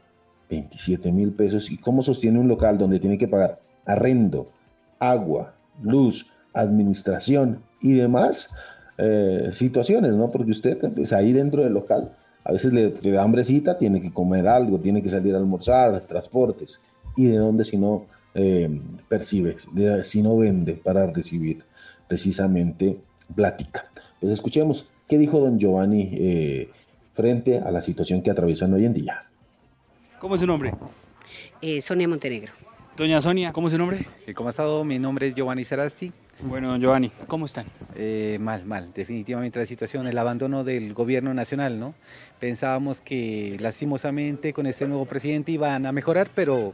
27 0.48 1.12
mil 1.12 1.32
pesos. 1.32 1.70
¿Y 1.70 1.78
cómo 1.78 2.02
sostiene 2.02 2.38
un 2.38 2.48
local 2.48 2.78
donde 2.78 3.00
tiene 3.00 3.18
que 3.18 3.28
pagar 3.28 3.60
arrendo, 3.84 4.50
agua, 4.98 5.54
luz, 5.82 6.30
administración 6.52 7.62
y 7.80 7.92
demás 7.92 8.50
eh, 8.96 9.50
situaciones, 9.52 10.12
¿no? 10.12 10.30
Porque 10.30 10.52
usted, 10.52 10.78
pues 10.78 11.12
ahí 11.12 11.32
dentro 11.32 11.62
del 11.62 11.72
local, 11.72 12.12
a 12.44 12.52
veces 12.52 12.72
le, 12.72 12.90
da 12.90 13.22
hambrecita, 13.22 13.76
tiene 13.76 14.00
que 14.00 14.12
comer 14.12 14.46
algo, 14.46 14.78
tiene 14.78 15.02
que 15.02 15.08
salir 15.08 15.34
a 15.34 15.38
almorzar, 15.38 16.00
transportes. 16.02 16.84
¿Y 17.16 17.26
de 17.26 17.38
dónde 17.38 17.64
si 17.64 17.76
no 17.76 18.06
eh, 18.34 18.80
percibe, 19.08 19.56
si 20.04 20.22
no 20.22 20.36
vende 20.36 20.74
para 20.74 21.06
recibir 21.06 21.64
precisamente 22.06 22.98
plática? 23.34 23.86
Pues 24.20 24.32
escuchemos 24.32 24.86
qué 25.08 25.18
dijo 25.18 25.40
don 25.40 25.58
Giovanni 25.58 26.10
eh, 26.12 26.68
frente 27.14 27.58
a 27.58 27.70
la 27.70 27.82
situación 27.82 28.22
que 28.22 28.30
atraviesan 28.30 28.72
hoy 28.74 28.84
en 28.84 28.94
día. 28.94 29.24
¿Cómo 30.24 30.36
es 30.36 30.40
su 30.40 30.46
nombre? 30.46 30.72
Eh, 31.60 31.82
Sonia 31.82 32.08
Montenegro. 32.08 32.50
Doña 32.96 33.20
Sonia, 33.20 33.52
¿cómo 33.52 33.66
es 33.66 33.72
su 33.72 33.78
nombre? 33.78 34.06
Eh, 34.26 34.32
¿Cómo 34.32 34.48
ha 34.48 34.50
estado? 34.52 34.82
Mi 34.82 34.98
nombre 34.98 35.26
es 35.26 35.34
Giovanni 35.34 35.66
Sarasti. 35.66 36.14
Bueno, 36.40 36.70
don 36.70 36.80
Giovanni, 36.80 37.12
¿cómo 37.26 37.44
están? 37.44 37.66
Eh, 37.94 38.38
mal, 38.40 38.64
mal. 38.64 38.90
Definitivamente 38.94 39.58
la 39.58 39.66
situación, 39.66 40.06
el 40.06 40.16
abandono 40.16 40.64
del 40.64 40.94
gobierno 40.94 41.34
nacional, 41.34 41.78
¿no? 41.78 41.94
Pensábamos 42.40 43.02
que 43.02 43.58
lastimosamente 43.60 44.54
con 44.54 44.64
este 44.64 44.88
nuevo 44.88 45.04
presidente 45.04 45.52
iban 45.52 45.84
a 45.84 45.92
mejorar, 45.92 46.30
pero 46.34 46.72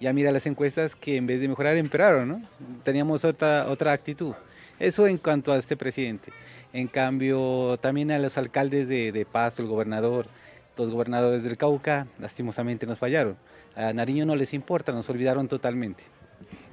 ya 0.00 0.12
mira 0.12 0.30
las 0.30 0.46
encuestas 0.46 0.94
que 0.94 1.16
en 1.16 1.26
vez 1.26 1.40
de 1.40 1.48
mejorar 1.48 1.76
empeoraron, 1.78 2.28
¿no? 2.28 2.42
Teníamos 2.84 3.24
otra, 3.24 3.66
otra 3.68 3.90
actitud. 3.90 4.34
Eso 4.78 5.08
en 5.08 5.18
cuanto 5.18 5.52
a 5.52 5.56
este 5.56 5.76
presidente. 5.76 6.30
En 6.72 6.86
cambio, 6.86 7.76
también 7.78 8.12
a 8.12 8.18
los 8.20 8.38
alcaldes 8.38 8.86
de, 8.86 9.10
de 9.10 9.26
Pasto, 9.26 9.60
el 9.60 9.66
gobernador, 9.66 10.28
los 10.76 10.90
gobernadores 10.90 11.42
del 11.42 11.56
Cauca 11.56 12.06
lastimosamente 12.18 12.86
nos 12.86 12.98
fallaron. 12.98 13.36
A 13.74 13.92
Nariño 13.92 14.26
no 14.26 14.36
les 14.36 14.54
importa, 14.54 14.92
nos 14.92 15.08
olvidaron 15.08 15.48
totalmente. 15.48 16.04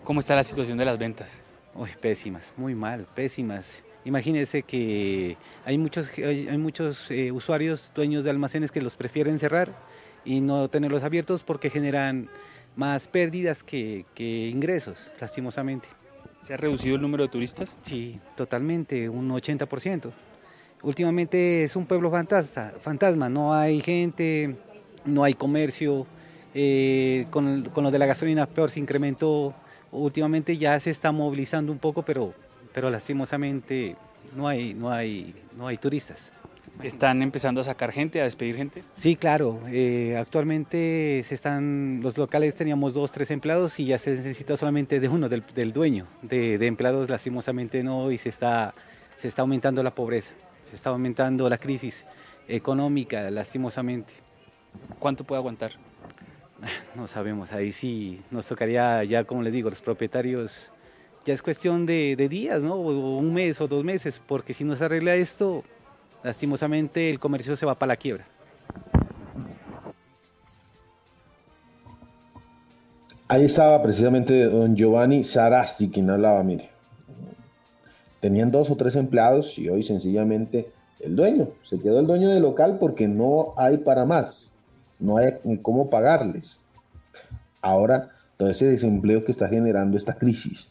¿Cómo 0.03 0.19
está 0.19 0.35
la 0.35 0.43
situación 0.43 0.77
de 0.77 0.85
las 0.85 0.97
ventas? 0.97 1.31
Uy, 1.75 1.89
pésimas, 2.01 2.53
muy 2.57 2.75
mal, 2.75 3.07
pésimas. 3.13 3.83
Imagínense 4.05 4.63
que 4.63 5.37
hay 5.65 5.77
muchos, 5.77 6.09
hay, 6.17 6.57
muchos 6.57 7.11
eh, 7.11 7.31
usuarios, 7.31 7.91
dueños 7.93 8.23
de 8.23 8.29
almacenes 8.29 8.71
que 8.71 8.81
los 8.81 8.95
prefieren 8.95 9.37
cerrar 9.39 9.73
y 10.25 10.41
no 10.41 10.69
tenerlos 10.69 11.03
abiertos 11.03 11.43
porque 11.43 11.69
generan 11.69 12.29
más 12.75 13.07
pérdidas 13.07 13.63
que, 13.63 14.05
ingresos, 14.17 14.97
lastimosamente. 15.19 15.89
¿Se 16.41 16.53
ha 16.53 16.57
reducido 16.57 16.95
el 16.95 17.01
número 17.01 17.23
de 17.23 17.29
turistas? 17.29 17.77
Sí, 17.81 18.19
totalmente, 18.35 19.09
un 19.09 19.29
80%. 19.29 20.11
Últimamente 20.81 21.63
es 21.63 21.75
un 21.75 21.85
pueblo 21.85 22.09
fantasma, 22.09 22.71
fantasma 22.81 23.27
no 23.27 23.53
hay 23.53 23.81
gente, 23.81 24.55
no 25.05 25.23
hay 25.23 25.33
comercio, 25.33 26.07
eh, 26.53 27.27
con, 27.29 27.65
con, 27.73 27.83
lo 27.83 27.91
de 27.91 27.99
la 27.99 28.05
gasolina 28.05 28.45
peor 28.45 28.71
se 28.71 28.79
incrementó, 28.79 29.53
últimamente 29.91 30.57
ya 30.57 30.79
se 30.79 30.89
está 30.89 31.11
movilizando 31.11 31.71
un 31.71 31.79
poco, 31.79 32.03
pero, 32.03 32.33
pero 32.73 32.89
lastimosamente 32.89 33.95
no 34.35 34.47
hay, 34.47 34.73
no, 34.73 34.91
hay, 34.91 35.35
no 35.57 35.67
hay 35.67 35.77
turistas. 35.77 36.31
¿Están 36.83 37.21
empezando 37.21 37.59
a 37.59 37.63
sacar 37.65 37.91
gente, 37.91 38.21
a 38.21 38.23
despedir 38.23 38.55
gente? 38.55 38.83
Sí, 38.93 39.17
claro. 39.17 39.59
Eh, 39.67 40.15
actualmente 40.17 41.21
se 41.25 41.35
están, 41.35 41.99
los 42.01 42.17
locales 42.17 42.55
teníamos 42.55 42.93
dos, 42.93 43.11
tres 43.11 43.31
empleados 43.31 43.79
y 43.81 43.85
ya 43.85 43.97
se 43.97 44.11
necesita 44.11 44.55
solamente 44.55 45.01
de 45.01 45.09
uno, 45.09 45.27
del, 45.27 45.43
del 45.53 45.73
dueño. 45.73 46.07
De, 46.21 46.57
de, 46.57 46.67
empleados 46.67 47.09
lastimosamente 47.09 47.83
no 47.83 48.11
y 48.11 48.17
se 48.17 48.29
está, 48.29 48.73
se 49.17 49.27
está 49.27 49.41
aumentando 49.41 49.83
la 49.83 49.93
pobreza, 49.93 50.31
se 50.63 50.75
está 50.75 50.89
aumentando 50.89 51.49
la 51.49 51.57
crisis 51.57 52.05
económica 52.47 53.29
lastimosamente. 53.29 54.13
¿Cuánto 54.99 55.23
puede 55.23 55.39
aguantar? 55.39 55.71
No 56.95 57.07
sabemos, 57.07 57.53
ahí 57.53 57.71
sí 57.71 58.21
nos 58.31 58.47
tocaría 58.47 59.03
ya, 59.05 59.23
como 59.23 59.41
les 59.41 59.53
digo, 59.53 59.69
los 59.69 59.81
propietarios, 59.81 60.69
ya 61.25 61.33
es 61.33 61.41
cuestión 61.41 61.85
de, 61.85 62.15
días, 62.29 62.61
¿no? 62.61 62.75
O 62.75 63.17
un 63.17 63.33
mes 63.33 63.61
o 63.61 63.67
dos 63.67 63.83
meses, 63.83 64.21
porque 64.25 64.53
si 64.53 64.63
no 64.63 64.75
se 64.75 64.85
arregla 64.85 65.15
esto, 65.15 65.63
lastimosamente 66.23 67.09
el 67.09 67.19
comercio 67.19 67.55
se 67.55 67.65
va 67.65 67.75
para 67.75 67.93
la 67.93 67.95
quiebra. 67.95 68.25
Ahí 73.27 73.45
estaba 73.45 73.81
precisamente 73.81 74.45
don 74.45 74.75
Giovanni 74.75 75.23
Sarasti 75.23 75.89
quien 75.89 76.09
hablaba, 76.09 76.43
mire. 76.43 76.78
Tenían 78.19 78.51
dos 78.51 78.69
o 78.69 78.75
tres 78.75 78.95
empleados 78.95 79.57
y 79.57 79.69
hoy 79.69 79.83
sencillamente 79.83 80.69
el 80.99 81.15
dueño, 81.15 81.49
se 81.63 81.79
quedó 81.79 81.99
el 81.99 82.07
dueño 82.07 82.29
del 82.29 82.43
local 82.43 82.77
porque 82.79 83.07
no 83.07 83.53
hay 83.55 83.77
para 83.77 84.05
más, 84.05 84.51
no 84.99 85.17
hay 85.17 85.33
cómo 85.61 85.89
pagarles. 85.89 86.59
Ahora, 87.61 88.11
todo 88.37 88.49
ese 88.49 88.65
desempleo 88.65 89.23
que 89.23 89.31
está 89.31 89.47
generando 89.47 89.97
esta 89.97 90.15
crisis, 90.15 90.69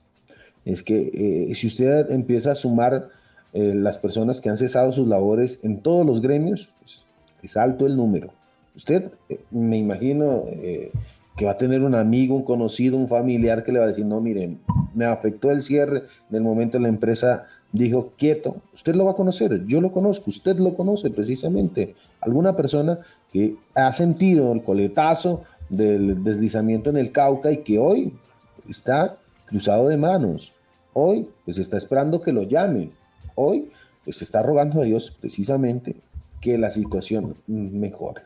es 0.65 0.83
que 0.83 1.49
eh, 1.51 1.55
si 1.55 1.67
usted 1.67 2.11
empieza 2.11 2.53
a 2.53 2.55
sumar 2.55 3.09
eh, 3.55 3.73
las 3.75 3.97
personas 3.97 4.41
que 4.41 4.51
han 4.51 4.59
cesado 4.59 4.93
sus 4.93 5.09
labores 5.09 5.61
en 5.63 5.81
todos 5.81 6.05
los 6.05 6.21
gremios, 6.21 6.69
pues, 6.81 7.05
es 7.43 7.57
alto 7.57 7.87
el 7.87 7.97
número. 7.97 8.31
Usted, 8.77 9.11
eh, 9.31 9.41
me 9.51 9.79
imagino 9.79 10.45
que 11.39 11.45
va 11.45 11.53
a 11.53 11.57
tener 11.57 11.83
un 11.83 11.95
amigo, 11.95 12.35
un 12.35 12.43
conocido, 12.43 12.99
un 12.99 13.09
familiar 13.09 13.65
que 13.65 13.73
le 13.73 13.79
va 13.79 13.87
a 13.87 13.89
decir, 13.89 14.05
no, 14.05 14.21
miren, 14.21 14.61
me 14.95 15.05
afectó 15.05 15.51
el 15.51 15.63
cierre, 15.63 16.03
en 16.29 16.37
el 16.37 16.43
momento 16.43 16.79
la 16.79 16.89
empresa 16.89 17.47
dijo, 17.73 18.13
quieto, 18.19 18.57
usted 18.75 18.95
lo 18.95 19.05
va 19.05 19.13
a 19.13 19.17
conocer, 19.17 19.65
yo 19.67 19.81
lo 19.81 19.93
conozco, 19.93 20.29
usted 20.29 20.59
lo 20.59 20.75
conoce 20.75 21.11
precisamente. 21.11 21.95
Alguna 22.21 22.57
persona 22.57 22.99
que 23.33 23.57
ha 23.75 23.93
sentido 23.93 24.53
el 24.53 24.63
coletazo 24.63 25.45
del 25.71 26.25
deslizamiento 26.25 26.91
en 26.91 26.97
el 26.97 27.13
Cauca 27.13 27.53
y 27.53 27.59
que 27.59 27.79
hoy 27.79 28.13
está 28.69 29.17
cruzado 29.47 29.89
de 29.89 29.97
manos. 29.97 30.53
Hoy, 30.93 31.29
pues 31.45 31.59
está 31.59 31.77
esperando 31.77 32.21
que 32.21 32.33
lo 32.33 32.43
llamen 32.43 32.93
hoy 33.39 33.71
pues 34.05 34.21
está 34.23 34.43
rogando 34.43 34.81
a 34.81 34.85
Dios 34.85 35.17
precisamente 35.21 35.97
que 36.41 36.59
la 36.59 36.71
situación 36.71 37.37
mejore. 37.47 38.23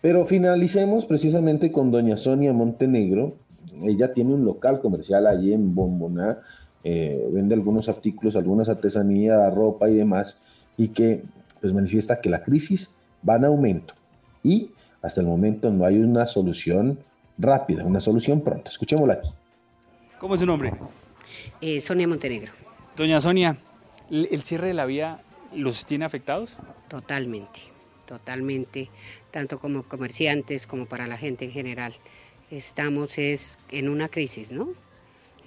Pero 0.00 0.26
finalicemos 0.26 1.04
precisamente 1.06 1.72
con 1.72 1.90
doña 1.90 2.16
Sonia 2.16 2.52
Montenegro. 2.52 3.36
Ella 3.82 4.12
tiene 4.12 4.34
un 4.34 4.44
local 4.44 4.80
comercial 4.80 5.26
allí 5.26 5.52
en 5.52 5.74
Bomboná, 5.74 6.38
eh, 6.84 7.28
vende 7.32 7.54
algunos 7.54 7.88
artículos, 7.88 8.36
algunas 8.36 8.68
artesanías, 8.68 9.52
ropa 9.54 9.88
y 9.90 9.94
demás, 9.94 10.42
y 10.76 10.88
que 10.88 11.22
pues 11.60 11.72
manifiesta 11.72 12.20
que 12.20 12.30
la 12.30 12.42
crisis 12.42 12.94
va 13.28 13.36
en 13.36 13.46
aumento 13.46 13.94
y 14.42 14.70
hasta 15.02 15.20
el 15.20 15.26
momento 15.26 15.70
no 15.70 15.84
hay 15.84 15.98
una 15.98 16.26
solución 16.26 16.98
rápida, 17.38 17.84
una 17.84 18.00
solución 18.00 18.40
pronta. 18.40 18.70
Escuchémosla 18.70 19.14
aquí. 19.14 19.30
¿Cómo 20.20 20.34
es 20.34 20.40
su 20.40 20.46
nombre? 20.46 20.72
Eh, 21.60 21.80
Sonia 21.80 22.06
Montenegro. 22.06 22.52
Doña 22.96 23.20
Sonia, 23.20 23.58
¿El 24.10 24.42
cierre 24.44 24.68
de 24.68 24.74
la 24.74 24.86
vía 24.86 25.18
los 25.52 25.84
tiene 25.84 26.04
afectados? 26.04 26.58
Totalmente, 26.88 27.60
totalmente, 28.06 28.88
tanto 29.30 29.58
como 29.58 29.82
comerciantes 29.82 30.66
como 30.66 30.86
para 30.86 31.06
la 31.06 31.16
gente 31.16 31.44
en 31.44 31.52
general. 31.52 31.94
Estamos 32.50 33.18
es 33.18 33.58
en 33.70 33.88
una 33.88 34.08
crisis, 34.08 34.52
¿no? 34.52 34.68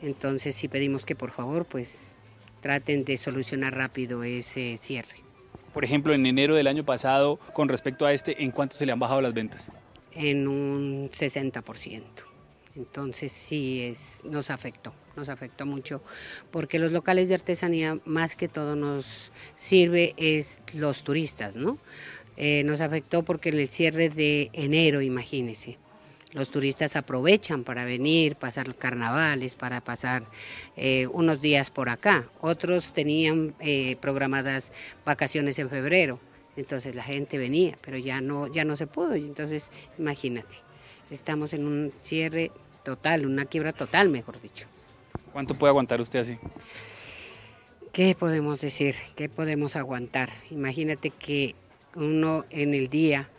Entonces 0.02 0.56
sí 0.56 0.68
pedimos 0.68 1.06
que 1.06 1.16
por 1.16 1.32
favor 1.32 1.66
pues 1.66 2.14
traten 2.62 3.06
de 3.06 3.18
solucionar 3.18 3.76
rápido 3.76 4.24
ese 4.24 4.78
cierre. 4.78 5.24
Por 5.74 5.86
ejemplo, 5.86 6.14
en 6.14 6.26
enero 6.26 6.56
del 6.56 6.68
año 6.68 6.84
pasado, 6.84 7.40
con 7.54 7.70
respecto 7.70 8.06
a 8.06 8.14
este, 8.14 8.44
¿en 8.44 8.52
cuánto 8.52 8.76
se 8.76 8.86
le 8.86 8.92
han 8.92 9.00
bajado 9.00 9.22
las 9.22 9.34
ventas? 9.34 9.72
En 10.14 10.48
un 10.48 11.10
60%. 11.12 12.04
Entonces 12.76 13.32
sí 13.32 13.82
es, 13.84 14.22
nos 14.24 14.50
afectó, 14.50 14.94
nos 15.16 15.28
afectó 15.28 15.66
mucho, 15.66 16.02
porque 16.50 16.80
los 16.80 16.92
locales 16.92 17.28
de 17.28 17.36
artesanía 17.36 18.00
más 18.06 18.36
que 18.36 18.48
todo 18.48 18.76
nos 18.76 19.32
sirve 19.56 20.14
es 20.18 20.62
los 20.74 21.04
turistas, 21.04 21.56
¿no? 21.56 21.78
Eh, 22.42 22.64
nos 22.64 22.80
afectó 22.80 23.24
porque 23.24 23.50
en 23.50 23.60
el 23.60 23.68
cierre 23.68 24.10
de 24.10 24.50
enero, 24.54 25.02
imagínense, 25.02 25.78
los 26.32 26.50
turistas 26.52 26.96
aprovechan 26.96 27.66
para 27.66 27.84
venir, 27.84 28.38
pasar 28.38 28.74
carnavales, 28.76 29.56
para 29.56 29.82
pasar 29.82 30.24
eh, 30.78 31.08
unos 31.08 31.42
días 31.42 31.70
por 31.70 31.90
acá. 31.90 32.30
Otros 32.40 32.94
tenían 32.94 33.56
eh, 33.60 33.98
programadas 33.98 34.72
vacaciones 35.04 35.60
en 35.60 35.70
febrero, 35.70 36.22
entonces 36.56 36.96
la 36.96 37.04
gente 37.04 37.38
venía, 37.38 37.78
pero 37.82 37.98
ya 37.98 38.22
no, 38.22 38.48
ya 38.48 38.64
no 38.64 38.78
se 38.78 38.88
pudo. 38.88 39.16
Entonces, 39.16 39.70
imagínate, 39.98 40.56
estamos 41.12 41.52
en 41.52 41.68
un 41.68 41.92
cierre 42.04 42.52
total, 42.86 43.26
una 43.26 43.44
quiebra 43.44 43.74
total, 43.74 44.08
mejor 44.08 44.42
dicho. 44.42 44.66
¿Cuánto 45.34 45.56
puede 45.56 45.72
aguantar 45.72 46.00
usted 46.00 46.20
así? 46.20 46.38
¿Qué 47.92 48.16
podemos 48.18 48.62
decir? 48.62 48.96
¿Qué 49.18 49.28
podemos 49.28 49.76
aguantar? 49.76 50.30
Imagínate 50.52 51.10
que 51.10 51.56
uno 51.96 52.46
en 52.50 52.74
el 52.74 52.90
día 52.90 53.30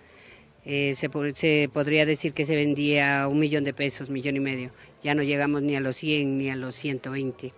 eh, 0.64 0.94
se, 0.94 1.08
se, 1.34 1.70
podría 1.72 2.04
decir 2.04 2.32
que 2.32 2.44
se 2.44 2.54
vendía 2.54 3.26
un 3.28 3.38
millón 3.38 3.64
de 3.64 3.72
pesos, 3.72 4.10
millón 4.10 4.36
y 4.36 4.40
medio. 4.40 4.70
Ya 5.02 5.14
no 5.14 5.22
llegamos 5.22 5.62
ni 5.62 5.76
a 5.76 5.80
los 5.80 5.96
100 5.96 6.38
ni 6.38 6.50
a 6.50 6.56
los 6.56 6.74
120. 6.74 7.52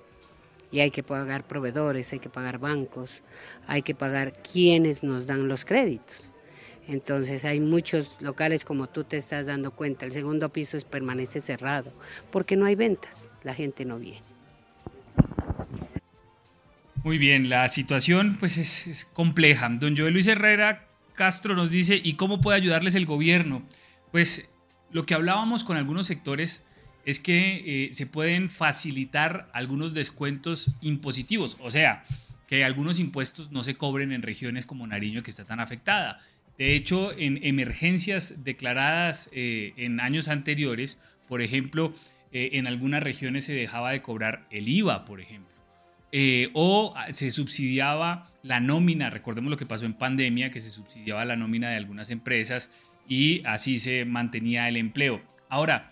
Y 0.70 0.80
hay 0.80 0.90
que 0.90 1.03
pagar 1.03 1.47
proveedores, 1.47 2.12
hay 2.12 2.18
que 2.18 2.30
pagar 2.30 2.59
bancos, 2.59 3.22
hay 3.66 3.82
que 3.82 3.95
pagar 3.95 4.32
quienes 4.43 5.03
nos 5.03 5.26
dan 5.26 5.49
los 5.49 5.64
créditos. 5.64 6.30
Entonces 6.88 7.45
hay 7.45 7.61
muchos 7.61 8.16
locales 8.20 8.64
como 8.64 8.88
tú 8.88 9.05
te 9.05 9.18
estás 9.18 9.47
dando 9.47 9.70
cuenta, 9.72 10.05
el 10.05 10.12
segundo 10.12 10.49
piso 10.49 10.76
es, 10.76 10.84
permanece 10.84 11.40
cerrado 11.40 11.93
porque 12.30 12.57
no 12.57 12.66
hay 12.66 12.74
ventas, 12.74 13.30
la 13.45 13.55
gente 13.55 13.84
no 13.84 13.99
viene. 13.99 14.22
Muy 17.05 17.18
bien, 17.18 17.48
la 17.48 17.66
situación 17.66 18.36
pues 18.38 18.59
es, 18.59 19.09
compleja. 19.12 19.68
Don 19.68 19.96
Joel 19.96 20.12
Luis 20.12 20.28
Herrera 20.28 20.86
Castro 21.14 21.57
nos 21.57 21.68
dice, 21.68 22.00
¿y 22.03 22.14
cómo 22.14 22.40
puede 22.40 22.59
ayudarles 22.59 22.94
el 22.94 23.07
gobierno? 23.07 23.66
Pues 24.12 24.48
lo 24.92 25.05
que 25.05 25.14
hablábamos 25.14 25.64
con 25.64 25.76
algunos 25.76 26.07
sectores 26.07 26.64
es 27.05 27.18
que 27.18 27.86
eh, 27.86 27.94
se 27.94 28.07
pueden 28.07 28.50
facilitar 28.50 29.50
algunos 29.53 29.94
descuentos 29.94 30.70
impositivos, 30.80 31.57
o 31.61 31.72
sea, 31.72 32.05
que 32.46 32.64
algunos 32.64 33.00
impuestos 33.00 33.50
no 33.50 33.64
se 33.64 33.74
cobren 33.74 34.12
en 34.12 34.22
regiones 34.22 34.64
como 34.64 34.86
Nariño 34.86 35.24
que 35.24 35.30
está 35.30 35.44
tan 35.44 35.59
afectada. 35.59 36.20
De 36.57 36.76
hecho, 36.76 37.11
en 37.18 37.40
emergencias 37.42 38.44
declaradas 38.44 39.28
eh, 39.32 39.72
en 39.76 39.98
años 39.98 40.28
anteriores, 40.28 41.00
por 41.26 41.42
ejemplo, 41.42 41.92
eh, 42.30 42.50
en 42.53 42.68
algunas 42.68 43.03
regiones 43.03 43.44
se 43.44 43.55
dejaba 43.55 43.90
de 43.90 44.03
cobrar 44.03 44.46
el 44.50 44.68
IVA, 44.68 45.05
por 45.05 45.20
ejemplo. 45.20 45.51
Eh, 46.14 46.50
o 46.52 46.94
se 47.12 47.30
subsidiaba 47.30 48.28
la 48.42 48.60
nómina, 48.60 49.08
recordemos 49.08 49.50
lo 49.50 49.56
que 49.56 49.64
pasó 49.64 49.86
en 49.86 49.94
pandemia, 49.94 50.50
que 50.50 50.60
se 50.60 50.70
subsidiaba 50.70 51.24
la 51.24 51.36
nómina 51.36 51.70
de 51.70 51.76
algunas 51.76 52.10
empresas 52.10 52.70
y 53.08 53.42
así 53.46 53.78
se 53.78 54.04
mantenía 54.04 54.68
el 54.68 54.76
empleo. 54.76 55.22
Ahora, 55.48 55.88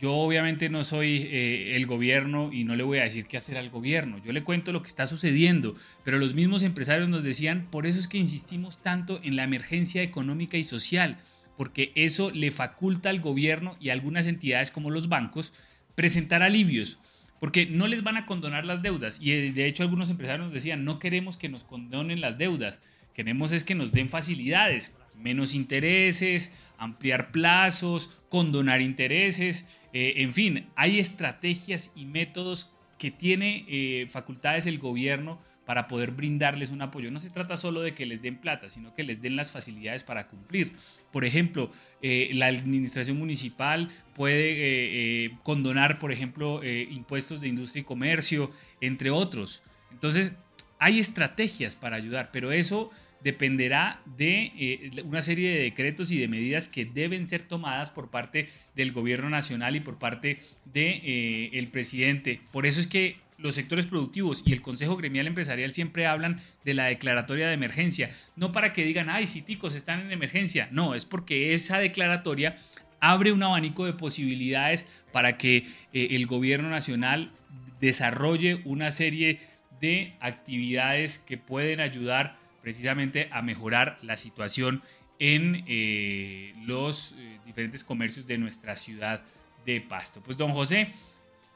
yo 0.00 0.14
obviamente 0.14 0.70
no 0.70 0.82
soy 0.82 1.28
eh, 1.30 1.76
el 1.76 1.86
gobierno 1.86 2.50
y 2.52 2.64
no 2.64 2.74
le 2.74 2.82
voy 2.82 2.98
a 2.98 3.04
decir 3.04 3.26
qué 3.26 3.36
hacer 3.36 3.58
al 3.58 3.68
gobierno. 3.68 4.18
Yo 4.24 4.32
le 4.32 4.42
cuento 4.42 4.72
lo 4.72 4.82
que 4.82 4.88
está 4.88 5.06
sucediendo, 5.06 5.76
pero 6.04 6.18
los 6.18 6.34
mismos 6.34 6.62
empresarios 6.62 7.08
nos 7.08 7.22
decían, 7.22 7.68
por 7.70 7.86
eso 7.86 8.00
es 8.00 8.08
que 8.08 8.16
insistimos 8.16 8.82
tanto 8.82 9.20
en 9.22 9.36
la 9.36 9.44
emergencia 9.44 10.02
económica 10.02 10.56
y 10.56 10.64
social, 10.64 11.18
porque 11.56 11.92
eso 11.94 12.30
le 12.30 12.50
faculta 12.50 13.10
al 13.10 13.20
gobierno 13.20 13.76
y 13.78 13.90
a 13.90 13.92
algunas 13.92 14.26
entidades 14.26 14.70
como 14.70 14.90
los 14.90 15.10
bancos 15.10 15.52
presentar 15.94 16.42
alivios. 16.42 16.98
Porque 17.40 17.66
no 17.66 17.88
les 17.88 18.04
van 18.04 18.16
a 18.16 18.26
condonar 18.26 18.64
las 18.64 18.82
deudas. 18.82 19.18
Y 19.20 19.32
eh, 19.32 19.52
de 19.52 19.66
hecho 19.66 19.82
algunos 19.82 20.10
empresarios 20.10 20.46
nos 20.46 20.54
decían, 20.54 20.84
no 20.84 21.00
queremos 21.00 21.36
que 21.36 21.48
nos 21.48 21.64
condonen 21.64 22.20
las 22.20 22.38
deudas, 22.38 22.82
queremos 23.14 23.50
es 23.50 23.64
que 23.64 23.74
nos 23.74 23.92
den 23.92 24.08
facilidades, 24.08 24.94
menos 25.16 25.54
intereses, 25.54 26.52
ampliar 26.78 27.32
plazos, 27.32 28.22
condonar 28.28 28.80
intereses, 28.80 29.66
eh, 29.92 30.14
en 30.18 30.32
fin, 30.32 30.68
hay 30.76 30.98
estrategias 31.00 31.90
y 31.96 32.04
métodos 32.04 32.70
que 32.98 33.10
tiene 33.10 33.64
eh, 33.68 34.06
facultades 34.10 34.66
el 34.66 34.78
gobierno 34.78 35.40
para 35.70 35.86
poder 35.86 36.10
brindarles 36.10 36.72
un 36.72 36.82
apoyo. 36.82 37.12
No 37.12 37.20
se 37.20 37.30
trata 37.30 37.56
solo 37.56 37.80
de 37.80 37.94
que 37.94 38.04
les 38.04 38.22
den 38.22 38.38
plata, 38.38 38.68
sino 38.68 38.92
que 38.92 39.04
les 39.04 39.22
den 39.22 39.36
las 39.36 39.52
facilidades 39.52 40.02
para 40.02 40.26
cumplir. 40.26 40.72
Por 41.12 41.24
ejemplo, 41.24 41.70
eh, 42.02 42.32
la 42.34 42.46
administración 42.46 43.16
municipal 43.16 43.88
puede 44.16 45.30
condonar, 45.44 46.00
por 46.00 46.10
ejemplo, 46.10 46.60
impuestos 46.64 47.40
de 47.40 47.46
industria 47.46 47.82
y 47.82 47.84
comercio, 47.84 48.50
entre 48.80 49.10
otros. 49.10 49.62
Entonces, 49.92 50.32
hay 50.80 50.98
estrategias 50.98 51.76
para 51.76 51.94
ayudar, 51.94 52.30
pero 52.32 52.50
eso 52.50 52.90
dependerá 53.22 54.00
de 54.16 54.52
eh, 54.58 54.90
una 55.04 55.22
serie 55.22 55.50
de 55.50 55.62
decretos 55.62 56.10
y 56.10 56.18
de 56.18 56.28
medidas 56.28 56.66
que 56.66 56.84
deben 56.84 57.26
ser 57.26 57.42
tomadas 57.42 57.90
por 57.90 58.10
parte 58.10 58.48
del 58.74 58.92
gobierno 58.92 59.28
nacional 59.28 59.76
y 59.76 59.80
por 59.80 59.98
parte 59.98 60.38
del 60.64 61.00
de, 61.00 61.50
eh, 61.52 61.68
presidente. 61.70 62.40
Por 62.52 62.66
eso 62.66 62.80
es 62.80 62.86
que 62.86 63.16
los 63.40 63.54
sectores 63.54 63.86
productivos 63.86 64.42
y 64.46 64.52
el 64.52 64.62
Consejo 64.62 64.96
Gremial 64.96 65.26
Empresarial 65.26 65.72
siempre 65.72 66.06
hablan 66.06 66.40
de 66.64 66.74
la 66.74 66.86
declaratoria 66.86 67.48
de 67.48 67.54
emergencia, 67.54 68.10
no 68.36 68.52
para 68.52 68.72
que 68.72 68.84
digan, 68.84 69.08
ay, 69.08 69.26
sí, 69.26 69.42
ticos, 69.42 69.74
están 69.74 70.00
en 70.00 70.12
emergencia, 70.12 70.68
no, 70.70 70.94
es 70.94 71.06
porque 71.06 71.54
esa 71.54 71.78
declaratoria 71.78 72.56
abre 73.00 73.32
un 73.32 73.42
abanico 73.42 73.86
de 73.86 73.94
posibilidades 73.94 74.86
para 75.12 75.38
que 75.38 75.66
eh, 75.92 76.08
el 76.10 76.26
gobierno 76.26 76.68
nacional 76.68 77.32
desarrolle 77.80 78.60
una 78.64 78.90
serie 78.90 79.40
de 79.80 80.14
actividades 80.20 81.18
que 81.18 81.38
pueden 81.38 81.80
ayudar 81.80 82.36
precisamente 82.62 83.28
a 83.32 83.40
mejorar 83.40 83.98
la 84.02 84.16
situación 84.16 84.82
en 85.18 85.64
eh, 85.66 86.54
los 86.62 87.14
eh, 87.18 87.38
diferentes 87.46 87.84
comercios 87.84 88.26
de 88.26 88.38
nuestra 88.38 88.76
ciudad 88.76 89.22
de 89.64 89.80
Pasto. 89.80 90.22
Pues 90.22 90.36
don 90.36 90.52
José, 90.52 90.90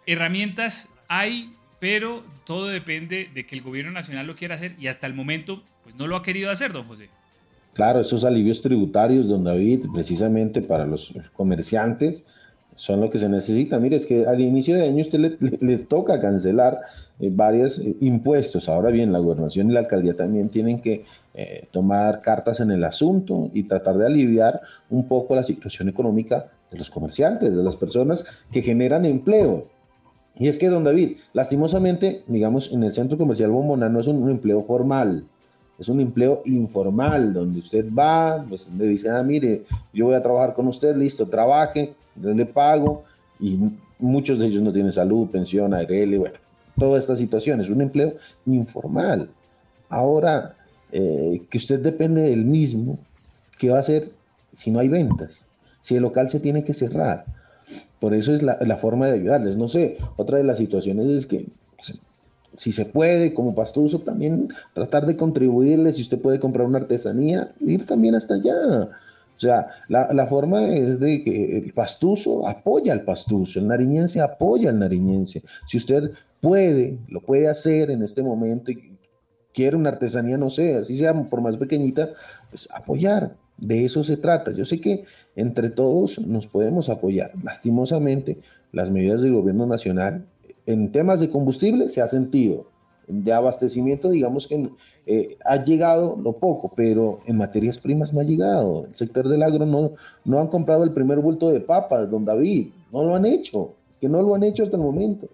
herramientas 0.07 0.89
hay, 1.09 1.53
pero 1.81 2.23
todo 2.45 2.67
depende 2.67 3.31
de 3.35 3.47
que 3.47 3.57
el 3.57 3.63
gobierno 3.63 3.93
nacional 3.93 4.27
lo 4.27 4.37
quiera 4.37 4.55
hacer 4.55 4.75
y 4.79 4.87
hasta 4.87 5.07
el 5.07 5.15
momento 5.15 5.63
pues 5.83 5.95
no 5.97 6.07
lo 6.07 6.17
ha 6.17 6.23
querido 6.23 6.51
hacer, 6.51 6.73
don 6.73 6.85
José. 6.85 7.09
Claro, 7.75 8.01
esos 8.01 8.25
alivios 8.25 8.63
tributarios, 8.63 9.29
don 9.29 9.45
David, 9.45 9.87
precisamente 9.93 10.63
para 10.63 10.87
los 10.87 11.13
comerciantes, 11.35 12.25
son 12.75 13.01
lo 13.01 13.11
que 13.11 13.19
se 13.19 13.29
necesita. 13.29 13.79
Mire, 13.79 13.97
es 13.97 14.07
que 14.07 14.27
al 14.27 14.41
inicio 14.41 14.77
de 14.77 14.85
año 14.85 15.03
usted 15.03 15.39
les 15.61 15.89
toca 15.89 16.21
cancelar 16.21 16.79
eh, 17.21 17.31
varios 17.33 17.79
eh, 17.79 17.97
impuestos. 18.01 18.69
Ahora 18.69 18.91
bien, 18.91 19.13
la 19.13 19.19
gobernación 19.19 19.71
y 19.71 19.75
la 19.75 19.81
alcaldía 19.81 20.15
también 20.15 20.49
tienen 20.49 20.81
que 20.81 21.05
eh, 21.35 21.69
tomar 21.73 22.21
cartas 22.21 22.61
en 22.61 22.71
el 22.71 22.85
asunto 22.85 23.51
y 23.53 23.65
tratar 23.65 23.97
de 23.97 24.07
aliviar 24.07 24.61
un 24.91 25.07
poco 25.07 25.35
la 25.35 25.45
situación 25.45 25.89
económica 25.89 26.47
de 26.71 26.79
los 26.79 26.91
comerciantes, 26.91 27.55
de 27.55 27.63
las 27.63 27.77
personas 27.77 28.25
que 28.53 28.63
generan 28.63 29.05
empleo. 29.05 29.69
Y 30.37 30.49
es 30.49 30.59
que, 30.59 30.69
don 30.69 30.85
David, 30.85 31.19
lastimosamente, 31.33 32.25
digamos, 32.27 32.73
en 32.73 32.83
el 32.83 32.93
centro 32.93 33.17
comercial 33.17 33.51
Bombona 33.51 33.89
no 33.89 34.01
es 34.01 34.09
un, 34.09 34.29
empleo 34.29 34.65
formal, 34.65 35.25
es 35.79 35.89
un 35.89 36.01
empleo 36.01 36.43
informal, 36.45 37.33
donde 37.33 37.61
usted 37.61 37.87
va, 37.93 38.45
pues, 38.49 38.67
le 38.77 38.87
dice, 38.87 39.11
ah, 39.11 39.23
mire, 39.23 39.65
yo 39.93 40.07
voy 40.07 40.15
a 40.15 40.23
trabajar 40.23 40.55
con 40.55 40.67
usted, 40.67 40.97
listo, 40.97 41.27
trabaje, 41.27 41.95
yo 42.17 42.33
le 42.33 42.47
pago, 42.47 43.05
y 43.39 43.59
muchos 43.99 44.39
de 44.39 44.47
ellos 44.47 44.63
no 44.63 44.73
tienen 44.73 44.93
salud, 44.93 45.29
pensión, 45.29 45.73
ARL, 45.73 46.19
bueno, 46.19 46.37
toda 46.79 46.99
esta 46.99 47.17
situación, 47.17 47.61
es 47.61 47.71
un 47.71 47.81
empleo 47.81 48.15
informal. 48.47 49.29
Ahora, 49.89 50.57
eh, 50.91 51.43
que 51.49 51.59
usted 51.59 51.81
depende 51.81 52.23
del 52.23 52.45
mismo, 52.45 52.99
¿qué 53.59 53.71
va 53.71 53.79
a 53.79 53.81
hacer 53.81 54.11
si 54.53 54.71
no 54.71 54.81
hay 54.81 54.89
ventas? 54.89 55.45
Si 55.81 55.95
el 55.95 56.03
local 56.03 56.29
se 56.29 56.41
tiene 56.41 56.65
que 56.65 56.75
cerrar. 56.75 57.25
Por 58.01 58.15
eso 58.15 58.35
es 58.35 58.43
la, 58.43 58.77
forma 58.77 59.07
de 59.07 59.15
ayudarles. 59.15 59.57
No 59.57 59.69
sé, 59.69 59.99
otra 60.17 60.39
de 60.39 60.45
las 60.45 60.59
situaciones 60.59 61.07
es 61.07 61.27
que 61.27 61.47
pues, 61.77 61.99
si 62.57 62.73
se 62.73 62.85
puede, 62.85 63.35
como 63.35 63.55
pastuso, 63.55 64.01
también 64.01 64.49
tratar 64.75 65.07
de 65.07 65.17
contribuirle, 65.17 65.93
si 65.93 66.03
usted 66.03 66.21
puede 66.21 66.39
comprar 66.39 66.67
una 66.67 66.79
artesanía, 66.79 67.53
ir 67.61 67.87
también 67.87 68.15
hasta 68.15 68.35
allá. 68.35 68.91
O 69.37 69.41
sea, 69.41 69.69
la, 69.89 70.27
forma 70.27 70.69
es 70.69 71.01
de 71.01 71.25
que 71.25 71.59
el 71.59 71.73
pastuso 71.73 72.47
apoya 72.47 72.93
al 72.93 73.03
pastuso, 73.03 73.59
el 73.59 73.67
nariñense 73.67 74.21
apoya 74.21 74.71
al 74.71 74.79
nariñense. 74.79 75.43
Si 75.67 75.77
usted 75.77 76.13
puede, 76.41 76.99
lo 77.09 77.21
puede 77.21 77.49
hacer 77.49 77.91
en 77.91 78.03
este 78.03 78.23
momento 78.23 78.71
y 78.71 78.97
quiere 79.53 79.77
una 79.77 79.91
artesanía, 79.91 80.39
no 80.39 80.51
sé, 80.51 80.77
así 80.77 80.97
sea 80.97 81.15
por 81.15 81.41
más 81.41 81.57
pequeñita, 81.57 82.11
pues 82.51 82.69
apoyar. 82.73 83.35
De 83.59 83.85
eso 83.85 84.05
se 84.05 84.17
trata. 84.17 84.53
Yo 84.53 84.65
sé 84.65 84.81
que 84.81 85.05
entre 85.37 85.71
todos 85.71 86.19
nos 86.19 86.47
podemos 86.47 86.89
apoyar. 86.89 87.33
Lastimosamente, 87.43 88.39
las 88.73 88.91
medidas 88.91 89.23
del 89.23 89.33
gobierno 89.33 89.67
nacional 89.67 90.27
en 90.67 90.93
temas 90.93 91.21
de 91.21 91.31
combustible 91.31 91.89
se 91.89 92.01
ha 92.01 92.09
sentido. 92.09 92.67
De 93.07 93.33
abastecimiento, 93.33 94.11
digamos 94.11 94.47
que 94.47 94.71
eh, 95.07 95.37
ha 95.45 95.63
llegado 95.63 96.17
lo 96.17 96.39
poco, 96.39 96.73
pero 96.75 97.21
en 97.27 97.37
materias 97.37 97.79
primas 97.79 98.15
no 98.15 98.21
ha 98.21 98.25
llegado. 98.25 98.87
El 98.87 98.95
sector 98.95 99.29
del 99.29 99.43
agro 99.43 99.67
no, 99.67 99.93
no 100.25 100.41
han 100.41 100.49
comprado 100.49 100.85
el 100.85 100.93
primer 100.93 101.19
bulto 101.21 101.51
de 101.51 101.61
papas, 101.61 102.11
don 102.11 102.25
David. 102.25 102.73
No 102.93 103.05
lo 103.05 103.15
han 103.15 103.27
hecho. 103.27 103.75
Es 103.91 103.99
que 103.99 104.09
no 104.09 104.23
lo 104.23 104.35
han 104.35 104.43
hecho 104.43 104.65
hasta 104.65 104.77
el 104.77 104.83
momento 104.83 105.29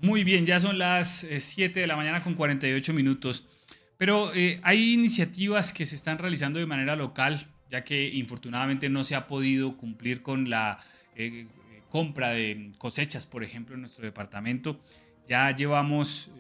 Muy 0.02 0.24
bien, 0.24 0.46
ya 0.46 0.58
son 0.58 0.78
las 0.78 1.24
7 1.38 1.78
de 1.78 1.86
la 1.86 1.94
mañana 1.94 2.24
con 2.24 2.34
48 2.34 2.92
minutos. 2.92 3.46
Pero 3.96 4.32
hay 4.62 4.94
iniciativas 4.94 5.72
que 5.72 5.86
se 5.86 5.94
están 5.94 6.18
realizando 6.18 6.58
de 6.58 6.66
manera 6.66 6.96
local, 6.96 7.46
ya 7.70 7.84
que 7.84 8.08
infortunadamente 8.08 8.88
no 8.88 9.04
se 9.04 9.14
ha 9.14 9.28
podido 9.28 9.76
cumplir 9.76 10.20
con 10.20 10.50
la 10.50 10.84
compra 11.88 12.30
de 12.30 12.72
cosechas, 12.78 13.26
por 13.26 13.44
ejemplo, 13.44 13.76
en 13.76 13.82
nuestro 13.82 14.04
departamento. 14.04 14.80
Ya 15.28 15.54
llevamos, 15.54 16.32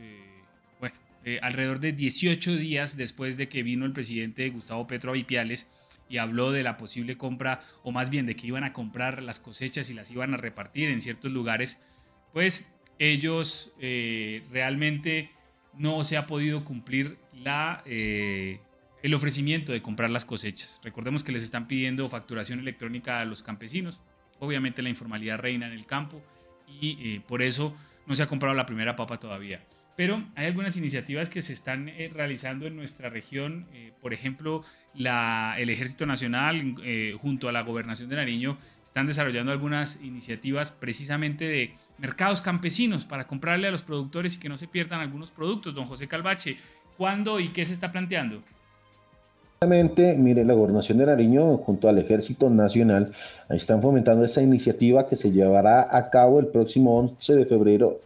bueno, 0.80 0.96
alrededor 1.40 1.78
de 1.78 1.92
18 1.92 2.56
días 2.56 2.96
después 2.96 3.36
de 3.36 3.48
que 3.48 3.62
vino 3.62 3.86
el 3.86 3.92
presidente 3.92 4.50
Gustavo 4.50 4.88
Petro 4.88 5.12
Avipiales 5.12 5.68
y 6.08 6.18
habló 6.18 6.50
de 6.50 6.64
la 6.64 6.76
posible 6.76 7.16
compra, 7.16 7.60
o 7.84 7.92
más 7.92 8.10
bien 8.10 8.26
de 8.26 8.34
que 8.34 8.48
iban 8.48 8.64
a 8.64 8.72
comprar 8.72 9.22
las 9.22 9.38
cosechas 9.38 9.88
y 9.88 9.94
las 9.94 10.10
iban 10.10 10.34
a 10.34 10.36
repartir 10.36 10.90
en 10.90 11.00
ciertos 11.00 11.30
lugares, 11.30 11.78
pues 12.32 12.66
ellos 13.02 13.72
eh, 13.80 14.44
realmente 14.52 15.30
no 15.76 16.04
se 16.04 16.16
ha 16.16 16.28
podido 16.28 16.64
cumplir 16.64 17.18
la, 17.34 17.82
eh, 17.84 18.60
el 19.02 19.14
ofrecimiento 19.14 19.72
de 19.72 19.82
comprar 19.82 20.08
las 20.08 20.24
cosechas. 20.24 20.80
Recordemos 20.84 21.24
que 21.24 21.32
les 21.32 21.42
están 21.42 21.66
pidiendo 21.66 22.08
facturación 22.08 22.60
electrónica 22.60 23.18
a 23.18 23.24
los 23.24 23.42
campesinos. 23.42 24.00
Obviamente 24.38 24.82
la 24.82 24.88
informalidad 24.88 25.38
reina 25.38 25.66
en 25.66 25.72
el 25.72 25.84
campo 25.84 26.22
y 26.80 27.14
eh, 27.14 27.20
por 27.26 27.42
eso 27.42 27.74
no 28.06 28.14
se 28.14 28.22
ha 28.22 28.28
comprado 28.28 28.54
la 28.54 28.66
primera 28.66 28.94
papa 28.94 29.18
todavía. 29.18 29.64
Pero 29.96 30.24
hay 30.36 30.46
algunas 30.46 30.76
iniciativas 30.76 31.28
que 31.28 31.42
se 31.42 31.52
están 31.52 31.90
realizando 32.12 32.66
en 32.66 32.76
nuestra 32.76 33.10
región. 33.10 33.66
Por 34.00 34.14
ejemplo, 34.14 34.64
la, 34.94 35.56
el 35.58 35.68
Ejército 35.68 36.06
Nacional 36.06 36.76
junto 37.20 37.50
a 37.50 37.52
la 37.52 37.60
Gobernación 37.60 38.08
de 38.08 38.16
Nariño 38.16 38.56
están 38.92 39.06
desarrollando 39.06 39.52
algunas 39.52 39.98
iniciativas 40.02 40.70
precisamente 40.70 41.46
de 41.46 41.70
mercados 41.96 42.42
campesinos 42.42 43.06
para 43.06 43.26
comprarle 43.26 43.66
a 43.66 43.70
los 43.70 43.82
productores 43.82 44.36
y 44.36 44.38
que 44.38 44.50
no 44.50 44.58
se 44.58 44.68
pierdan 44.68 45.00
algunos 45.00 45.30
productos. 45.30 45.74
Don 45.74 45.86
José 45.86 46.08
Calvache, 46.08 46.58
¿cuándo 46.98 47.40
y 47.40 47.48
qué 47.48 47.64
se 47.64 47.72
está 47.72 47.90
planteando? 47.90 48.42
Mire, 49.66 50.44
la 50.44 50.52
Gobernación 50.52 50.98
de 50.98 51.06
Nariño 51.06 51.56
junto 51.56 51.88
al 51.88 51.96
Ejército 51.96 52.50
Nacional 52.50 53.12
están 53.48 53.80
fomentando 53.80 54.26
esta 54.26 54.42
iniciativa 54.42 55.06
que 55.06 55.16
se 55.16 55.32
llevará 55.32 55.88
a 55.90 56.10
cabo 56.10 56.38
el 56.38 56.48
próximo 56.48 56.98
11 56.98 57.34
de 57.34 57.46
febrero, 57.46 58.00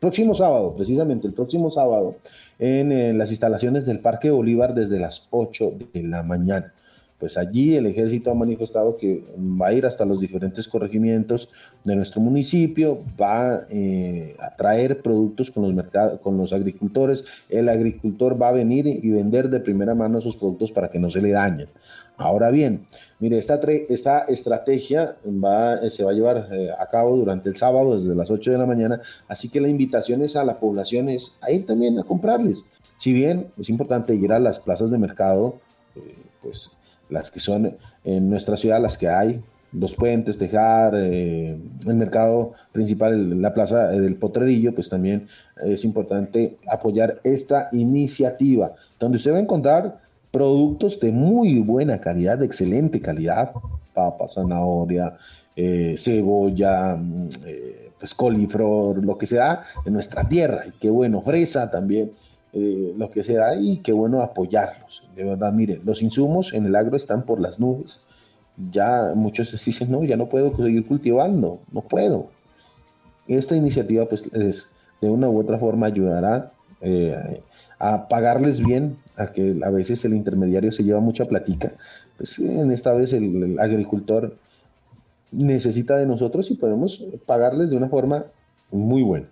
próximo 0.00 0.34
sábado, 0.34 0.74
precisamente 0.74 1.26
el 1.26 1.34
próximo 1.34 1.70
sábado, 1.70 2.16
en, 2.58 2.92
eh, 2.92 3.12
las 3.12 3.28
instalaciones 3.28 3.84
del 3.84 3.98
Parque 3.98 4.30
Bolívar 4.30 4.72
desde 4.72 4.98
las 4.98 5.26
8 5.28 5.74
de 5.92 6.02
la 6.02 6.22
mañana. 6.22 6.72
Pues 7.24 7.38
allí 7.38 7.74
el 7.74 7.86
ejército 7.86 8.30
ha 8.30 8.34
manifestado 8.34 8.98
que 8.98 9.24
va 9.34 9.68
a 9.68 9.72
ir 9.72 9.86
hasta 9.86 10.04
los 10.04 10.20
diferentes 10.20 10.68
corregimientos 10.68 11.48
de 11.82 11.96
nuestro 11.96 12.20
municipio, 12.20 12.98
va 13.18 13.64
eh, 13.70 14.36
a 14.38 14.54
traer 14.54 15.00
productos 15.00 15.50
con 15.50 15.74
los, 15.74 15.86
con 16.20 16.36
los 16.36 16.52
agricultores, 16.52 17.24
el 17.48 17.70
agricultor 17.70 18.38
va 18.40 18.48
a 18.48 18.52
venir 18.52 18.86
y 18.86 19.08
vender 19.08 19.48
de 19.48 19.60
primera 19.60 19.94
mano 19.94 20.20
sus 20.20 20.36
productos 20.36 20.70
para 20.70 20.90
que 20.90 20.98
no 20.98 21.08
se 21.08 21.22
le 21.22 21.30
dañen. 21.30 21.68
Ahora 22.18 22.50
bien, 22.50 22.84
mire, 23.20 23.38
esta, 23.38 23.58
esta 23.88 24.18
estrategia 24.24 25.16
va, 25.24 25.76
eh, 25.76 25.88
se 25.88 26.04
va 26.04 26.10
a 26.10 26.14
llevar 26.14 26.48
eh, 26.52 26.68
a 26.78 26.86
cabo 26.90 27.16
durante 27.16 27.48
el 27.48 27.56
sábado 27.56 27.98
desde 27.98 28.14
las 28.14 28.30
8 28.30 28.50
de 28.50 28.58
la 28.58 28.66
mañana, 28.66 29.00
así 29.28 29.48
que 29.48 29.62
la 29.62 29.68
invitación 29.68 30.20
es 30.20 30.36
a 30.36 30.44
la 30.44 30.60
población 30.60 31.08
es 31.08 31.38
a 31.40 31.50
ir 31.50 31.64
también 31.64 31.98
a 31.98 32.02
comprarles. 32.02 32.66
Si 32.98 33.14
bien 33.14 33.50
es 33.58 33.70
importante 33.70 34.14
ir 34.14 34.30
a 34.30 34.38
las 34.38 34.60
plazas 34.60 34.90
de 34.90 34.98
mercado, 34.98 35.58
pues 36.42 36.76
las 37.08 37.30
que 37.30 37.40
son 37.40 37.76
en 38.04 38.30
nuestra 38.30 38.56
ciudad, 38.56 38.80
las 38.80 38.98
que 38.98 39.08
hay, 39.08 39.42
los 39.72 39.94
puentes, 39.94 40.38
Tejar, 40.38 40.94
el 40.94 41.58
mercado 41.84 42.52
principal, 42.72 43.42
la 43.42 43.52
plaza 43.52 43.88
del 43.88 44.14
Potrerillo, 44.14 44.74
pues 44.74 44.88
también 44.88 45.26
es 45.64 45.84
importante 45.84 46.58
apoyar 46.70 47.20
esta 47.24 47.68
iniciativa, 47.72 48.72
donde 49.00 49.16
usted 49.16 49.32
va 49.32 49.38
a 49.38 49.40
encontrar 49.40 49.98
productos 50.30 51.00
de 51.00 51.12
muy 51.12 51.58
buena 51.60 52.00
calidad, 52.00 52.38
de 52.38 52.46
excelente 52.46 53.00
calidad, 53.00 53.52
papa, 53.92 54.28
zanahoria, 54.28 55.16
eh, 55.56 55.94
cebolla, 55.96 56.96
mm, 56.96 57.28
eh, 57.46 57.90
pues 57.98 58.14
coliflor, 58.14 59.04
lo 59.04 59.16
que 59.16 59.26
se 59.26 59.36
da 59.36 59.64
en 59.84 59.92
nuestra 59.92 60.28
tierra, 60.28 60.64
y 60.66 60.72
qué 60.72 60.90
bueno, 60.90 61.20
fresa 61.20 61.70
también, 61.70 62.12
eh, 62.54 62.94
lo 62.96 63.10
que 63.10 63.22
se 63.22 63.34
da 63.34 63.56
y 63.56 63.78
qué 63.78 63.92
bueno 63.92 64.22
apoyarlos. 64.22 65.08
De 65.14 65.24
verdad, 65.24 65.52
miren, 65.52 65.82
los 65.84 66.02
insumos 66.02 66.52
en 66.54 66.66
el 66.66 66.76
agro 66.76 66.96
están 66.96 67.24
por 67.24 67.40
las 67.40 67.60
nubes. 67.60 68.00
Ya 68.70 69.12
muchos 69.14 69.52
dicen, 69.64 69.90
no, 69.90 70.04
ya 70.04 70.16
no 70.16 70.28
puedo 70.28 70.56
seguir 70.56 70.86
cultivando, 70.86 71.60
no 71.72 71.80
puedo. 71.82 72.30
Esta 73.26 73.56
iniciativa, 73.56 74.06
pues, 74.06 74.30
de 74.32 75.10
una 75.10 75.28
u 75.28 75.40
otra 75.40 75.58
forma 75.58 75.86
ayudará 75.86 76.52
a 77.78 78.08
pagarles 78.08 78.60
bien, 78.60 78.96
a 79.16 79.32
que 79.32 79.60
a 79.62 79.70
veces 79.70 80.04
el 80.04 80.14
intermediario 80.14 80.72
se 80.72 80.84
lleva 80.84 81.00
mucha 81.00 81.24
platica, 81.24 81.72
pues 82.16 82.38
en 82.38 82.70
esta 82.70 82.92
vez 82.92 83.12
el, 83.12 83.58
agricultor 83.58 84.36
necesita 85.30 85.96
de 85.96 86.06
nosotros 86.06 86.50
y 86.50 86.54
podemos 86.54 87.04
pagarles 87.26 87.70
de 87.70 87.76
una 87.76 87.88
forma 87.88 88.26
muy 88.70 89.02
buena. 89.02 89.26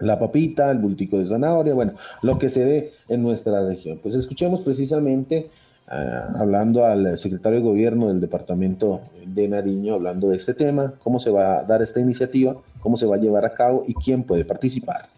La 0.00 0.18
papita, 0.18 0.70
el 0.70 0.78
bultico 0.78 1.18
de 1.18 1.26
zanahoria, 1.26 1.74
bueno, 1.74 1.94
lo 2.22 2.38
que 2.38 2.50
se 2.50 2.64
dé 2.64 2.92
en 3.08 3.22
nuestra 3.22 3.66
región. 3.66 3.98
Pues 4.02 4.14
escuchemos 4.14 4.60
precisamente, 4.60 5.50
ah, 5.88 6.32
hablando 6.36 6.84
al 6.84 7.18
secretario 7.18 7.58
de 7.58 7.64
gobierno 7.64 8.08
del 8.08 8.20
departamento 8.20 9.00
de 9.26 9.48
Nariño, 9.48 9.94
hablando 9.94 10.28
de 10.28 10.36
este 10.36 10.54
tema, 10.54 10.94
cómo 11.02 11.18
se 11.18 11.30
va 11.30 11.58
a 11.58 11.64
dar 11.64 11.82
esta 11.82 12.00
iniciativa, 12.00 12.56
cómo 12.80 12.96
se 12.96 13.06
va 13.06 13.16
a 13.16 13.18
llevar 13.18 13.44
a 13.44 13.54
cabo 13.54 13.84
y 13.86 13.94
quién 13.94 14.22
puede 14.22 14.44
participar. 14.44 15.08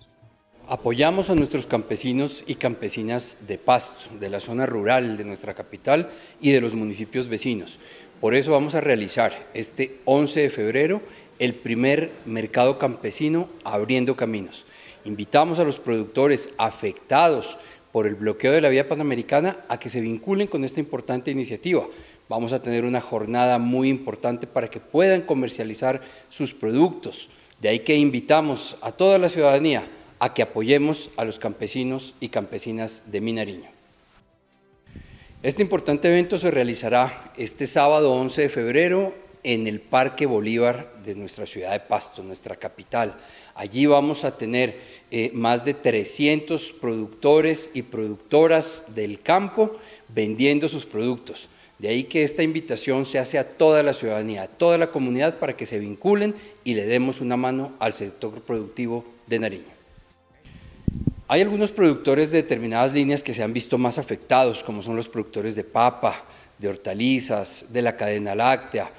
Apoyamos 0.72 1.31
a 1.31 1.35
nuestros 1.35 1.66
campesinos 1.66 2.45
y 2.47 2.55
campesinas 2.55 3.39
de 3.49 3.59
Pasto, 3.59 4.16
de 4.20 4.31
la 4.31 4.39
zona 4.39 4.66
rural 4.66 5.16
de 5.16 5.24
nuestra 5.24 5.53
capital 5.53 6.09
y 6.41 6.53
de 6.53 6.61
los 6.61 6.74
municipios 6.74 7.26
vecinos. 7.26 7.81
Por 8.20 8.37
eso 8.37 8.53
vamos 8.53 8.76
a 8.76 8.81
realizar 8.81 9.33
este 9.53 9.99
11 10.05 10.43
de 10.43 10.51
febrero 10.51 11.03
el 11.41 11.55
primer 11.55 12.12
mercado 12.24 12.78
campesino 12.78 13.49
abriendo 13.64 14.14
caminos. 14.14 14.64
Invitamos 15.05 15.59
a 15.59 15.64
los 15.64 15.78
productores 15.78 16.51
afectados 16.59 17.59
por 17.92 18.07
el 18.07 18.14
bloqueo 18.14 18.53
de 18.53 18.61
la 18.61 18.68
vía 18.68 18.88
panamericana 18.88 19.59
a 19.68 19.78
que 19.78 19.90
se 19.90 20.01
vinculen 20.01 20.46
con 20.46 20.64
esta 20.64 20.80
importante 20.80 21.30
iniciativa. 21.30 21.86
Vamos 22.28 22.53
a 22.53 22.62
tener 22.62 22.84
una 22.84 23.01
jornada 23.01 23.59
muy 23.59 23.88
importante 23.88 24.46
para 24.46 24.68
que 24.68 24.78
puedan 24.78 25.22
comercializar 25.22 26.01
sus 26.28 26.55
productos. 26.55 27.28
De 27.61 27.68
ahí 27.68 27.80
que 27.80 27.96
invitamos 27.96 28.76
a 28.82 28.92
toda 28.92 29.18
la 29.18 29.28
ciudadanía 29.28 29.82
a 30.20 30.32
que 30.34 30.42
apoyemos 30.42 31.11
a 31.16 31.24
los 31.24 31.38
campesinos 31.38 32.14
y 32.20 32.28
campesinas 32.28 33.11
de 33.11 33.20
Minariño. 33.20 33.70
Este 35.42 35.62
importante 35.62 36.09
evento 36.09 36.38
se 36.38 36.51
realizará 36.51 37.32
este 37.36 37.66
sábado 37.66 38.12
11 38.12 38.42
de 38.42 38.48
febrero 38.51 39.14
en 39.42 39.66
el 39.66 39.80
Parque 39.80 40.26
Bolívar 40.26 40.92
de 41.03 41.14
nuestra 41.14 41.46
ciudad 41.46 41.72
de 41.72 41.80
Pasto, 41.80 42.22
nuestra 42.22 42.57
capital. 42.57 43.16
Allí 43.61 43.84
vamos 43.84 44.24
a 44.24 44.38
tener 44.38 44.80
eh, 45.11 45.30
más 45.34 45.66
de 45.66 45.74
300 45.74 46.72
productores 46.80 47.68
y 47.74 47.82
productoras 47.82 48.84
del 48.94 49.20
campo 49.20 49.76
vendiendo 50.08 50.66
sus 50.66 50.86
productos. 50.86 51.50
De 51.78 51.88
ahí 51.88 52.04
que 52.04 52.22
esta 52.22 52.42
invitación 52.42 53.04
se 53.04 53.18
hace 53.18 53.36
a 53.36 53.46
toda 53.46 53.82
la 53.82 53.92
ciudadanía, 53.92 54.44
a 54.44 54.46
toda 54.46 54.78
la 54.78 54.90
comunidad 54.90 55.38
para 55.38 55.58
que 55.58 55.66
se 55.66 55.78
vinculen 55.78 56.34
y 56.64 56.72
le 56.72 56.86
demos 56.86 57.20
una 57.20 57.36
mano 57.36 57.74
al 57.80 57.92
sector 57.92 58.40
productivo 58.40 59.04
de 59.26 59.38
Nariño. 59.40 59.72
Hay 61.28 61.42
algunos 61.42 61.70
productores 61.70 62.30
de 62.30 62.40
determinadas 62.40 62.94
líneas 62.94 63.22
que 63.22 63.34
se 63.34 63.42
han 63.42 63.52
visto 63.52 63.76
más 63.76 63.98
afectados, 63.98 64.64
como 64.64 64.80
son 64.80 64.96
los 64.96 65.11
productores 65.11 65.54
de 65.54 65.64
papa, 65.64 66.24
de 66.58 66.68
hortalizas, 66.68 67.66
de 67.68 67.82
la 67.82 67.94
cadena 67.94 68.34
láctea. 68.34 68.90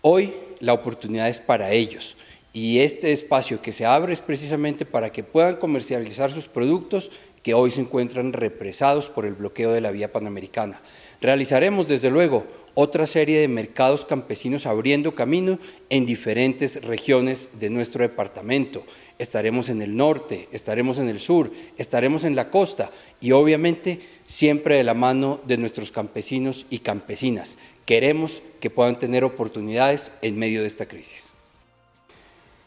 Hoy 0.00 0.32
la 0.60 0.72
oportunidad 0.72 1.28
es 1.28 1.38
para 1.38 1.70
ellos 1.70 2.16
y 2.56 2.80
este 2.80 3.12
espacio 3.12 3.60
que 3.60 3.70
se 3.70 3.84
abre 3.84 4.14
es 4.14 4.22
precisamente 4.22 4.86
para 4.86 5.12
que 5.12 5.22
puedan 5.22 5.56
comercializar 5.56 6.32
sus 6.32 6.48
productos 6.48 7.12
que 7.42 7.52
hoy 7.52 7.70
se 7.70 7.82
encuentran 7.82 8.32
represados 8.32 9.10
por 9.10 9.26
el 9.26 9.34
bloqueo 9.34 9.72
de 9.72 9.82
la 9.82 9.90
vía 9.90 10.10
panamericana. 10.10 10.80
Realizaremos 11.20 11.86
desde 11.86 12.08
luego 12.08 12.46
otra 12.72 13.04
serie 13.04 13.40
de 13.40 13.48
mercados 13.48 14.06
campesinos 14.06 14.64
abriendo 14.64 15.14
camino 15.14 15.58
en 15.90 16.06
diferentes 16.06 16.82
regiones 16.82 17.50
de 17.60 17.68
nuestro 17.68 18.00
departamento 18.00 18.84
estaremos 19.18 19.68
en 19.68 19.82
el 19.82 19.94
norte, 19.94 20.48
estaremos 20.50 20.98
en 20.98 21.10
el 21.10 21.20
sur, 21.20 21.50
estaremos 21.76 22.24
en 22.24 22.36
la 22.36 22.48
costa 22.48 22.90
y 23.20 23.32
obviamente 23.32 24.00
siempre 24.24 24.76
de 24.76 24.84
la 24.84 24.94
mano 24.94 25.40
de 25.46 25.58
nuestros 25.58 25.90
campesinos 25.90 26.64
y 26.70 26.78
campesinas. 26.78 27.58
Queremos 27.84 28.42
que 28.60 28.70
puedan 28.70 28.98
tener 28.98 29.24
oportunidades 29.24 30.10
en 30.22 30.38
medio 30.38 30.62
de 30.62 30.68
esta 30.68 30.86
crisis. 30.86 31.35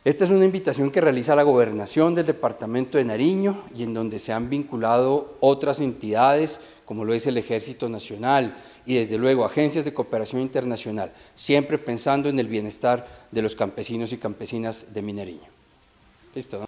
Esta 0.06 0.24
es 0.24 0.30
una 0.30 0.46
invitación 0.46 0.92
que 0.92 1.02
realiza 1.02 1.36
la 1.36 1.44
gobernación 1.44 2.16
del 2.16 2.26
departamento 2.26 2.98
de 2.98 3.04
Nariño 3.04 3.66
y 3.76 3.84
en 3.84 3.94
donde 3.94 4.18
se 4.18 4.32
han 4.32 4.50
vinculado 4.50 5.36
otras 5.42 5.82
entidades 5.82 6.62
como 6.86 7.04
lo 7.04 7.14
es 7.14 7.28
el 7.28 7.38
Ejército 7.38 7.90
Nacional 7.90 8.56
y 8.86 8.96
desde 8.96 9.18
luego 9.18 9.44
agencias 9.44 9.84
de 9.84 9.94
cooperación 9.94 10.42
internacional, 10.42 11.12
siempre 11.36 11.78
pensando 11.78 12.30
en 12.30 12.40
el 12.40 12.48
bienestar 12.48 13.06
de 13.30 13.42
los 13.42 13.56
campesinos 13.56 14.14
y 14.14 14.18
campesinas 14.18 14.94
de 14.94 15.02
Minariño. 15.02 15.48
Listo. 16.34 16.66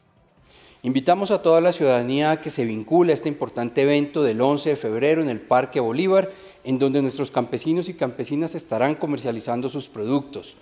Invitamos 0.83 1.31
a 1.31 1.41
toda 1.41 1.61
la 1.61 1.71
ciudadanía 1.71 2.31
a 2.31 2.41
que 2.41 2.49
se 2.49 2.65
vincule 2.65 3.13
a 3.13 3.15
este 3.15 3.29
importante 3.29 3.83
evento 3.83 4.23
del 4.23 4.41
11 4.41 4.71
de 4.71 4.75
febrero 4.75 5.21
en 5.21 5.29
el 5.29 5.39
Parque 5.39 5.79
Bolívar, 5.79 6.31
en 6.65 6.79
donde 6.79 7.01
nuestros 7.01 7.31
campesinos 7.31 7.87
y 7.87 7.93
campesinas 7.93 8.55
estarán 8.55 8.95
comercializando 8.95 9.69
sus 9.69 9.87
productos. 9.87 10.57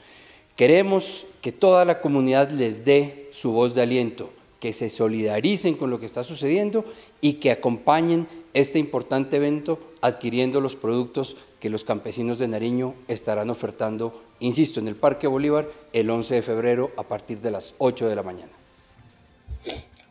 Queremos 0.60 1.26
que 1.42 1.54
toda 1.54 1.86
la 1.86 2.02
comunidad 2.02 2.52
les 2.52 2.84
dé 2.84 3.30
su 3.32 3.54
voz 3.54 3.76
de 3.76 3.82
aliento, 3.82 4.30
que 4.60 4.74
se 4.74 4.90
solidaricen 4.90 5.76
con 5.76 5.90
lo 5.90 6.02
que 6.02 6.06
está 6.06 6.22
sucediendo 6.22 6.84
y 7.22 7.36
que 7.36 7.52
acompañen 7.52 8.28
este 8.54 8.78
importante 8.78 9.38
evento 9.38 9.80
adquiriendo 10.02 10.60
los 10.60 10.76
productos 10.76 11.38
que 11.62 11.70
los 11.70 11.86
campesinos 11.86 12.40
de 12.40 12.50
Nariño 12.50 12.94
estarán 13.08 13.50
ofertando, 13.50 14.22
insisto, 14.42 14.82
en 14.82 14.90
el 14.90 14.98
Parque 14.98 15.28
Bolívar 15.28 15.66
el 15.94 16.10
11 16.10 16.36
de 16.36 16.42
febrero 16.42 16.92
a 16.98 17.04
partir 17.04 17.40
de 17.40 17.52
las 17.52 17.74
8 17.78 18.10
de 18.10 18.16
la 18.18 18.24
mañana. 18.24 18.52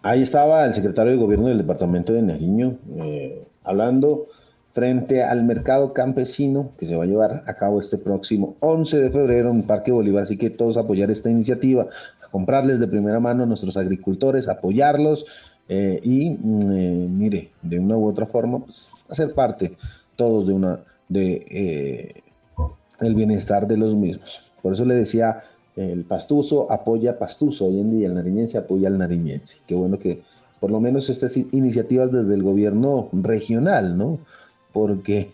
Ahí 0.01 0.23
estaba 0.23 0.65
el 0.65 0.73
secretario 0.73 1.13
de 1.13 1.19
gobierno 1.19 1.49
del 1.49 1.59
departamento 1.59 2.15
de 2.15 2.23
Nariño 2.23 2.79
eh, 2.97 3.47
hablando 3.65 4.29
frente 4.79 5.25
al 5.25 5.43
mercado 5.43 5.93
campesino 5.93 6.71
que 6.79 6.87
se 6.87 6.95
va 6.95 7.03
a 7.03 7.07
llevar 7.09 7.43
a 7.49 7.55
cabo 7.55 7.81
este 7.81 7.99
próximo 7.99 8.55
11 8.61 9.01
de 9.01 9.11
febrero 9.11 9.51
en 9.51 9.65
Parque 9.65 9.91
Bolívar. 9.91 10.23
Así 10.23 10.37
que 10.37 10.51
todos 10.51 10.77
apoyar 10.77 11.11
esta 11.11 11.29
iniciativa, 11.29 11.89
comprarles 12.31 12.79
de 12.79 12.87
primera 12.87 13.19
mano 13.19 13.43
a 13.43 13.47
nuestros 13.47 13.77
agricultores, 13.77 14.47
apoyarlos 14.47 15.27
eh, 15.69 15.99
y, 16.05 16.31
mm, 16.31 16.73
eh, 16.73 17.09
mire, 17.11 17.51
de 17.61 17.81
una 17.81 17.97
u 17.97 18.07
otra 18.07 18.27
forma, 18.27 18.61
pues, 18.61 18.93
hacer 19.09 19.35
parte 19.35 19.77
todos 20.15 20.47
de 20.47 20.53
una 20.53 20.79
de 21.09 22.23
el 23.01 23.15
bienestar 23.17 23.67
de 23.67 23.79
los 23.79 23.97
mismos. 23.97 24.43
Por 24.63 24.75
eso 24.75 24.85
le 24.85 24.95
decía 24.95 25.43
el 25.75 26.05
pastuso 26.05 26.71
apoya 26.71 27.19
pastuso 27.19 27.67
hoy 27.67 27.81
en 27.81 27.91
día, 27.91 28.07
el 28.07 28.15
nariñense 28.15 28.59
apoya 28.59 28.87
al 28.87 28.99
nariñense. 28.99 29.57
Qué 29.67 29.75
bueno 29.75 29.99
que 29.99 30.23
por 30.61 30.71
lo 30.71 30.79
menos 30.79 31.11
estas 31.11 31.37
iniciativas 31.37 32.13
desde 32.13 32.35
el 32.35 32.45
gobierno 32.45 33.09
regional, 33.13 33.99
¿no? 33.99 34.21
Porque 34.79 35.33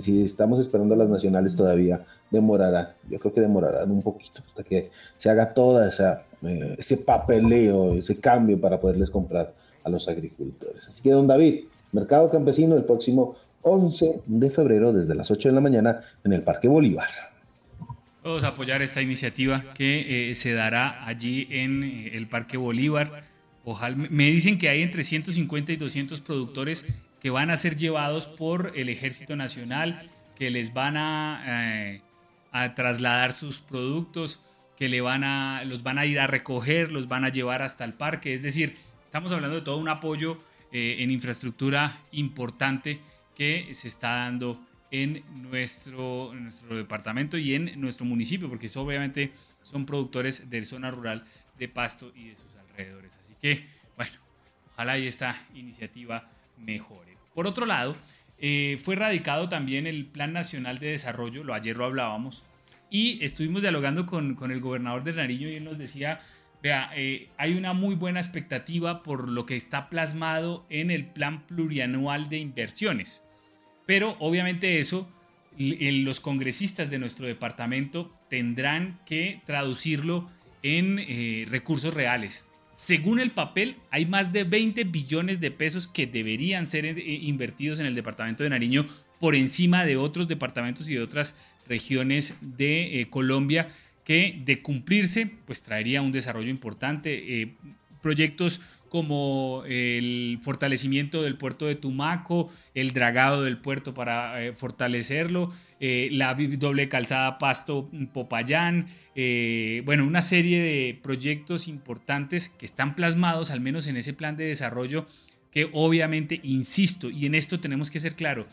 si 0.00 0.24
estamos 0.24 0.58
esperando 0.58 0.94
a 0.94 0.98
las 0.98 1.08
nacionales 1.08 1.54
todavía 1.54 2.04
demorarán, 2.32 2.88
yo 3.08 3.20
creo 3.20 3.32
que 3.32 3.40
demorarán 3.40 3.92
un 3.92 4.02
poquito 4.02 4.42
hasta 4.44 4.64
que 4.64 4.90
se 5.16 5.30
haga 5.30 5.54
esa 5.86 6.24
eh, 6.42 6.74
ese 6.76 6.96
papeleo, 6.96 7.94
ese 7.94 8.18
cambio 8.18 8.60
para 8.60 8.80
poderles 8.80 9.08
comprar 9.08 9.54
a 9.84 9.88
los 9.88 10.08
agricultores. 10.08 10.88
Así 10.88 11.00
que, 11.00 11.12
don 11.12 11.28
David, 11.28 11.66
Mercado 11.92 12.28
Campesino 12.28 12.76
el 12.76 12.84
próximo 12.84 13.36
11 13.62 14.22
de 14.26 14.50
febrero 14.50 14.92
desde 14.92 15.14
las 15.14 15.30
8 15.30 15.50
de 15.50 15.54
la 15.54 15.60
mañana 15.60 16.00
en 16.24 16.32
el 16.32 16.42
Parque 16.42 16.66
Bolívar. 16.66 17.08
Todos 18.24 18.42
apoyar 18.42 18.82
esta 18.82 19.00
iniciativa 19.00 19.62
que 19.74 20.30
eh, 20.30 20.34
se 20.34 20.54
dará 20.54 21.06
allí 21.06 21.46
en 21.52 21.84
eh, 21.84 22.10
el 22.14 22.26
Parque 22.26 22.56
Bolívar. 22.56 23.22
Ojalá, 23.64 23.94
me 23.94 24.24
dicen 24.24 24.58
que 24.58 24.68
hay 24.68 24.82
entre 24.82 25.04
150 25.04 25.70
y 25.70 25.76
200 25.76 26.20
productores 26.20 26.84
que 27.20 27.30
van 27.30 27.50
a 27.50 27.56
ser 27.56 27.76
llevados 27.76 28.26
por 28.26 28.72
el 28.76 28.88
Ejército 28.88 29.36
Nacional, 29.36 30.10
que 30.36 30.50
les 30.50 30.72
van 30.72 30.96
a, 30.96 31.42
eh, 31.46 32.02
a 32.52 32.74
trasladar 32.74 33.32
sus 33.32 33.60
productos, 33.60 34.40
que 34.76 34.88
le 34.88 35.00
van 35.00 35.24
a, 35.24 35.64
los 35.64 35.82
van 35.82 35.98
a 35.98 36.06
ir 36.06 36.18
a 36.18 36.26
recoger, 36.26 36.90
los 36.90 37.08
van 37.08 37.24
a 37.24 37.28
llevar 37.28 37.62
hasta 37.62 37.84
el 37.84 37.92
parque. 37.92 38.32
Es 38.32 38.42
decir, 38.42 38.76
estamos 39.04 39.32
hablando 39.32 39.56
de 39.56 39.62
todo 39.62 39.76
un 39.76 39.88
apoyo 39.88 40.38
en 40.72 41.10
infraestructura 41.10 41.98
importante 42.12 43.00
que 43.34 43.74
se 43.74 43.88
está 43.88 44.10
dando 44.10 44.64
en 44.90 45.24
nuestro, 45.42 46.32
nuestro 46.34 46.76
departamento 46.76 47.38
y 47.38 47.54
en 47.54 47.80
nuestro 47.80 48.04
municipio, 48.04 48.48
porque 48.48 48.66
eso 48.66 48.82
obviamente 48.82 49.32
son 49.62 49.86
productores 49.86 50.50
de 50.50 50.64
zona 50.66 50.90
rural 50.90 51.24
de 51.58 51.68
Pasto 51.68 52.12
y 52.14 52.28
de 52.28 52.36
sus 52.36 52.54
alrededores. 52.56 53.16
Así 53.22 53.34
que, 53.40 53.66
bueno, 53.96 54.12
ojalá 54.72 54.98
y 54.98 55.06
esta 55.06 55.36
iniciativa 55.54 56.28
mejore. 56.58 57.09
Por 57.34 57.46
otro 57.46 57.66
lado, 57.66 57.96
eh, 58.38 58.78
fue 58.82 58.96
radicado 58.96 59.48
también 59.48 59.86
el 59.86 60.06
Plan 60.06 60.32
Nacional 60.32 60.78
de 60.78 60.88
Desarrollo, 60.88 61.44
lo 61.44 61.54
ayer 61.54 61.76
lo 61.76 61.84
hablábamos, 61.84 62.44
y 62.90 63.22
estuvimos 63.24 63.62
dialogando 63.62 64.06
con, 64.06 64.34
con 64.34 64.50
el 64.50 64.60
gobernador 64.60 65.04
de 65.04 65.12
Nariño 65.12 65.48
y 65.48 65.54
él 65.54 65.64
nos 65.64 65.78
decía, 65.78 66.20
vea, 66.62 66.90
eh, 66.96 67.28
hay 67.36 67.54
una 67.54 67.72
muy 67.72 67.94
buena 67.94 68.20
expectativa 68.20 69.02
por 69.02 69.28
lo 69.28 69.46
que 69.46 69.56
está 69.56 69.88
plasmado 69.88 70.66
en 70.70 70.90
el 70.90 71.06
Plan 71.06 71.46
Plurianual 71.46 72.28
de 72.28 72.38
Inversiones. 72.38 73.24
Pero 73.86 74.16
obviamente 74.20 74.78
eso 74.78 75.08
los 75.56 76.20
congresistas 76.20 76.90
de 76.90 76.98
nuestro 76.98 77.26
departamento 77.26 78.14
tendrán 78.28 79.00
que 79.04 79.42
traducirlo 79.44 80.30
en 80.62 80.98
eh, 80.98 81.46
recursos 81.50 81.92
reales. 81.92 82.46
Según 82.72 83.20
el 83.20 83.30
papel, 83.30 83.76
hay 83.90 84.06
más 84.06 84.32
de 84.32 84.44
20 84.44 84.84
billones 84.84 85.40
de 85.40 85.50
pesos 85.50 85.88
que 85.88 86.06
deberían 86.06 86.66
ser 86.66 86.86
eh, 86.86 86.94
invertidos 87.22 87.80
en 87.80 87.86
el 87.86 87.94
departamento 87.94 88.44
de 88.44 88.50
Nariño 88.50 88.86
por 89.18 89.34
encima 89.34 89.84
de 89.84 89.96
otros 89.96 90.28
departamentos 90.28 90.88
y 90.88 90.94
de 90.94 91.02
otras 91.02 91.36
regiones 91.66 92.36
de 92.40 93.00
eh, 93.00 93.10
Colombia 93.10 93.68
que 94.04 94.40
de 94.44 94.62
cumplirse 94.62 95.30
pues 95.44 95.62
traería 95.62 96.02
un 96.02 96.12
desarrollo 96.12 96.48
importante. 96.48 97.54
proyectos 98.02 98.60
como 98.90 99.62
el 99.66 100.38
fortalecimiento 100.42 101.22
del 101.22 101.36
puerto 101.36 101.66
de 101.66 101.76
Tumaco, 101.76 102.52
el 102.74 102.92
dragado 102.92 103.44
del 103.44 103.56
puerto 103.56 103.94
para 103.94 104.44
eh, 104.44 104.52
fortalecerlo, 104.52 105.52
eh, 105.78 106.08
la 106.10 106.34
doble 106.34 106.88
calzada 106.88 107.38
Pasto-Popayán, 107.38 108.88
eh, 109.14 109.82
bueno, 109.86 110.04
una 110.04 110.22
serie 110.22 110.60
de 110.60 110.98
proyectos 111.00 111.68
importantes 111.68 112.48
que 112.48 112.66
están 112.66 112.96
plasmados 112.96 113.52
al 113.52 113.60
menos 113.60 113.86
en 113.86 113.96
ese 113.96 114.12
plan 114.12 114.36
de 114.36 114.46
desarrollo 114.46 115.06
que 115.52 115.70
obviamente, 115.72 116.40
insisto, 116.42 117.10
y 117.10 117.26
en 117.26 117.36
esto 117.36 117.60
tenemos 117.60 117.90
que 117.90 118.00
ser 118.00 118.14
claro, 118.14 118.46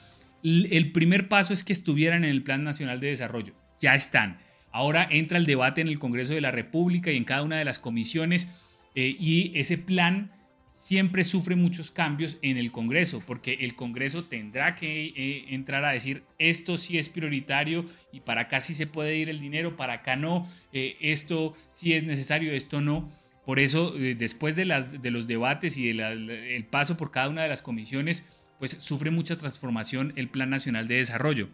el 0.43 0.91
primer 0.91 1.27
paso 1.27 1.51
es 1.53 1.63
que 1.63 1.73
estuvieran 1.73 2.23
en 2.23 2.29
el 2.29 2.43
Plan 2.43 2.63
Nacional 2.63 2.99
de 2.99 3.07
Desarrollo, 3.07 3.53
ya 3.79 3.95
están. 3.95 4.37
Ahora 4.71 5.07
entra 5.09 5.37
el 5.37 5.45
debate 5.45 5.81
en 5.81 5.87
el 5.87 5.99
Congreso 5.99 6.33
de 6.33 6.41
la 6.41 6.51
República 6.51 7.11
y 7.11 7.17
en 7.17 7.23
cada 7.23 7.41
una 7.43 7.57
de 7.57 7.65
las 7.65 7.79
comisiones 7.79 8.66
eh, 8.95 9.15
y 9.19 9.51
ese 9.55 9.77
plan 9.77 10.31
siempre 10.69 11.23
sufre 11.23 11.55
muchos 11.55 11.91
cambios 11.91 12.37
en 12.41 12.57
el 12.57 12.71
Congreso, 12.71 13.21
porque 13.25 13.57
el 13.61 13.75
Congreso 13.75 14.23
tendrá 14.23 14.75
que 14.75 15.07
eh, 15.07 15.45
entrar 15.49 15.83
a 15.83 15.91
decir 15.91 16.23
esto 16.39 16.77
sí 16.77 16.97
es 16.97 17.09
prioritario 17.09 17.85
y 18.13 18.21
para 18.21 18.41
acá 18.41 18.61
sí 18.61 18.73
se 18.73 18.87
puede 18.87 19.17
ir 19.17 19.29
el 19.29 19.39
dinero, 19.39 19.75
para 19.75 19.93
acá 19.93 20.15
no, 20.15 20.47
eh, 20.71 20.95
esto 21.01 21.53
sí 21.69 21.93
es 21.93 22.03
necesario, 22.03 22.53
esto 22.53 22.81
no. 22.81 23.09
Por 23.45 23.59
eso, 23.59 23.91
después 23.91 24.57
de, 24.57 24.65
las, 24.65 25.01
de 25.01 25.09
los 25.09 25.25
debates 25.25 25.77
y 25.77 25.87
del 25.87 26.65
paso 26.69 26.97
por 26.97 27.11
cada 27.11 27.29
una 27.29 27.43
de 27.43 27.47
las 27.47 27.61
comisiones, 27.61 28.25
pues 28.59 28.71
sufre 28.71 29.09
mucha 29.09 29.37
transformación 29.37 30.11
el 30.17 30.27
Plan 30.27 30.49
Nacional 30.49 30.89
de 30.89 30.95
Desarrollo. 30.95 31.47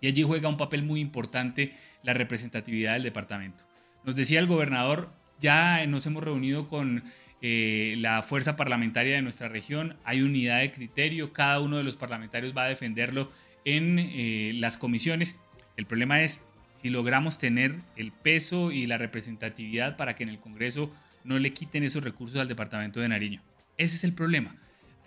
Y 0.00 0.06
allí 0.06 0.22
juega 0.22 0.48
un 0.48 0.56
papel 0.56 0.82
muy 0.82 1.00
importante 1.00 1.72
la 2.02 2.14
representatividad 2.14 2.94
del 2.94 3.02
departamento. 3.02 3.64
Nos 4.04 4.16
decía 4.16 4.38
el 4.38 4.46
gobernador, 4.46 5.12
ya 5.40 5.86
nos 5.86 6.06
hemos 6.06 6.22
reunido 6.22 6.68
con 6.68 7.04
eh, 7.40 7.94
la 7.98 8.22
fuerza 8.22 8.56
parlamentaria 8.56 9.14
de 9.14 9.22
nuestra 9.22 9.48
región, 9.48 9.96
hay 10.04 10.22
unidad 10.22 10.60
de 10.60 10.72
criterio, 10.72 11.32
cada 11.32 11.60
uno 11.60 11.76
de 11.76 11.84
los 11.84 11.96
parlamentarios 11.96 12.56
va 12.56 12.64
a 12.64 12.68
defenderlo 12.68 13.30
en 13.64 13.98
eh, 13.98 14.52
las 14.54 14.76
comisiones. 14.76 15.38
El 15.76 15.86
problema 15.86 16.22
es 16.22 16.40
si 16.76 16.90
logramos 16.90 17.38
tener 17.38 17.76
el 17.96 18.12
peso 18.12 18.72
y 18.72 18.86
la 18.86 18.98
representatividad 18.98 19.96
para 19.96 20.14
que 20.14 20.22
en 20.22 20.28
el 20.28 20.38
Congreso 20.38 20.92
no 21.24 21.38
le 21.38 21.52
quiten 21.52 21.84
esos 21.84 22.02
recursos 22.02 22.40
al 22.40 22.48
departamento 22.48 23.00
de 23.00 23.08
Nariño. 23.08 23.42
Ese 23.76 23.96
es 23.96 24.04
el 24.04 24.14
problema. 24.14 24.56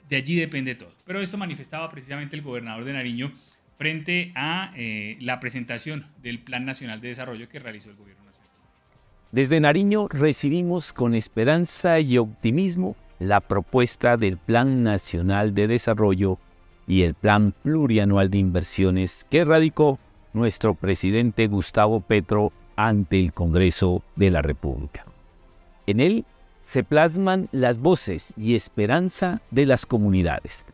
De 0.10 0.18
allí 0.18 0.36
depende 0.36 0.76
todo. 0.76 0.92
Pero 1.06 1.22
esto 1.22 1.38
manifestaba 1.38 1.90
precisamente 1.90 2.36
el 2.36 2.42
gobernador 2.42 2.84
de 2.84 2.94
Nariño 2.94 3.32
frente 3.78 4.32
a 4.36 4.74
eh, 4.76 5.18
la 5.22 5.40
presentación 5.40 6.06
del 6.22 6.40
Plan 6.40 6.66
Nacional 6.66 7.02
de 7.02 7.08
Desarrollo 7.08 7.50
que 7.50 7.60
realizó 7.60 7.90
el 7.90 7.96
gobierno 7.96 8.26
nacional. 8.26 8.51
Desde 9.32 9.62
Nariño 9.62 10.10
recibimos 10.10 10.92
con 10.92 11.16
esperanza 11.16 12.02
y 12.02 12.18
optimismo 12.18 12.98
la 13.18 13.40
propuesta 13.40 14.18
del 14.18 14.38
Plan 14.38 14.84
Nacional 14.84 15.54
de 15.54 15.70
Desarrollo 15.70 16.38
y 16.86 17.04
el 17.04 17.14
Plan 17.14 17.54
Plurianual 17.64 18.30
de 18.30 18.40
Inversiones 18.40 19.26
que 19.30 19.46
radicó 19.46 20.00
nuestro 20.34 20.74
presidente 20.74 21.48
Gustavo 21.48 22.02
Petro 22.02 22.52
ante 22.76 23.22
el 23.22 23.32
Congreso 23.32 24.04
de 24.18 24.32
la 24.32 24.42
República. 24.42 25.06
En 25.88 26.02
él 26.02 26.26
se 26.62 26.84
plasman 26.84 27.48
las 27.54 27.80
voces 27.80 28.34
y 28.36 28.56
esperanza 28.56 29.42
de 29.50 29.66
las 29.66 29.86
comunidades. 29.86 30.66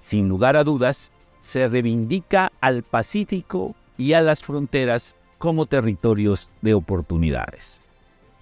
Sin 0.00 0.28
lugar 0.28 0.56
a 0.56 0.64
dudas, 0.64 1.12
se 1.42 1.68
reivindica 1.68 2.50
al 2.60 2.82
Pacífico 2.82 3.76
y 3.96 4.14
a 4.14 4.20
las 4.20 4.42
fronteras 4.42 5.14
como 5.38 5.66
territorios 5.66 6.48
de 6.60 6.74
oportunidades 6.74 7.80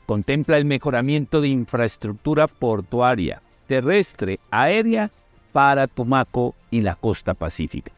contempla 0.09 0.57
el 0.57 0.65
mejoramiento 0.65 1.43
de 1.43 1.49
infraestructura 1.49 2.49
portuaria, 2.49 3.43
terrestre, 3.67 4.41
aérea 4.51 5.11
para 5.53 5.87
Tumaco 5.87 6.55
y 6.71 6.81
la 6.81 6.95
costa 6.95 7.35
pacífica. 7.35 7.93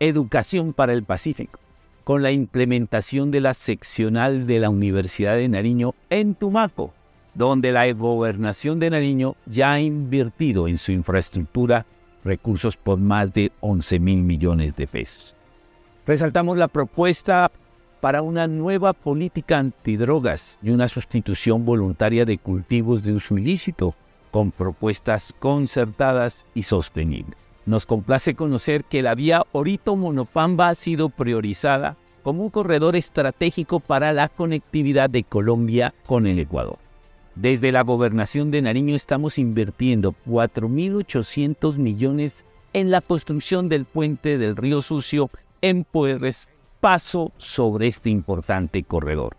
Educación 0.00 0.72
para 0.72 0.92
el 0.92 1.04
Pacífico, 1.04 1.60
con 2.02 2.24
la 2.24 2.32
implementación 2.32 3.30
de 3.30 3.42
la 3.42 3.54
seccional 3.54 4.48
de 4.48 4.58
la 4.58 4.70
Universidad 4.70 5.36
de 5.36 5.46
Nariño 5.46 5.94
en 6.10 6.34
Tumaco, 6.34 6.92
donde 7.34 7.70
la 7.70 7.92
gobernación 7.92 8.80
de 8.80 8.90
Nariño 8.90 9.36
ya 9.46 9.74
ha 9.74 9.80
invertido 9.80 10.66
en 10.66 10.78
su 10.78 10.90
infraestructura 10.90 11.86
recursos 12.24 12.76
por 12.76 12.98
más 12.98 13.32
de 13.32 13.52
11 13.60 14.00
mil 14.00 14.24
millones 14.24 14.74
de 14.74 14.88
pesos. 14.88 15.36
Resaltamos 16.08 16.58
la 16.58 16.66
propuesta 16.66 17.52
para 18.00 18.22
una 18.22 18.46
nueva 18.46 18.92
política 18.92 19.58
antidrogas 19.58 20.58
y 20.62 20.70
una 20.70 20.88
sustitución 20.88 21.64
voluntaria 21.64 22.24
de 22.24 22.38
cultivos 22.38 23.02
de 23.02 23.12
uso 23.12 23.36
ilícito 23.38 23.94
con 24.30 24.50
propuestas 24.50 25.34
concertadas 25.38 26.46
y 26.54 26.62
sostenibles. 26.62 27.38
Nos 27.64 27.86
complace 27.86 28.34
conocer 28.34 28.84
que 28.84 29.02
la 29.02 29.14
vía 29.14 29.42
Orito-Monofamba 29.52 30.68
ha 30.68 30.74
sido 30.74 31.08
priorizada 31.08 31.96
como 32.22 32.42
un 32.42 32.50
corredor 32.50 32.96
estratégico 32.96 33.80
para 33.80 34.12
la 34.12 34.28
conectividad 34.28 35.08
de 35.08 35.24
Colombia 35.24 35.94
con 36.06 36.26
el 36.26 36.38
Ecuador. 36.38 36.78
Desde 37.36 37.70
la 37.70 37.82
gobernación 37.82 38.50
de 38.50 38.62
Nariño 38.62 38.96
estamos 38.96 39.38
invirtiendo 39.38 40.14
4.800 40.26 41.76
millones 41.76 42.46
en 42.72 42.90
la 42.90 43.00
construcción 43.00 43.68
del 43.68 43.84
puente 43.84 44.38
del 44.38 44.56
río 44.56 44.82
Sucio 44.82 45.30
en 45.60 45.84
Puerres, 45.84 46.48
paso 46.80 47.32
sobre 47.36 47.88
este 47.88 48.10
importante 48.10 48.82
corredor. 48.82 49.36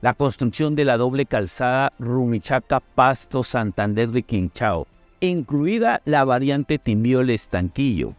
La 0.00 0.14
construcción 0.14 0.74
de 0.74 0.84
la 0.84 0.96
doble 0.96 1.26
calzada 1.26 1.92
Rumichaca-Pasto 1.98 3.42
Santander 3.42 4.10
de 4.10 4.22
Quinchao, 4.22 4.86
incluida 5.20 6.00
la 6.04 6.24
variante 6.24 6.78
Timbioles-Tanquillo, 6.78 8.14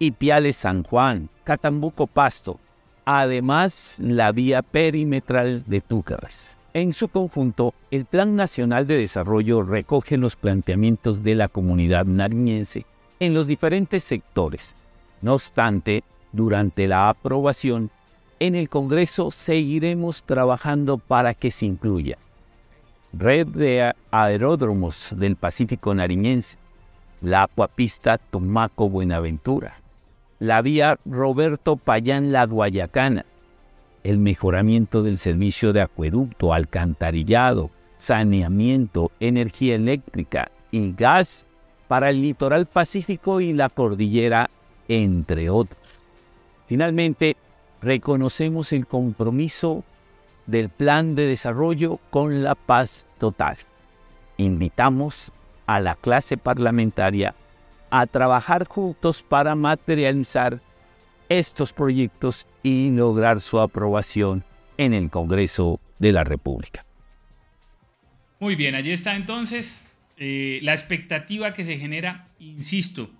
Ipiales-San 0.00 0.82
Juan, 0.82 1.28
Catambuco-Pasto, 1.44 2.58
además 3.04 3.98
la 4.00 4.32
vía 4.32 4.62
perimetral 4.62 5.64
de 5.66 5.80
Túcares. 5.80 6.58
En 6.72 6.92
su 6.92 7.08
conjunto, 7.08 7.74
el 7.90 8.04
Plan 8.04 8.36
Nacional 8.36 8.86
de 8.86 8.96
Desarrollo 8.96 9.62
recoge 9.62 10.16
los 10.16 10.36
planteamientos 10.36 11.22
de 11.22 11.34
la 11.34 11.48
comunidad 11.48 12.04
nariñense 12.06 12.86
en 13.18 13.34
los 13.34 13.46
diferentes 13.46 14.04
sectores. 14.04 14.76
No 15.20 15.34
obstante, 15.34 16.04
durante 16.32 16.86
la 16.86 17.08
aprobación, 17.08 17.90
en 18.40 18.56
el 18.56 18.68
Congreso 18.68 19.30
seguiremos 19.30 20.24
trabajando 20.24 20.98
para 20.98 21.34
que 21.34 21.50
se 21.50 21.66
incluya 21.66 22.18
red 23.12 23.46
de 23.48 23.92
aeródromos 24.10 25.14
del 25.16 25.36
Pacífico 25.36 25.94
nariñense, 25.94 26.58
la 27.20 27.44
acuapista 27.44 28.18
Tomaco-Buenaventura, 28.18 29.80
la 30.38 30.62
vía 30.62 30.98
Roberto 31.04 31.76
Payán-La 31.76 32.46
Guayacana, 32.46 33.26
el 34.04 34.18
mejoramiento 34.18 35.02
del 35.02 35.18
servicio 35.18 35.72
de 35.72 35.82
acueducto, 35.82 36.54
alcantarillado, 36.54 37.70
saneamiento, 37.96 39.10
energía 39.20 39.74
eléctrica 39.74 40.50
y 40.70 40.92
gas 40.92 41.46
para 41.88 42.10
el 42.10 42.22
litoral 42.22 42.66
pacífico 42.66 43.40
y 43.40 43.52
la 43.52 43.68
cordillera, 43.68 44.48
entre 44.88 45.50
otros. 45.50 45.98
Finalmente, 46.66 47.36
reconocemos 47.82 48.72
el 48.72 48.86
compromiso 48.86 49.84
del 50.46 50.68
plan 50.68 51.14
de 51.14 51.26
desarrollo 51.26 51.98
con 52.10 52.42
la 52.42 52.54
paz 52.54 53.06
total. 53.18 53.56
Invitamos 54.36 55.32
a 55.66 55.80
la 55.80 55.94
clase 55.94 56.36
parlamentaria 56.36 57.34
a 57.90 58.06
trabajar 58.06 58.66
juntos 58.66 59.22
para 59.22 59.54
materializar 59.54 60.60
estos 61.28 61.72
proyectos 61.72 62.46
y 62.62 62.90
lograr 62.90 63.40
su 63.40 63.60
aprobación 63.60 64.44
en 64.76 64.94
el 64.94 65.10
Congreso 65.10 65.80
de 65.98 66.12
la 66.12 66.24
República. 66.24 66.84
Muy 68.40 68.56
bien, 68.56 68.74
allí 68.74 68.90
está 68.90 69.14
entonces 69.14 69.82
eh, 70.16 70.58
la 70.62 70.72
expectativa 70.72 71.52
que 71.52 71.64
se 71.64 71.76
genera, 71.76 72.28
insisto, 72.38 73.10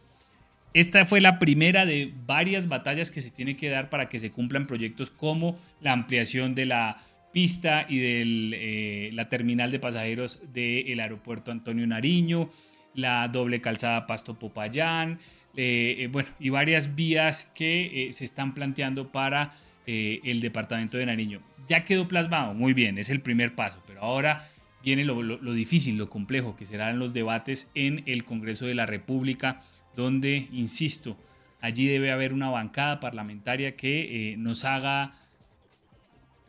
esta 0.73 1.05
fue 1.05 1.21
la 1.21 1.39
primera 1.39 1.85
de 1.85 2.13
varias 2.27 2.69
batallas 2.69 3.11
que 3.11 3.21
se 3.21 3.31
tiene 3.31 3.57
que 3.57 3.69
dar 3.69 3.91
para 3.91 4.09
que 4.09 4.19
se 4.19 4.31
cumplan 4.31 4.67
proyectos 4.67 5.11
como 5.11 5.59
la 5.81 5.93
ampliación 5.93 6.55
de 6.55 6.67
la 6.67 6.99
pista 7.33 7.87
y 7.89 7.99
de 7.99 8.23
eh, 8.55 9.11
la 9.13 9.29
terminal 9.29 9.71
de 9.71 9.79
pasajeros 9.79 10.41
del 10.53 11.01
aeropuerto 11.01 11.51
Antonio 11.51 11.87
Nariño, 11.87 12.51
la 12.95 13.27
doble 13.29 13.61
calzada 13.61 14.07
Pasto 14.07 14.39
Popayán, 14.39 15.19
eh, 15.57 15.97
eh, 15.99 16.09
bueno, 16.11 16.29
y 16.39 16.51
varias 16.51 16.95
vías 16.95 17.51
que 17.55 18.11
se 18.13 18.25
están 18.25 18.55
planteando 18.55 19.11
para 19.11 19.53
el 19.87 20.41
departamento 20.41 20.99
de 20.99 21.07
Nariño. 21.07 21.41
Ya 21.69 21.85
quedó 21.85 22.07
plasmado, 22.07 22.55
muy 22.55 22.75
bien, 22.75 22.97
es 22.97 23.11
el 23.11 23.21
primer 23.23 23.57
paso, 23.57 23.83
pero 23.89 24.03
ahora 24.03 24.49
viene 24.85 25.05
lo, 25.05 25.21
lo 25.21 25.53
difícil, 25.53 25.99
lo 25.99 26.09
complejo, 26.09 26.55
que 26.55 26.65
serán 26.65 27.01
los 27.01 27.13
debates 27.13 27.69
en 27.75 28.05
el 28.07 28.23
Congreso 28.23 28.67
de 28.67 28.77
la 28.77 28.87
República, 28.87 29.63
donde, 29.97 30.49
insisto, 30.53 31.17
allí 31.61 31.87
debe 31.87 32.11
haber 32.11 32.33
una 32.33 32.51
bancada 32.51 33.01
parlamentaria 33.01 33.77
que 33.77 34.35
nos 34.39 34.65
haga 34.65 35.13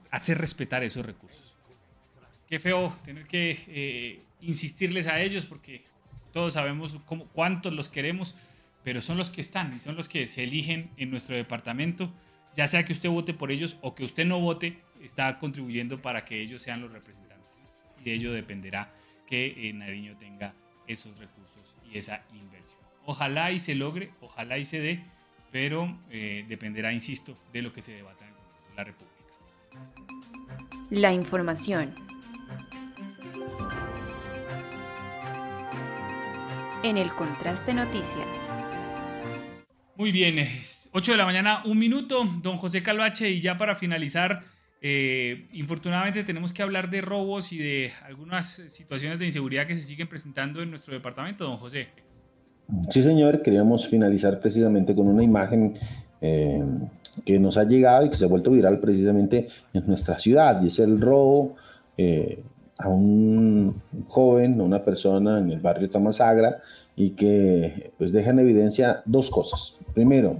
hacer 0.09 0.37
respetar 0.37 0.83
esos 0.83 1.05
recursos. 1.05 1.55
Qué 2.47 2.59
feo 2.59 2.95
tener 3.05 3.27
que 3.27 4.21
insistirles 4.41 5.07
a 5.07 5.21
ellos 5.21 5.45
porque 5.45 5.83
todos 6.31 6.53
sabemos 6.53 6.99
cuántos 7.33 7.73
los 7.73 7.89
queremos, 7.89 8.35
pero 8.83 9.01
son 9.01 9.17
los 9.17 9.29
que 9.29 9.41
están 9.41 9.73
y 9.75 9.79
son 9.79 9.95
los 9.95 10.07
que 10.07 10.27
se 10.27 10.43
eligen 10.43 10.91
en 10.97 11.11
nuestro 11.11 11.35
departamento. 11.35 12.11
Ya 12.55 12.67
sea 12.67 12.83
que 12.83 12.93
usted 12.93 13.09
vote 13.09 13.33
por 13.33 13.51
ellos 13.51 13.77
o 13.81 13.95
que 13.95 14.03
usted 14.03 14.25
no 14.25 14.39
vote, 14.39 14.79
está 15.01 15.37
contribuyendo 15.37 16.01
para 16.01 16.25
que 16.25 16.41
ellos 16.41 16.61
sean 16.61 16.81
los 16.81 16.91
representantes. 16.91 17.63
Y 17.99 18.03
de 18.03 18.13
ello 18.13 18.33
dependerá 18.33 18.93
que 19.27 19.69
eh, 19.69 19.73
Nariño 19.73 20.17
tenga 20.17 20.53
esos 20.87 21.17
recursos 21.17 21.75
y 21.89 21.97
esa 21.97 22.23
inversión. 22.33 22.80
Ojalá 23.05 23.51
y 23.51 23.59
se 23.59 23.75
logre, 23.75 24.11
ojalá 24.21 24.57
y 24.57 24.65
se 24.65 24.79
dé, 24.79 25.03
pero 25.51 25.97
eh, 26.09 26.45
dependerá, 26.47 26.93
insisto, 26.93 27.37
de 27.51 27.61
lo 27.61 27.73
que 27.73 27.81
se 27.81 27.93
debata 27.93 28.25
en 28.27 28.75
la 28.75 28.83
República. 28.83 29.11
La 30.89 31.13
información. 31.13 31.95
En 36.83 36.97
el 36.97 37.09
Contraste 37.13 37.73
Noticias. 37.73 38.27
Muy 39.95 40.11
bien, 40.11 40.47
8 40.93 41.11
de 41.11 41.17
la 41.17 41.25
mañana, 41.25 41.61
un 41.65 41.77
minuto, 41.77 42.23
don 42.41 42.57
José 42.57 42.81
Calvache, 42.81 43.29
y 43.29 43.39
ya 43.39 43.57
para 43.57 43.75
finalizar, 43.75 44.41
eh, 44.81 45.47
infortunadamente 45.53 46.23
tenemos 46.23 46.53
que 46.53 46.63
hablar 46.63 46.89
de 46.89 47.01
robos 47.01 47.53
y 47.53 47.59
de 47.59 47.91
algunas 48.03 48.51
situaciones 48.67 49.19
de 49.19 49.27
inseguridad 49.27 49.67
que 49.67 49.75
se 49.75 49.81
siguen 49.81 50.07
presentando 50.07 50.63
en 50.63 50.71
nuestro 50.71 50.93
departamento, 50.93 51.43
don 51.43 51.57
José. 51.57 51.89
Sí, 52.89 53.03
señor, 53.03 53.41
queríamos 53.41 53.87
finalizar 53.87 54.39
precisamente 54.39 54.95
con 54.95 55.07
una 55.07 55.23
imagen 55.23 55.77
eh, 56.21 56.63
que 57.25 57.39
nos 57.39 57.57
ha 57.57 57.63
llegado 57.65 58.05
y 58.05 58.09
que 58.09 58.15
se 58.15 58.25
ha 58.25 58.29
vuelto 58.29 58.51
viral 58.51 58.79
precisamente 58.79 59.47
en 59.73 59.87
nuestra 59.87 60.19
ciudad, 60.19 60.61
y 60.61 60.67
es 60.67 60.79
el 60.79 61.01
robo 61.01 61.55
eh, 61.97 62.43
a 62.77 62.87
un 62.89 63.81
joven, 64.07 64.59
a 64.59 64.63
una 64.63 64.83
persona 64.83 65.39
en 65.39 65.51
el 65.51 65.59
barrio 65.59 65.89
Tamasagra, 65.89 66.61
y 66.95 67.11
que 67.11 67.91
pues 67.97 68.11
deja 68.11 68.31
en 68.31 68.39
evidencia 68.39 69.01
dos 69.05 69.29
cosas. 69.29 69.75
Primero, 69.93 70.37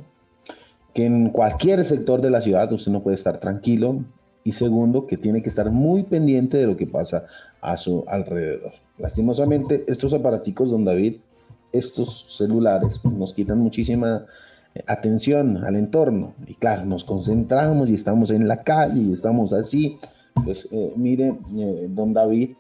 que 0.94 1.06
en 1.06 1.30
cualquier 1.30 1.84
sector 1.86 2.22
de 2.22 2.30
la 2.30 2.42
ciudad 2.42 2.72
usted 2.72 2.92
no 2.92 3.04
puede 3.04 3.16
estar 3.16 3.40
tranquilo. 3.40 4.04
Y 4.44 4.54
segundo, 4.54 5.06
que 5.06 5.18
tiene 5.18 5.44
que 5.44 5.50
estar 5.50 5.70
muy 5.70 6.02
pendiente 6.02 6.58
de 6.58 6.66
lo 6.66 6.76
que 6.76 6.88
pasa 6.88 7.26
a 7.62 7.78
su 7.78 8.04
alrededor. 8.08 8.72
Lastimosamente, 8.98 9.84
estos 9.88 10.14
aparaticos, 10.14 10.72
don 10.72 10.84
David, 10.84 11.18
estos 11.72 12.26
celulares 12.30 13.02
nos 13.04 13.34
quitan 13.34 13.60
muchísima 13.60 14.26
eh, 14.76 14.84
atención 14.88 15.58
al 15.64 15.76
entorno. 15.76 16.34
Y 16.48 16.56
claro, 16.56 16.86
nos 16.86 17.04
concentramos 17.04 17.90
y 17.90 17.96
estamos 17.96 18.32
en 18.32 18.48
la 18.48 18.64
calle 18.64 19.02
y 19.02 19.14
estamos 19.14 19.54
así. 19.54 19.98
Pues 20.44 20.68
eh, 20.72 20.94
mire, 20.96 21.34
eh, 21.58 21.88
don 21.90 22.14
David, 22.14 22.52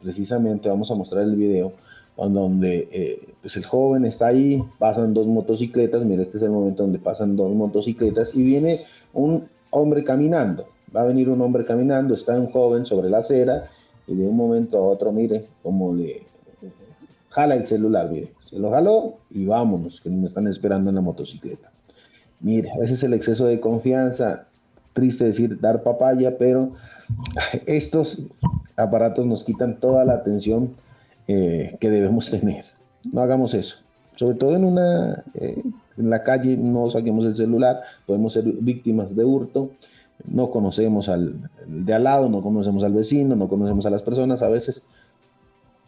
precisamente 0.00 0.68
vamos 0.68 0.88
a 0.92 0.94
mostrar 0.94 1.24
el 1.24 1.34
video 1.34 1.72
donde 2.16 3.34
pues 3.40 3.56
el 3.56 3.66
joven 3.66 4.04
está 4.04 4.28
ahí, 4.28 4.62
pasan 4.78 5.12
dos 5.12 5.26
motocicletas, 5.26 6.04
mira, 6.04 6.22
este 6.22 6.36
es 6.36 6.44
el 6.44 6.50
momento 6.50 6.84
donde 6.84 7.00
pasan 7.00 7.34
dos 7.34 7.52
motocicletas 7.52 8.36
y 8.36 8.44
viene 8.44 8.82
un 9.12 9.48
hombre 9.70 10.04
caminando, 10.04 10.66
va 10.94 11.00
a 11.00 11.06
venir 11.06 11.28
un 11.28 11.40
hombre 11.40 11.64
caminando, 11.64 12.14
está 12.14 12.38
un 12.38 12.52
joven 12.52 12.86
sobre 12.86 13.10
la 13.10 13.18
acera 13.18 13.68
y 14.06 14.14
de 14.14 14.28
un 14.28 14.36
momento 14.36 14.78
a 14.78 14.82
otro, 14.82 15.10
mire, 15.10 15.46
como 15.64 15.92
le 15.92 16.27
jala 17.30 17.54
el 17.54 17.66
celular, 17.66 18.10
mire, 18.10 18.32
se 18.48 18.58
lo 18.58 18.70
jaló 18.70 19.18
y 19.30 19.46
vámonos, 19.46 20.00
que 20.00 20.10
me 20.10 20.26
están 20.26 20.46
esperando 20.46 20.90
en 20.90 20.96
la 20.96 21.02
motocicleta. 21.02 21.70
Mire, 22.40 22.70
a 22.70 22.78
veces 22.78 23.02
el 23.02 23.14
exceso 23.14 23.46
de 23.46 23.60
confianza, 23.60 24.46
triste 24.92 25.24
decir 25.24 25.60
dar 25.60 25.82
papaya, 25.82 26.38
pero 26.38 26.72
estos 27.66 28.26
aparatos 28.76 29.26
nos 29.26 29.44
quitan 29.44 29.78
toda 29.80 30.04
la 30.04 30.14
atención 30.14 30.74
eh, 31.26 31.76
que 31.80 31.90
debemos 31.90 32.30
tener. 32.30 32.64
No 33.12 33.20
hagamos 33.20 33.54
eso. 33.54 33.78
Sobre 34.16 34.36
todo 34.36 34.56
en, 34.56 34.64
una, 34.64 35.24
eh, 35.34 35.62
en 35.96 36.10
la 36.10 36.22
calle 36.22 36.56
no 36.56 36.90
saquemos 36.90 37.24
el 37.24 37.36
celular, 37.36 37.82
podemos 38.06 38.32
ser 38.32 38.44
víctimas 38.44 39.14
de 39.14 39.24
hurto, 39.24 39.70
no 40.26 40.50
conocemos 40.50 41.08
al 41.08 41.48
de 41.66 41.94
al 41.94 42.04
lado, 42.04 42.28
no 42.28 42.42
conocemos 42.42 42.82
al 42.82 42.92
vecino, 42.92 43.36
no 43.36 43.48
conocemos 43.48 43.86
a 43.86 43.90
las 43.90 44.02
personas, 44.02 44.42
a 44.42 44.48
veces 44.48 44.84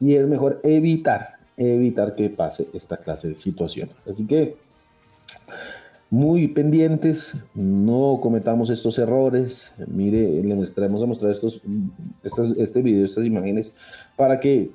y 0.01 0.15
es 0.15 0.27
mejor 0.27 0.61
evitar, 0.65 1.27
evitar 1.57 2.15
que 2.17 2.31
pase 2.31 2.69
esta 2.73 2.97
clase 2.97 3.29
de 3.29 3.37
situación. 3.37 3.91
Así 4.11 4.27
que 4.27 4.57
muy 6.09 6.49
pendientes, 6.49 7.35
no 7.55 8.19
cometamos 8.21 8.69
estos 8.71 8.99
errores. 8.99 9.73
Mire, 9.87 10.43
le 10.43 10.55
mostramos 10.57 11.03
a 11.03 11.07
mostrar 11.07 11.31
estos, 11.31 11.63
este 12.59 12.83
video, 12.83 13.05
estas 13.05 13.25
imágenes, 13.25 13.73
para 14.17 14.41
que 14.41 14.73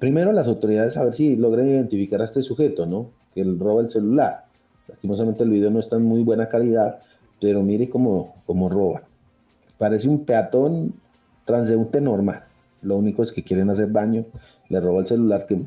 primero 0.00 0.32
las 0.32 0.48
autoridades 0.48 0.96
a 0.96 1.04
ver 1.04 1.14
si 1.14 1.36
logran 1.36 1.68
identificar 1.68 2.20
a 2.20 2.24
este 2.24 2.42
sujeto, 2.42 2.84
¿no? 2.84 3.10
Que 3.32 3.42
él 3.42 3.60
roba 3.60 3.82
el 3.82 3.90
celular. 3.90 4.46
Lastimosamente 4.88 5.44
el 5.44 5.50
video 5.50 5.70
no 5.70 5.78
está 5.78 5.96
en 5.96 6.04
muy 6.04 6.22
buena 6.22 6.48
calidad, 6.48 6.98
pero 7.40 7.62
mire 7.62 7.88
cómo, 7.88 8.34
cómo 8.46 8.68
roba. 8.68 9.02
Parece 9.78 10.08
un 10.08 10.24
peatón 10.24 10.94
transeúnte 11.44 12.00
normal. 12.00 12.42
Lo 12.82 12.96
único 12.96 13.22
es 13.22 13.32
que 13.32 13.42
quieren 13.42 13.70
hacer 13.70 13.92
daño, 13.92 14.26
le 14.68 14.80
roba 14.80 15.00
el 15.00 15.06
celular 15.06 15.46
que 15.46 15.60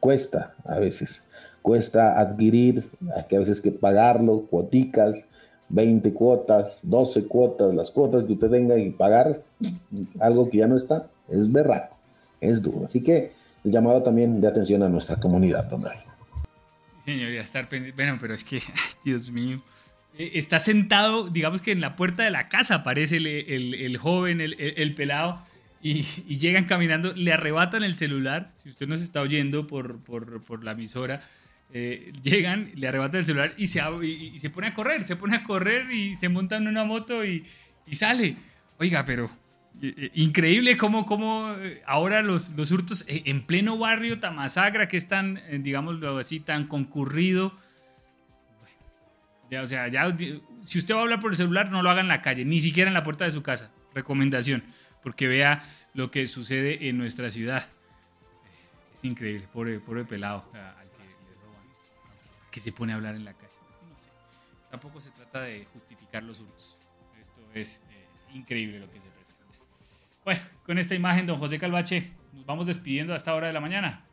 cuesta 0.00 0.54
a 0.64 0.78
veces, 0.78 1.24
cuesta 1.62 2.18
adquirir, 2.18 2.90
hay 3.14 3.24
que 3.24 3.36
a 3.36 3.40
veces 3.40 3.60
que 3.60 3.70
pagarlo, 3.70 4.46
cuoticas, 4.46 5.26
20 5.68 6.12
cuotas, 6.12 6.80
12 6.82 7.26
cuotas, 7.26 7.74
las 7.74 7.90
cuotas 7.90 8.24
que 8.24 8.32
usted 8.32 8.50
tenga 8.50 8.78
y 8.78 8.90
pagar 8.90 9.42
algo 10.18 10.50
que 10.50 10.58
ya 10.58 10.66
no 10.66 10.76
está, 10.76 11.08
es 11.28 11.50
berraco, 11.50 11.96
es 12.40 12.60
duro. 12.60 12.86
Así 12.86 13.02
que 13.02 13.32
el 13.64 13.70
llamado 13.70 14.02
también 14.02 14.40
de 14.40 14.48
atención 14.48 14.82
a 14.82 14.88
nuestra 14.88 15.16
comunidad, 15.16 15.64
don 15.64 15.82
David. 15.82 16.00
Señoría, 17.04 17.40
estar 17.40 17.68
pendiente. 17.68 17.96
Bueno, 17.96 18.18
pero 18.20 18.34
es 18.34 18.44
que, 18.44 18.60
Dios 19.04 19.30
mío. 19.30 19.62
Eh, 20.18 20.32
está 20.34 20.58
sentado, 20.58 21.28
digamos 21.28 21.62
que 21.62 21.72
en 21.72 21.80
la 21.80 21.96
puerta 21.96 22.24
de 22.24 22.30
la 22.30 22.48
casa 22.48 22.76
aparece 22.76 23.16
el, 23.16 23.96
joven, 23.96 24.40
el, 24.40 24.94
pelado, 24.94 25.40
y, 25.82 26.02
llegan 26.36 26.64
caminando, 26.64 27.12
le 27.14 27.32
arrebatan 27.32 27.82
el 27.82 27.94
celular. 27.94 28.52
Si 28.56 28.68
usted 28.68 28.86
nos 28.86 29.00
está 29.00 29.20
oyendo 29.20 29.66
por, 29.66 30.00
por, 30.02 30.64
la 30.64 30.72
emisora, 30.72 31.20
eh, 31.72 32.12
llegan, 32.22 32.70
le 32.74 32.88
arrebatan 32.88 33.20
el 33.20 33.26
celular 33.26 33.54
y 33.56 33.66
se, 33.68 33.80
y, 34.02 34.38
se 34.38 34.50
pone 34.50 34.68
a 34.68 34.74
correr, 34.74 35.04
se 35.04 35.16
pone 35.16 35.36
a 35.36 35.42
correr 35.42 35.90
y 35.90 36.16
se 36.16 36.28
montan 36.28 36.62
en 36.62 36.68
una 36.68 36.84
moto 36.84 37.24
y, 37.24 37.46
sale. 37.92 38.36
Oiga, 38.78 39.04
pero 39.04 39.30
Increíble 40.14 40.76
cómo, 40.76 41.06
cómo 41.06 41.54
eh, 41.58 41.82
ahora 41.86 42.20
los, 42.20 42.50
los, 42.50 42.70
hurtos 42.70 43.04
eh, 43.08 43.22
en 43.26 43.40
pleno 43.40 43.78
barrio 43.78 44.20
Tamasagra, 44.20 44.88
que 44.88 44.98
es 44.98 45.08
tan, 45.08 45.38
eh, 45.38 45.58
digámoslo 45.58 46.18
así, 46.18 46.38
tan 46.38 46.66
concurrido. 46.66 47.54
o 49.50 49.66
sea, 49.66 49.88
ya, 49.88 50.14
si 50.64 50.78
usted 50.78 50.94
va 50.94 50.98
a 50.98 51.02
hablar 51.04 51.20
por 51.20 51.30
el 51.30 51.36
celular, 51.36 51.70
no 51.70 51.82
lo 51.82 51.88
haga 51.88 52.02
en 52.02 52.08
la 52.08 52.20
calle, 52.20 52.44
ni 52.44 52.60
siquiera 52.60 52.90
en 52.90 52.94
la 52.94 53.02
puerta 53.02 53.24
de 53.24 53.30
su 53.30 53.42
casa. 53.42 53.70
Recomendación, 53.94 54.64
porque 55.02 55.28
vea 55.28 55.64
lo 55.94 56.10
que 56.10 56.26
sucede 56.26 56.88
en 56.88 56.98
nuestra 56.98 57.30
ciudad. 57.30 57.66
Es 58.94 59.04
increíble, 59.04 59.48
pobre, 59.52 59.80
pobre 59.80 60.04
pelado 60.04 60.44
al 60.52 60.90
que 60.90 61.04
le 61.04 61.34
roban, 61.42 61.64
que 62.50 62.60
se 62.60 62.72
pone 62.72 62.92
a 62.92 62.96
hablar 62.96 63.14
en 63.14 63.24
la 63.24 63.34
calle. 63.34 63.48
Tampoco 64.70 65.00
se 65.00 65.10
trata 65.10 65.42
de 65.42 65.66
justificar 65.72 66.22
los 66.22 66.40
hurtos. 66.40 66.76
Esto 67.20 67.40
es 67.54 67.82
increíble 68.32 68.78
lo 68.78 68.90
que 68.90 69.00
se 69.00 69.10
bueno, 70.24 70.40
con 70.66 70.78
esta 70.78 70.94
imagen, 70.94 71.26
don 71.26 71.38
José 71.38 71.58
Calvache, 71.58 72.10
nos 72.34 72.44
vamos 72.44 72.66
despidiendo 72.66 73.14
a 73.14 73.16
esta 73.16 73.34
hora 73.34 73.46
de 73.46 73.52
la 73.54 73.60
mañana. 73.60 74.04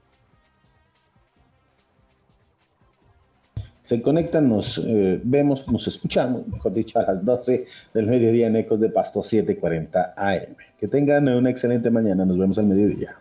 Se 3.88 4.02
conectan, 4.02 4.50
nos 4.50 4.80
eh, 4.80 5.22
vemos, 5.24 5.66
nos 5.70 5.88
escuchamos, 5.88 6.46
mejor 6.46 6.74
dicho, 6.74 7.00
a 7.00 7.04
las 7.04 7.24
12 7.24 7.66
del 7.94 8.06
mediodía 8.06 8.48
en 8.48 8.58
Ecos 8.58 8.82
de 8.82 8.90
Pasto 8.90 9.24
740 9.24 10.14
AM. 10.18 10.58
Que 10.78 10.90
tengan 10.90 11.30
una 11.30 11.50
excelente 11.50 11.90
mañana, 11.90 12.26
nos 12.26 12.38
vemos 12.38 12.60
al 12.60 12.66
mediodía. 12.66 13.16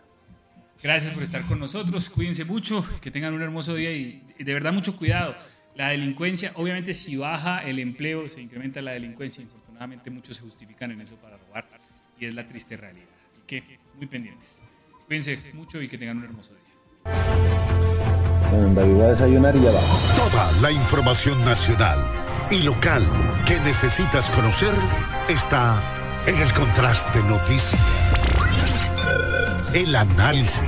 Gracias 0.83 1.13
por 1.13 1.23
estar 1.23 1.45
con 1.45 1.61
nosotros, 1.61 2.09
cuídense 2.09 2.43
mucho, 2.43 2.85
que 2.99 3.11
tengan 3.11 3.33
un 3.33 3.41
hermoso 3.43 3.75
día 3.75 3.93
y 3.93 4.21
de 4.37 4.53
verdad 4.53 4.73
mucho 4.73 4.97
cuidado. 4.97 5.35
La 5.73 5.87
delincuencia, 5.87 6.51
obviamente 6.55 6.93
si 6.93 7.15
baja 7.15 7.59
el 7.59 7.79
empleo, 7.79 8.27
se 8.27 8.41
incrementa 8.41 8.81
la 8.81 8.91
delincuencia, 8.91 9.41
infortunadamente 9.41 10.09
muchos 10.09 10.35
se 10.35 10.43
justifican 10.43 10.91
en 10.91 10.99
eso 10.99 11.15
para 11.15 11.37
robar 11.37 11.63
y 12.19 12.25
es 12.25 12.35
la 12.35 12.45
triste 12.45 12.75
realidad. 12.75 13.07
Así 13.31 13.39
que 13.47 13.63
muy 13.95 14.07
pendientes. 14.07 14.61
Cuídense 15.05 15.39
mucho 15.53 15.81
y 15.81 15.87
que 15.87 15.97
tengan 15.97 16.17
un 16.17 16.25
hermoso 16.25 16.51
día. 16.51 17.96
David 18.51 18.99
va 18.99 19.05
a 19.05 19.09
desayunar 19.09 19.55
y 19.55 19.61
ya 19.61 19.71
va. 19.71 19.81
Toda 20.15 20.51
la 20.61 20.71
información 20.71 21.43
nacional 21.43 21.99
y 22.49 22.61
local 22.61 23.05
que 23.45 23.59
necesitas 23.59 24.29
conocer 24.29 24.73
está 25.27 25.81
en 26.25 26.35
el 26.41 26.53
contraste 26.53 27.21
noticias. 27.23 27.81
El 29.73 29.95
análisis 29.95 30.63